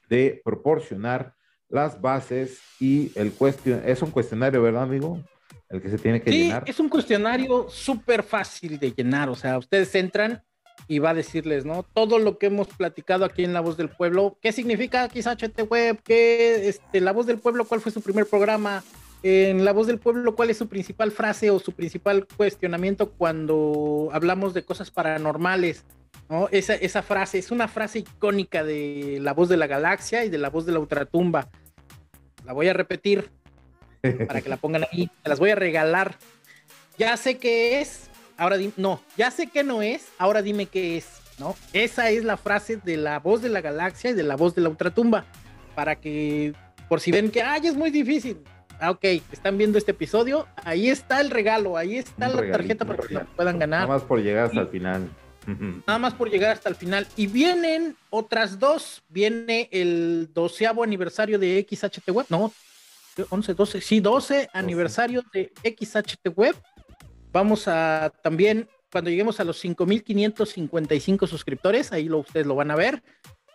[0.08, 1.34] de proporcionar
[1.68, 5.20] las bases y el cuestion es un cuestionario, ¿verdad, amigo?
[5.68, 6.64] El que se tiene que sí, llenar.
[6.66, 9.28] Es un cuestionario súper fácil de llenar.
[9.28, 10.42] O sea, ustedes entran
[10.86, 11.82] y va a decirles, ¿no?
[11.82, 14.38] Todo lo que hemos platicado aquí en La Voz del Pueblo.
[14.40, 16.00] ¿Qué significa quizá HT Web?
[16.04, 17.64] ¿Qué, este, La Voz del Pueblo?
[17.64, 18.84] ¿Cuál fue su primer programa?
[19.24, 24.10] En La Voz del Pueblo, ¿cuál es su principal frase o su principal cuestionamiento cuando
[24.12, 25.86] hablamos de cosas paranormales?
[26.28, 26.48] ¿no?
[26.52, 30.36] Esa, esa frase es una frase icónica de La Voz de la Galaxia y de
[30.36, 31.48] La Voz de la Ultratumba.
[32.44, 33.30] La voy a repetir
[34.28, 35.10] para que la pongan ahí.
[35.22, 36.16] Se las voy a regalar.
[36.98, 40.98] Ya sé qué es, ahora dime, no, ya sé que no es, ahora dime qué
[40.98, 41.56] es, ¿no?
[41.72, 44.60] Esa es la frase de La Voz de la Galaxia y de La Voz de
[44.60, 45.24] la Ultratumba.
[45.74, 46.52] Para que,
[46.90, 48.44] por si ven que, ay, es muy difícil,
[48.80, 53.02] Ah, ok, están viendo este episodio, ahí está el regalo, ahí está la tarjeta para
[53.02, 53.82] que la puedan ganar.
[53.82, 55.08] Nada más por llegar hasta el final.
[55.86, 57.06] Nada más por llegar hasta el final.
[57.16, 59.02] Y vienen otras dos.
[59.08, 62.26] Viene el doceavo aniversario de XHT Web.
[62.28, 62.52] No,
[63.28, 63.80] 11, 12.
[63.80, 66.56] Sí, 12 aniversario de XHT Web.
[67.32, 72.76] Vamos a también, cuando lleguemos a los 5.555 suscriptores, ahí lo, ustedes lo van a
[72.76, 73.02] ver.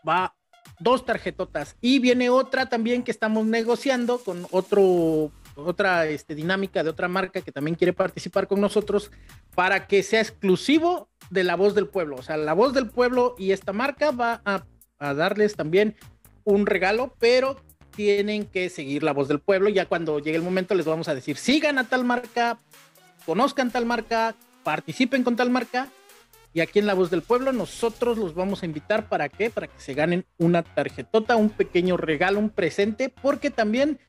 [0.08, 0.36] Va
[0.80, 1.76] dos tarjetotas.
[1.82, 7.42] Y viene otra también que estamos negociando con otro, otra este, dinámica de otra marca
[7.42, 9.12] que también quiere participar con nosotros
[9.56, 12.16] para que sea exclusivo de la voz del pueblo.
[12.18, 14.66] O sea, la voz del pueblo y esta marca va a,
[15.00, 15.96] a darles también
[16.44, 17.62] un regalo, pero
[17.96, 19.70] tienen que seguir la voz del pueblo.
[19.70, 22.60] Ya cuando llegue el momento les vamos a decir, sigan a tal marca,
[23.26, 25.90] conozcan tal marca, participen con tal marca
[26.54, 29.50] y aquí en La Voz del Pueblo nosotros los vamos a invitar para qué?
[29.50, 34.00] Para que se ganen una tarjetota, un pequeño regalo, un presente, porque también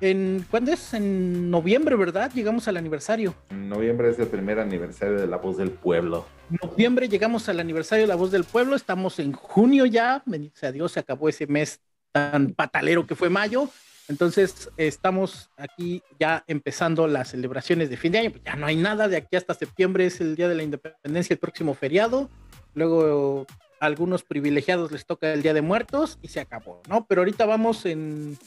[0.00, 0.94] en ¿cuándo es?
[0.94, 2.30] En noviembre, ¿verdad?
[2.34, 3.34] Llegamos al aniversario.
[3.50, 6.26] En noviembre es el primer aniversario de La Voz del Pueblo.
[6.50, 10.56] En noviembre llegamos al aniversario de La Voz del Pueblo, estamos en junio ya, bendito
[10.58, 11.80] sea Dios, se acabó ese mes
[12.12, 13.68] tan patalero que fue mayo.
[14.08, 18.30] Entonces, estamos aquí ya empezando las celebraciones de fin de año.
[18.30, 21.34] Pues ya no hay nada de aquí hasta septiembre, es el día de la independencia,
[21.34, 22.30] el próximo feriado.
[22.74, 23.46] Luego,
[23.80, 27.06] a algunos privilegiados les toca el día de muertos y se acabó, ¿no?
[27.06, 28.38] Pero ahorita vamos en,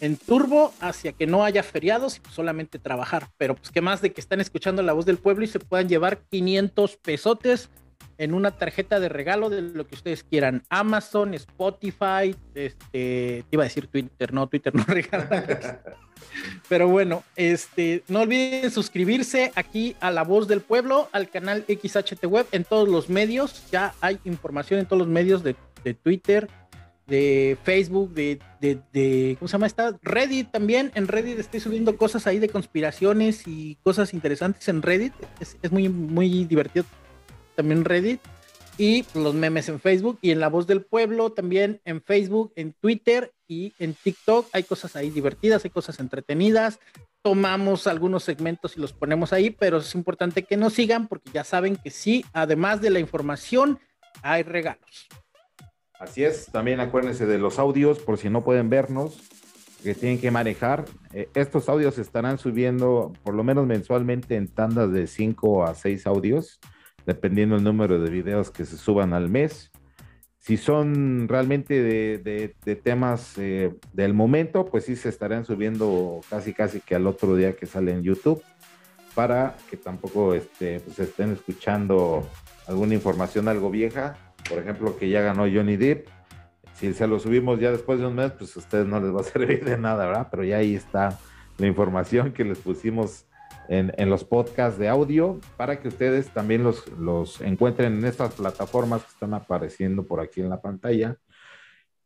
[0.00, 3.28] en turbo hacia que no haya feriados y pues solamente trabajar.
[3.38, 5.88] Pero, pues, ¿qué más de que están escuchando la voz del pueblo y se puedan
[5.88, 7.70] llevar 500 pesotes?
[8.18, 10.62] En una tarjeta de regalo de lo que ustedes quieran.
[10.68, 15.80] Amazon, Spotify, este, iba a decir Twitter, no, Twitter no regala.
[16.68, 22.24] Pero bueno, este, no olviden suscribirse aquí a La Voz del Pueblo, al canal XHT
[22.26, 23.70] Web, en todos los medios.
[23.70, 25.54] Ya hay información en todos los medios de,
[25.94, 26.48] Twitter,
[27.06, 29.96] de Facebook, de, de, ¿cómo se llama esta?
[30.02, 30.90] Reddit también.
[30.94, 35.12] En Reddit estoy subiendo cosas ahí de conspiraciones y cosas interesantes en Reddit.
[35.40, 36.84] Es, es muy, muy divertido
[37.54, 38.20] también Reddit.
[38.76, 42.72] y los memes en Facebook y en La Voz del Pueblo también en Facebook, en
[42.72, 44.48] Twitter y en TikTok.
[44.52, 46.80] Hay cosas ahí divertidas, hay cosas entretenidas.
[47.22, 51.44] Tomamos algunos segmentos y los ponemos ahí, pero es importante que nos sigan porque ya
[51.44, 53.78] saben que sí, además de la información,
[54.22, 55.08] hay regalos.
[55.98, 59.18] Así es, también acuérdense de los audios por si no pueden vernos,
[59.82, 60.84] que tienen que manejar.
[61.12, 66.06] Eh, estos audios estarán subiendo por lo menos mensualmente en tandas de 5 a 6
[66.06, 66.58] audios
[67.06, 69.70] dependiendo el número de videos que se suban al mes.
[70.38, 76.80] Si son realmente de, temas eh, del momento, pues sí se estarán subiendo casi casi
[76.80, 78.42] que al otro día que sale en YouTube,
[79.14, 82.28] para que tampoco este, pues estén escuchando
[82.66, 84.18] alguna información algo vieja,
[84.48, 86.08] por ejemplo, que ya ganó Johnny Depp.
[86.74, 89.20] Si se lo subimos ya después de un mes, pues a ustedes no les va
[89.20, 90.28] a servir de nada, ¿verdad?
[90.30, 91.18] Pero ya ahí está
[91.56, 93.26] la información que les pusimos
[93.68, 99.02] en, los podcasts de audio para que ustedes también los, los encuentren en estas plataformas
[99.02, 101.16] que están apareciendo por aquí en la pantalla.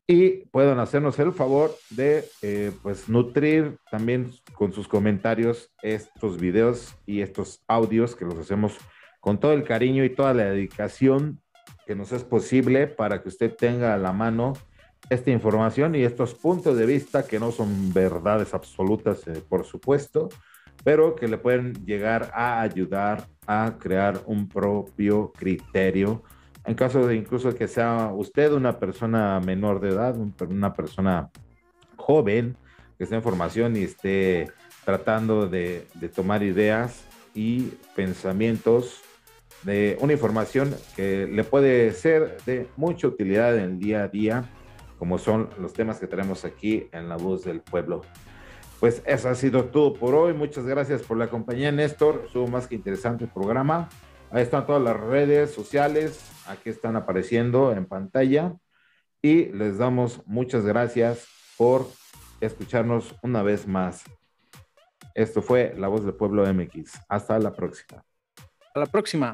[0.06, 6.96] Y puedan hacernos el favor de eh, pues nutrir también con sus comentarios estos videos
[7.04, 8.78] y estos audios que los hacemos
[9.20, 11.42] con todo el cariño y toda la dedicación
[11.86, 14.54] que nos es posible para que usted tenga a la mano
[15.10, 20.28] esta información y estos puntos de vista que no son verdades absolutas, eh, por supuesto,
[20.84, 26.22] pero que le pueden llegar a ayudar a crear un propio criterio.
[26.64, 30.16] En caso de incluso que sea usted una persona menor de edad,
[30.48, 31.30] una persona
[31.96, 32.56] joven
[32.96, 34.50] que esté en formación y esté
[34.84, 39.02] tratando de, de tomar ideas y pensamientos
[39.62, 44.50] de una información que le puede ser de mucha utilidad en el día a día,
[44.98, 48.02] como son los temas que tenemos aquí en La Voz del Pueblo.
[48.80, 50.34] Pues eso ha sido todo por hoy.
[50.34, 52.22] Muchas gracias por la compañía, Néstor.
[52.26, 53.88] Estuvo más que interesante el programa.
[54.30, 56.20] Ahí están todas las redes sociales.
[56.46, 58.54] Aquí están apareciendo en pantalla.
[59.20, 61.26] Y les damos muchas gracias
[61.56, 61.88] por
[62.40, 64.04] escucharnos una vez más.
[65.14, 67.00] Esto fue La Voz del Pueblo MX.
[67.08, 68.04] Hasta la próxima.
[68.60, 69.32] Hasta la próxima.